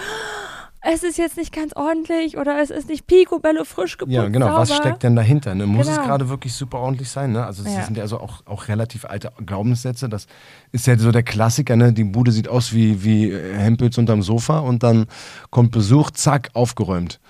es 0.85 1.01
ist 1.03 1.17
jetzt 1.17 1.37
nicht 1.37 1.53
ganz 1.53 1.73
ordentlich 1.75 2.37
oder 2.37 2.61
es 2.61 2.69
ist 2.69 2.89
nicht 2.89 3.07
picobello 3.07 3.63
frisch 3.63 3.97
geputzt. 3.97 4.15
Ja, 4.15 4.27
genau. 4.27 4.47
Sauber. 4.47 4.59
Was 4.59 4.75
steckt 4.75 5.03
denn 5.03 5.15
dahinter? 5.15 5.55
Ne? 5.55 5.65
Muss 5.65 5.87
genau. 5.87 6.01
es 6.01 6.05
gerade 6.05 6.27
wirklich 6.27 6.53
super 6.53 6.79
ordentlich 6.79 7.09
sein? 7.09 7.31
Ne? 7.31 7.45
Also, 7.45 7.63
das 7.63 7.73
ja. 7.73 7.83
sind 7.83 7.95
ja 7.95 8.03
also 8.03 8.19
auch, 8.19 8.45
auch 8.45 8.67
relativ 8.67 9.05
alte 9.05 9.31
Glaubenssätze. 9.45 10.09
Das 10.09 10.27
ist 10.73 10.85
ja 10.85 10.97
so 10.97 11.11
der 11.11 11.23
Klassiker. 11.23 11.77
Ne? 11.77 11.93
Die 11.93 12.03
Bude 12.03 12.33
sieht 12.33 12.49
aus 12.49 12.73
wie, 12.73 13.03
wie 13.03 13.33
Hempels 13.33 13.97
unterm 13.97 14.21
Sofa 14.21 14.59
und 14.59 14.83
dann 14.83 15.05
kommt 15.51 15.71
Besuch, 15.71 16.11
zack, 16.11 16.49
aufgeräumt. 16.53 17.21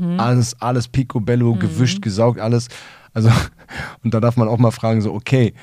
Mhm. 0.00 0.20
alles, 0.20 0.60
alles 0.60 0.86
picobello, 0.86 1.54
mhm. 1.54 1.58
gewischt, 1.58 2.02
gesaugt, 2.02 2.38
alles. 2.38 2.68
Also, 3.14 3.30
und 4.04 4.14
da 4.14 4.20
darf 4.20 4.36
man 4.36 4.46
auch 4.46 4.58
mal 4.58 4.70
fragen, 4.70 5.00
so, 5.00 5.12
okay, 5.12 5.54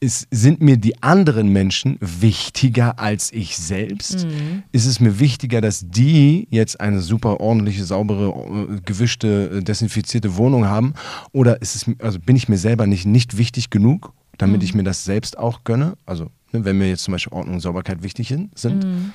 ist, 0.00 0.28
sind 0.30 0.60
mir 0.60 0.76
die 0.76 1.02
anderen 1.02 1.48
Menschen 1.48 1.96
wichtiger 2.00 2.98
als 2.98 3.32
ich 3.32 3.56
selbst? 3.56 4.26
Mhm. 4.26 4.62
Ist 4.72 4.86
es 4.86 5.00
mir 5.00 5.18
wichtiger, 5.18 5.60
dass 5.60 5.88
die 5.88 6.46
jetzt 6.50 6.80
eine 6.80 7.00
super 7.00 7.40
ordentliche, 7.40 7.84
saubere, 7.84 8.74
äh, 8.74 8.80
gewischte, 8.84 9.58
äh, 9.58 9.62
desinfizierte 9.62 10.36
Wohnung 10.36 10.66
haben? 10.66 10.94
Oder 11.32 11.62
ist 11.62 11.74
es, 11.74 11.90
also 12.00 12.18
bin 12.20 12.36
ich 12.36 12.48
mir 12.48 12.58
selber 12.58 12.86
nicht, 12.86 13.06
nicht 13.06 13.38
wichtig 13.38 13.70
genug, 13.70 14.12
damit 14.38 14.60
mhm. 14.60 14.64
ich 14.64 14.74
mir 14.74 14.84
das 14.84 15.04
selbst 15.04 15.38
auch 15.38 15.64
gönne? 15.64 15.96
Also, 16.04 16.30
ne, 16.52 16.64
wenn 16.64 16.78
mir 16.78 16.88
jetzt 16.88 17.04
zum 17.04 17.12
Beispiel 17.12 17.32
Ordnung 17.32 17.56
und 17.56 17.60
Sauberkeit 17.60 18.02
wichtig 18.02 18.28
sind, 18.28 18.84
mhm. 18.84 19.12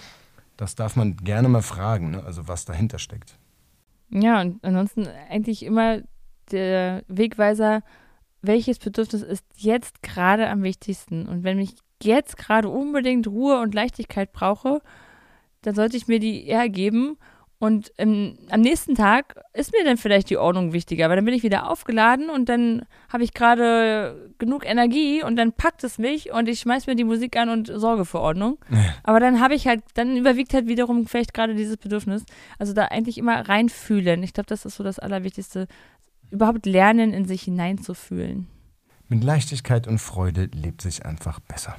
das 0.57 0.75
darf 0.75 0.95
man 0.95 1.15
gerne 1.17 1.47
mal 1.47 1.61
fragen, 1.61 2.11
ne? 2.11 2.23
also 2.23 2.47
was 2.47 2.65
dahinter 2.65 2.99
steckt. 2.99 3.37
Ja, 4.09 4.41
und 4.41 4.59
ansonsten 4.63 5.07
eigentlich 5.29 5.63
immer 5.63 6.01
der 6.51 7.03
Wegweiser, 7.07 7.81
welches 8.41 8.79
Bedürfnis 8.79 9.21
ist 9.21 9.45
jetzt 9.55 10.01
gerade 10.01 10.49
am 10.49 10.63
wichtigsten? 10.63 11.27
Und 11.27 11.43
wenn 11.43 11.59
ich 11.59 11.75
jetzt 12.01 12.37
gerade 12.37 12.69
unbedingt 12.69 13.27
Ruhe 13.27 13.59
und 13.59 13.75
Leichtigkeit 13.75 14.33
brauche, 14.33 14.81
dann 15.61 15.75
sollte 15.75 15.97
ich 15.97 16.07
mir 16.07 16.19
die 16.19 16.47
eher 16.47 16.69
geben. 16.69 17.17
Und 17.59 17.91
ähm, 17.99 18.39
am 18.49 18.61
nächsten 18.61 18.95
Tag 18.95 19.39
ist 19.53 19.71
mir 19.71 19.85
dann 19.85 19.97
vielleicht 19.97 20.31
die 20.31 20.37
Ordnung 20.37 20.73
wichtiger, 20.73 21.07
weil 21.09 21.17
dann 21.17 21.25
bin 21.25 21.35
ich 21.35 21.43
wieder 21.43 21.69
aufgeladen 21.69 22.31
und 22.31 22.49
dann 22.49 22.85
habe 23.07 23.23
ich 23.23 23.35
gerade 23.35 24.31
genug 24.39 24.65
Energie 24.65 25.23
und 25.23 25.35
dann 25.35 25.53
packt 25.53 25.83
es 25.83 25.99
mich 25.99 26.31
und 26.31 26.49
ich 26.49 26.61
schmeiß 26.61 26.87
mir 26.87 26.95
die 26.95 27.03
Musik 27.03 27.37
an 27.37 27.49
und 27.49 27.67
sorge 27.67 28.05
für 28.05 28.19
Ordnung. 28.19 28.57
Aber 29.03 29.19
dann 29.19 29.39
habe 29.39 29.53
ich 29.53 29.67
halt, 29.67 29.83
dann 29.93 30.17
überwiegt 30.17 30.55
halt 30.55 30.65
wiederum 30.65 31.05
vielleicht 31.05 31.35
gerade 31.35 31.53
dieses 31.53 31.77
Bedürfnis. 31.77 32.25
Also 32.57 32.73
da 32.73 32.85
eigentlich 32.85 33.19
immer 33.19 33.47
reinfühlen. 33.47 34.23
Ich 34.23 34.33
glaube, 34.33 34.47
das 34.47 34.65
ist 34.65 34.77
so 34.77 34.83
das 34.83 34.97
Allerwichtigste, 34.97 35.67
überhaupt 36.31 36.65
lernen, 36.65 37.13
in 37.13 37.25
sich 37.25 37.43
hineinzufühlen. 37.43 38.47
Mit 39.07 39.23
Leichtigkeit 39.23 39.87
und 39.87 39.99
Freude 39.99 40.45
lebt 40.53 40.81
sich 40.81 41.05
einfach 41.05 41.39
besser. 41.41 41.75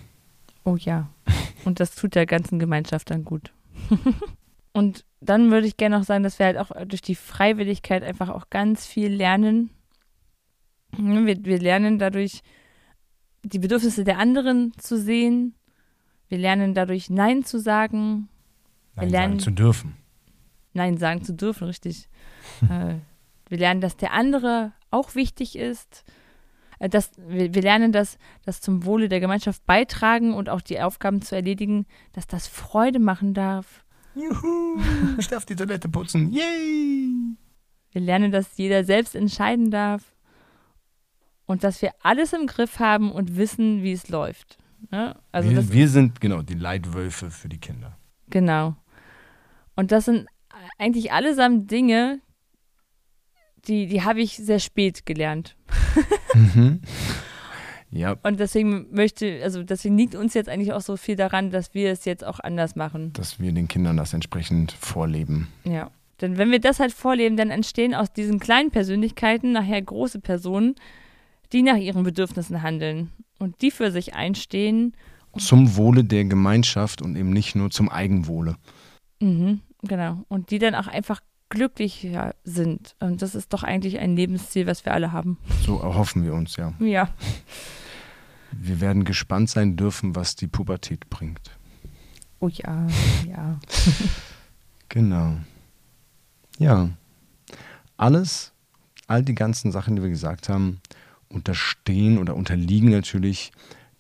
Oh 0.64 0.76
ja. 0.76 1.09
Und 1.64 1.80
das 1.80 1.94
tut 1.94 2.14
der 2.14 2.26
ganzen 2.26 2.59
Gemeinschaft 2.59 3.11
dann 3.11 3.24
gut. 3.24 3.53
und 4.72 5.05
dann 5.20 5.50
würde 5.50 5.66
ich 5.66 5.76
gerne 5.76 5.98
noch 5.98 6.05
sagen, 6.05 6.22
dass 6.22 6.38
wir 6.38 6.46
halt 6.46 6.59
auch 6.59 6.70
durch 6.86 7.03
die 7.03 7.14
Freiwilligkeit 7.14 8.03
einfach 8.03 8.28
auch 8.28 8.50
ganz 8.50 8.86
viel 8.86 9.09
lernen. 9.09 9.70
Wir, 10.96 11.44
wir 11.44 11.59
lernen 11.59 11.98
dadurch, 11.98 12.42
die 13.44 13.59
Bedürfnisse 13.59 14.05
der 14.05 14.18
anderen 14.18 14.72
zu 14.76 14.98
sehen. 14.98 15.55
Wir 16.28 16.38
lernen 16.38 16.74
dadurch, 16.74 17.11
Nein 17.11 17.44
zu 17.44 17.59
sagen. 17.59 18.28
Nein 18.94 19.07
wir 19.07 19.11
lernen, 19.11 19.38
sagen 19.38 19.40
zu 19.40 19.50
dürfen. 19.50 19.96
Nein 20.74 20.98
sagen 20.98 21.24
zu 21.24 21.34
dürfen, 21.34 21.64
richtig. 21.64 22.09
wir 23.53 23.59
lernen, 23.59 23.82
dass 23.82 23.98
der 23.98 24.12
andere 24.14 24.72
auch 24.90 25.14
wichtig 25.14 25.57
ist. 25.57 26.05
Äh, 26.78 26.88
dass, 26.88 27.11
wir, 27.18 27.55
wir 27.55 27.61
lernen, 27.61 27.92
dass 27.92 28.16
das 28.46 28.62
zum 28.62 28.86
Wohle 28.86 29.11
der 29.11 29.20
Gemeinschaft 29.20 29.66
beitragen 29.66 30.32
und 30.32 30.48
auch 30.48 30.62
die 30.62 30.80
Aufgaben 30.80 31.20
zu 31.20 31.36
erledigen, 31.36 31.84
dass 32.14 32.26
das 32.26 32.48
Freude 32.48 32.98
machen 32.98 33.34
darf. 33.34 33.84
Juhu, 34.14 34.80
ich 35.18 35.28
darf 35.28 35.44
die 35.44 35.55
Toilette 35.55 35.90
putzen. 35.90 36.32
Yay! 36.32 37.36
Wir 37.90 38.00
lernen, 38.00 38.32
dass 38.32 38.57
jeder 38.57 38.84
selbst 38.84 39.14
entscheiden 39.14 39.70
darf 39.70 40.03
und 41.44 41.62
dass 41.62 41.82
wir 41.82 41.92
alles 42.03 42.32
im 42.32 42.46
Griff 42.46 42.78
haben 42.78 43.12
und 43.12 43.36
wissen, 43.36 43.82
wie 43.82 43.92
es 43.92 44.09
läuft. 44.09 44.57
Ja? 44.90 45.20
Also 45.30 45.50
wir, 45.50 45.57
das, 45.57 45.70
wir 45.70 45.88
sind 45.88 46.22
genau 46.22 46.40
die 46.40 46.55
Leitwölfe 46.55 47.30
für 47.30 47.50
die 47.50 47.59
Kinder. 47.59 47.98
Genau. 48.30 48.76
Und 49.76 49.92
das 49.92 50.07
sind 50.07 50.26
eigentlich 50.78 51.12
allesamt 51.12 51.70
Dinge, 51.70 52.22
die, 53.69 53.87
die 53.87 54.03
habe 54.03 54.21
ich 54.21 54.37
sehr 54.37 54.59
spät 54.59 55.07
gelernt. 55.07 55.57
Mhm. 56.35 56.81
Ja, 57.91 58.17
Und 58.23 58.41
deswegen 58.41 58.87
möchte, 58.91 59.41
also 59.43 59.63
deswegen 59.63 59.99
liegt 59.99 60.15
uns 60.15 60.33
jetzt 60.33 60.49
eigentlich 60.49 60.73
auch 60.73 60.81
so 60.81 60.97
viel 60.97 61.15
daran, 61.15 61.51
dass 61.51 61.75
wir 61.75 61.91
es 61.91 62.07
jetzt 62.07 62.25
auch 62.25 62.41
anders 62.41 62.75
machen. 62.75 63.13
dass 63.13 63.39
wir 63.39 63.53
den 63.53 63.69
Kindern 63.69 63.99
das 63.99 64.15
entsprechend 64.15 64.73
vorleben. 64.73 65.49
Ja. 65.65 65.91
Denn 66.23 66.39
wenn 66.39 66.51
wir 66.51 66.61
das 66.61 66.81
halt 66.81 66.93
vorleben, 66.93 67.37
dann 67.37 67.51
entstehen 67.51 67.95
aus 67.95 68.13
diesen 68.13 68.39
kleinen 68.39 68.71
Persönlichkeiten 68.71 69.53
nachher 69.53 69.83
große 69.83 70.21
Personen, 70.21 70.75
die 71.53 71.63
nach 71.63 71.77
ihren 71.77 72.03
Bedürfnissen 72.03 72.63
handeln 72.63 73.11
und 73.39 73.61
die 73.61 73.71
für 73.71 73.91
sich 73.91 74.15
einstehen. 74.15 74.95
Zum 75.37 75.77
Wohle 75.77 76.05
der 76.05 76.25
Gemeinschaft 76.25 77.03
und 77.03 77.17
eben 77.17 77.31
nicht 77.31 77.55
nur 77.57 77.71
zum 77.71 77.89
Eigenwohle. 77.91 78.57
Mhm, 79.21 79.61
genau. 79.83 80.25
Und 80.29 80.51
die 80.51 80.59
dann 80.59 80.75
auch 80.75 80.87
einfach 80.87 81.21
glücklicher 81.53 82.34
sind. 82.44 82.96
Und 82.98 83.20
das 83.20 83.34
ist 83.34 83.53
doch 83.53 83.62
eigentlich 83.62 83.98
ein 83.98 84.16
Lebensziel, 84.16 84.66
was 84.66 84.86
wir 84.86 84.94
alle 84.94 85.12
haben. 85.12 85.36
So 85.64 85.78
erhoffen 85.78 86.24
wir 86.24 86.32
uns, 86.32 86.57
ja. 86.57 86.72
Ja. 86.80 87.11
Wir 88.53 88.80
werden 88.80 89.05
gespannt 89.05 89.50
sein 89.50 89.76
dürfen, 89.76 90.16
was 90.16 90.34
die 90.34 90.46
Pubertät 90.46 91.11
bringt. 91.11 91.50
Oh 92.40 92.48
ja, 92.48 92.86
ja. 93.28 93.61
Genau. 94.88 95.36
Ja. 96.59 96.90
Alles, 97.96 98.53
all 99.07 99.22
die 99.22 99.34
ganzen 99.34 99.72
Sachen, 99.72 99.96
die 99.96 100.03
wir 100.03 100.11
gesagt 100.11 100.50
haben, 100.50 100.82
unterstehen 101.30 102.18
oder 102.18 102.36
unterliegen 102.36 102.90
natürlich 102.90 103.53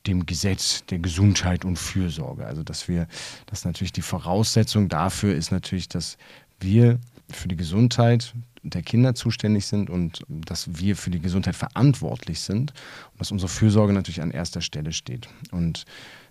dem 0.06 0.26
Gesetz 0.26 0.84
der 0.86 0.98
Gesundheit 0.98 1.64
und 1.64 1.78
Fürsorge. 1.78 2.44
Also 2.44 2.62
dass 2.62 2.88
wir, 2.88 3.06
dass 3.46 3.64
natürlich 3.64 3.92
die 3.92 4.02
Voraussetzung 4.02 4.90
dafür 4.90 5.34
ist 5.34 5.50
natürlich, 5.50 5.88
dass 5.88 6.18
wir 6.60 6.98
für 7.36 7.48
die 7.48 7.56
Gesundheit 7.56 8.34
der 8.62 8.82
Kinder 8.82 9.14
zuständig 9.14 9.66
sind 9.66 9.90
und 9.90 10.22
dass 10.28 10.78
wir 10.78 10.94
für 10.96 11.10
die 11.10 11.18
Gesundheit 11.20 11.56
verantwortlich 11.56 12.40
sind 12.40 12.72
und 13.12 13.20
dass 13.20 13.32
unsere 13.32 13.48
Fürsorge 13.48 13.92
natürlich 13.92 14.22
an 14.22 14.30
erster 14.30 14.60
Stelle 14.60 14.92
steht. 14.92 15.28
Und 15.50 15.84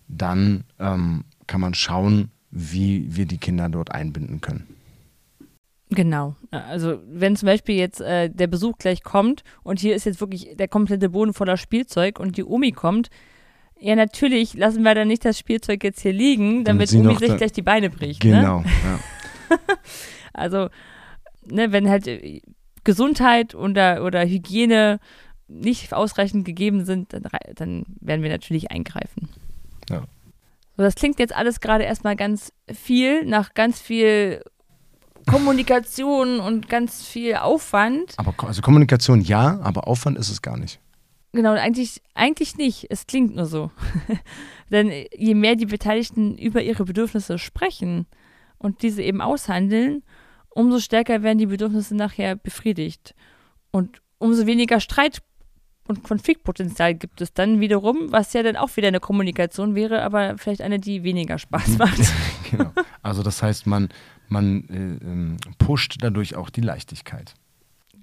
dann 0.07 0.63
ähm, 0.79 1.25
kann 1.47 1.59
man 1.61 1.73
schauen, 1.73 2.31
wie 2.49 3.05
wir 3.15 3.25
die 3.25 3.37
Kinder 3.37 3.67
dort 3.69 3.91
einbinden 3.91 4.39
können. 4.41 4.67
Genau. 5.89 6.35
Also 6.51 6.99
wenn 7.11 7.35
zum 7.35 7.47
Beispiel 7.47 7.75
jetzt 7.75 7.99
äh, 7.99 8.29
der 8.29 8.47
Besuch 8.47 8.77
gleich 8.77 9.03
kommt 9.03 9.43
und 9.63 9.79
hier 9.81 9.93
ist 9.93 10.05
jetzt 10.05 10.21
wirklich 10.21 10.55
der 10.55 10.69
komplette 10.69 11.09
Boden 11.09 11.33
voller 11.33 11.57
Spielzeug 11.57 12.17
und 12.17 12.37
die 12.37 12.45
Omi 12.45 12.71
kommt, 12.71 13.09
ja 13.77 13.95
natürlich 13.97 14.53
lassen 14.53 14.83
wir 14.83 14.95
dann 14.95 15.09
nicht 15.09 15.25
das 15.25 15.37
Spielzeug 15.37 15.83
jetzt 15.83 15.99
hier 15.99 16.13
liegen, 16.13 16.63
damit 16.63 16.87
sie 16.89 16.99
Omi 16.99 17.17
sich 17.17 17.27
da- 17.27 17.35
gleich 17.35 17.51
die 17.51 17.61
Beine 17.61 17.89
bricht. 17.89 18.23
Ne? 18.23 18.31
Genau. 18.31 18.63
Ja. 18.85 19.57
Also, 20.33 20.69
ne, 21.45 21.71
wenn 21.71 21.89
halt 21.89 22.07
äh, 22.07 22.41
Gesundheit 22.83 23.55
oder, 23.55 24.03
oder 24.03 24.25
Hygiene 24.25 24.99
nicht 25.47 25.93
ausreichend 25.93 26.45
gegeben 26.45 26.85
sind, 26.85 27.13
dann, 27.13 27.23
dann 27.55 27.85
werden 27.99 28.23
wir 28.23 28.29
natürlich 28.29 28.71
eingreifen. 28.71 29.29
Ja. 29.89 30.03
So, 30.77 30.83
das 30.83 30.95
klingt 30.95 31.19
jetzt 31.19 31.35
alles 31.35 31.59
gerade 31.59 31.83
erstmal 31.83 32.15
ganz 32.15 32.53
viel, 32.71 33.25
nach 33.25 33.53
ganz 33.53 33.79
viel 33.79 34.41
Kommunikation 35.27 36.39
und 36.39 36.69
ganz 36.69 37.05
viel 37.05 37.35
Aufwand. 37.35 38.13
Aber 38.17 38.33
also 38.47 38.61
Kommunikation 38.61 39.21
ja, 39.21 39.59
aber 39.61 39.87
Aufwand 39.87 40.17
ist 40.17 40.29
es 40.29 40.41
gar 40.41 40.57
nicht. 40.57 40.79
Genau, 41.33 41.51
eigentlich, 41.51 42.01
eigentlich 42.13 42.57
nicht. 42.57 42.87
Es 42.89 43.07
klingt 43.07 43.35
nur 43.35 43.45
so. 43.45 43.71
Denn 44.71 44.91
je 45.15 45.35
mehr 45.35 45.55
die 45.55 45.65
Beteiligten 45.65 46.37
über 46.37 46.61
ihre 46.61 46.83
Bedürfnisse 46.83 47.37
sprechen 47.37 48.05
und 48.57 48.81
diese 48.81 49.01
eben 49.01 49.21
aushandeln, 49.21 50.03
umso 50.53 50.79
stärker 50.79 51.23
werden 51.23 51.37
die 51.37 51.47
Bedürfnisse 51.47 51.95
nachher 51.95 52.35
befriedigt. 52.35 53.15
Und 53.71 54.01
umso 54.17 54.45
weniger 54.45 54.79
Streit 54.79 55.21
und 55.87 56.03
Konfliktpotenzial 56.03 56.93
gibt 56.93 57.21
es 57.21 57.33
dann 57.33 57.59
wiederum, 57.59 58.11
was 58.11 58.33
ja 58.33 58.43
dann 58.43 58.55
auch 58.55 58.75
wieder 58.77 58.87
eine 58.87 58.99
Kommunikation 58.99 59.75
wäre, 59.75 60.03
aber 60.03 60.37
vielleicht 60.37 60.61
eine, 60.61 60.79
die 60.79 61.03
weniger 61.03 61.37
Spaß 61.37 61.77
macht. 61.77 61.99
genau. 62.51 62.71
Also 63.01 63.23
das 63.23 63.41
heißt, 63.41 63.65
man, 63.67 63.89
man 64.27 64.67
äh, 64.69 65.05
ähm, 65.05 65.37
pusht 65.57 65.97
dadurch 65.99 66.35
auch 66.35 66.49
die 66.49 66.61
Leichtigkeit. 66.61 67.33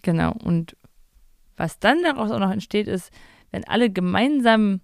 Genau. 0.03 0.33
Und 0.33 0.77
was 1.57 1.79
dann 1.79 2.03
daraus 2.03 2.31
auch 2.31 2.39
noch 2.39 2.51
entsteht, 2.51 2.89
ist, 2.89 3.11
wenn 3.51 3.65
alle 3.65 3.91
gemeinsam 3.91 4.81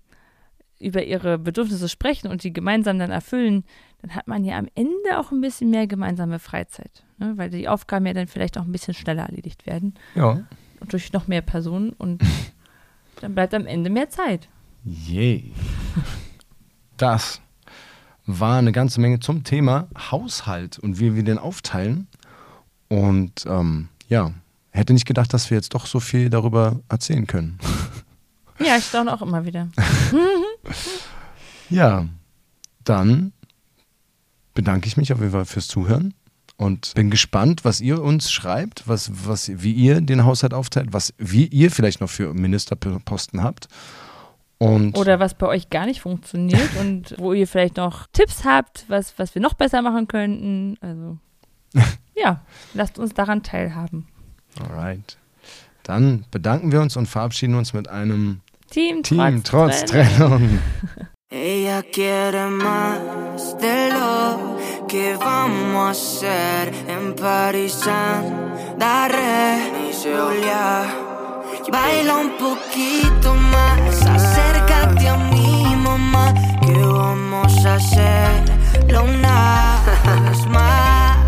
über 0.81 1.05
ihre 1.05 1.39
Bedürfnisse 1.39 1.89
sprechen 1.89 2.29
und 2.29 2.43
die 2.43 2.53
gemeinsam 2.53 2.99
dann 2.99 3.11
erfüllen, 3.11 3.65
dann 4.05 4.15
hat 4.15 4.29
man 4.29 4.45
ja 4.45 4.59
am 4.59 4.69
Ende 4.75 5.19
auch 5.19 5.33
ein 5.33 5.41
bisschen 5.41 5.71
mehr 5.71 5.87
gemeinsame 5.87 6.39
Freizeit. 6.39 7.05
Ne? 7.17 7.33
Weil 7.39 7.49
die 7.49 7.69
Aufgaben 7.69 8.05
ja 8.05 8.13
dann 8.13 8.27
vielleicht 8.27 8.59
auch 8.59 8.65
ein 8.65 8.71
bisschen 8.73 8.93
schneller 8.93 9.23
erledigt 9.23 9.65
werden 9.65 9.95
Ja. 10.15 10.43
und 10.81 10.93
durch 10.93 11.11
noch 11.15 11.27
mehr 11.27 11.41
Personen 11.41 11.95
und 11.95 12.23
dann 13.23 13.35
bleibt 13.35 13.55
am 13.55 13.65
Ende 13.67 13.89
mehr 13.89 14.11
Zeit. 14.11 14.49
Yay. 14.85 15.53
Das 16.99 17.41
war 18.27 18.59
eine 18.59 18.73
ganze 18.73 19.01
Menge 19.01 19.21
zum 19.21 19.43
Thema 19.43 19.89
Haushalt 20.11 20.79
und 20.79 21.01
wie 21.01 21.15
wir 21.15 21.23
den 21.25 21.39
aufteilen. 21.39 22.07
Und 22.89 23.47
ähm, 23.47 23.89
ja, 24.09 24.33
hätte 24.71 24.93
nicht 24.93 25.07
gedacht, 25.07 25.33
dass 25.33 25.49
wir 25.51 25.57
jetzt 25.57 25.73
doch 25.75 25.87
so 25.87 25.99
viel 25.99 26.29
darüber 26.29 26.81
erzählen 26.91 27.27
können. 27.27 27.59
Ja, 28.61 28.77
ich 28.77 28.85
staune 28.85 29.15
auch 29.15 29.23
immer 29.23 29.47
wieder. 29.47 29.69
Ja, 31.71 32.07
dann 32.85 33.33
bedanke 34.55 34.87
ich 34.87 34.97
mich 34.97 35.13
auf 35.13 35.21
jeden 35.21 35.33
Fall 35.33 35.45
fürs 35.45 35.69
Zuhören 35.69 36.15
und 36.57 36.93
bin 36.95 37.11
gespannt, 37.11 37.65
was 37.65 37.81
ihr 37.81 38.03
uns 38.03 38.31
schreibt, 38.31 38.87
was, 38.87 39.11
was, 39.27 39.51
wie 39.55 39.73
ihr 39.73 40.01
den 40.01 40.25
Haushalt 40.25 40.55
aufteilt, 40.55 40.93
was, 40.93 41.13
wie 41.19 41.47
ihr 41.47 41.71
vielleicht 41.71 42.01
noch 42.01 42.11
für 42.11 42.33
Ministerposten 42.33 43.43
habt. 43.43 43.69
Und 44.59 44.97
Oder 44.97 45.19
was 45.19 45.35
bei 45.35 45.47
euch 45.47 45.69
gar 45.69 45.87
nicht 45.87 46.01
funktioniert 46.01 46.71
und 46.81 47.17
wo 47.19 47.33
ihr 47.33 47.49
vielleicht 47.49 47.77
noch 47.77 48.07
Tipps 48.13 48.45
habt, 48.45 48.85
was, 48.89 49.19
was 49.19 49.35
wir 49.35 49.43
noch 49.43 49.55
besser 49.55 49.83
machen 49.83 50.07
könnten. 50.07 50.77
Also 50.81 51.19
ja, 52.17 52.43
lasst 52.73 52.99
uns 52.99 53.15
daran 53.15 53.43
teilhaben. 53.43 54.07
alright. 54.61 55.19
Dann 55.83 56.25
bedanken 56.31 56.73
wir 56.73 56.81
uns 56.81 56.97
und 56.97 57.07
verabschieden 57.07 57.57
uns 57.57 57.75
mit 57.75 57.89
einem 57.89 58.41
Team, 58.71 59.03
Team 59.03 59.43
trotz 59.45 59.85
Trennung. 59.85 60.17
Trennung. 60.17 60.59
Ella 61.37 61.83
quiere 61.83 62.47
más 62.47 63.59
de 63.59 63.91
lo 63.91 64.87
que 64.87 65.17
vamos 65.17 65.89
a 65.89 65.91
hacer 65.91 66.73
en 66.87 67.13
París, 67.17 67.81
Daré, 68.79 69.91
Julia. 70.01 70.85
Baila 71.73 72.19
un 72.19 72.39
poquito 72.39 73.35
más, 73.35 74.07
acércate 74.07 75.09
a 75.09 75.17
mi 75.17 75.75
mamá, 75.75 76.33
que 76.61 76.79
vamos 76.79 77.67
a 77.67 77.75
hacerlo 77.75 79.03
una 79.03 79.81
vez 80.31 80.47
más. 80.47 81.19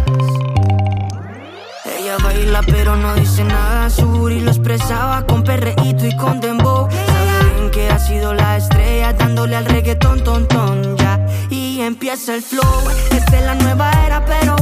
Ella 1.99 2.17
baila 2.23 2.61
pero 2.65 2.95
no 2.95 3.13
dice 3.17 3.43
nada, 3.43 3.91
su 3.91 4.07
booty 4.07 4.39
lo 4.39 4.53
expresaba 4.53 5.27
con 5.27 5.43
perreíto 5.43 6.07
y 6.07 6.17
con 6.17 6.41
dembow. 6.41 6.89
Que 7.77 7.91
ha 7.91 7.99
sido 7.99 8.33
la 8.33 8.57
estrella 8.57 9.13
dándole 9.13 9.55
al 9.55 9.67
reggaetón, 9.67 10.25
ton, 10.25 10.49
ton, 10.49 10.97
ya. 10.97 11.21
Y 11.51 11.83
empieza 11.83 12.35
el 12.35 12.41
flow, 12.41 12.65
esta 13.11 13.37
es 13.37 13.45
la 13.45 13.55
nueva 13.55 13.91
era 14.07 14.25
pero 14.25 14.56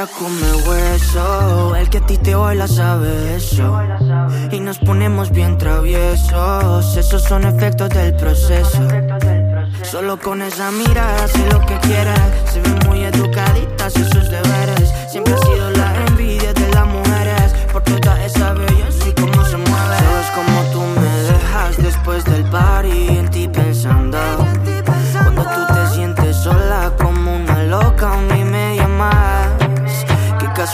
come 0.00 0.52
hueso. 0.66 1.76
El 1.76 1.90
que 1.90 1.98
a 1.98 2.06
ti 2.06 2.16
te 2.16 2.34
baila 2.34 2.66
sabe 2.66 3.36
eso. 3.36 3.78
Y 4.50 4.60
nos 4.60 4.78
ponemos 4.78 5.30
bien 5.30 5.58
traviesos. 5.58 6.96
Esos 6.96 7.22
son 7.22 7.44
efectos 7.44 7.90
del 7.90 8.14
proceso. 8.14 8.88
Solo 9.82 10.18
con 10.18 10.40
esa 10.42 10.70
mirada 10.70 11.28
sé 11.28 11.46
lo 11.52 11.60
que 11.60 11.78
quiere. 11.80 12.14
Se 12.50 12.60
ve 12.60 12.88
muy 12.88 13.04
educadita, 13.04 13.86
hace 13.86 14.04
sus 14.04 14.30
deberes. 14.30 14.92
Siempre 15.10 15.34
ha 15.34 15.38
sido 15.38 15.71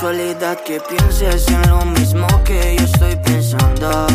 casualidad 0.01 0.57
que 0.61 0.79
pienses 0.79 1.49
en 1.49 1.71
lo 1.71 1.85
mismo 1.85 2.29
que 2.45 2.77
yo 2.77 2.85
estoy 2.85 3.17
pensando. 3.17 4.07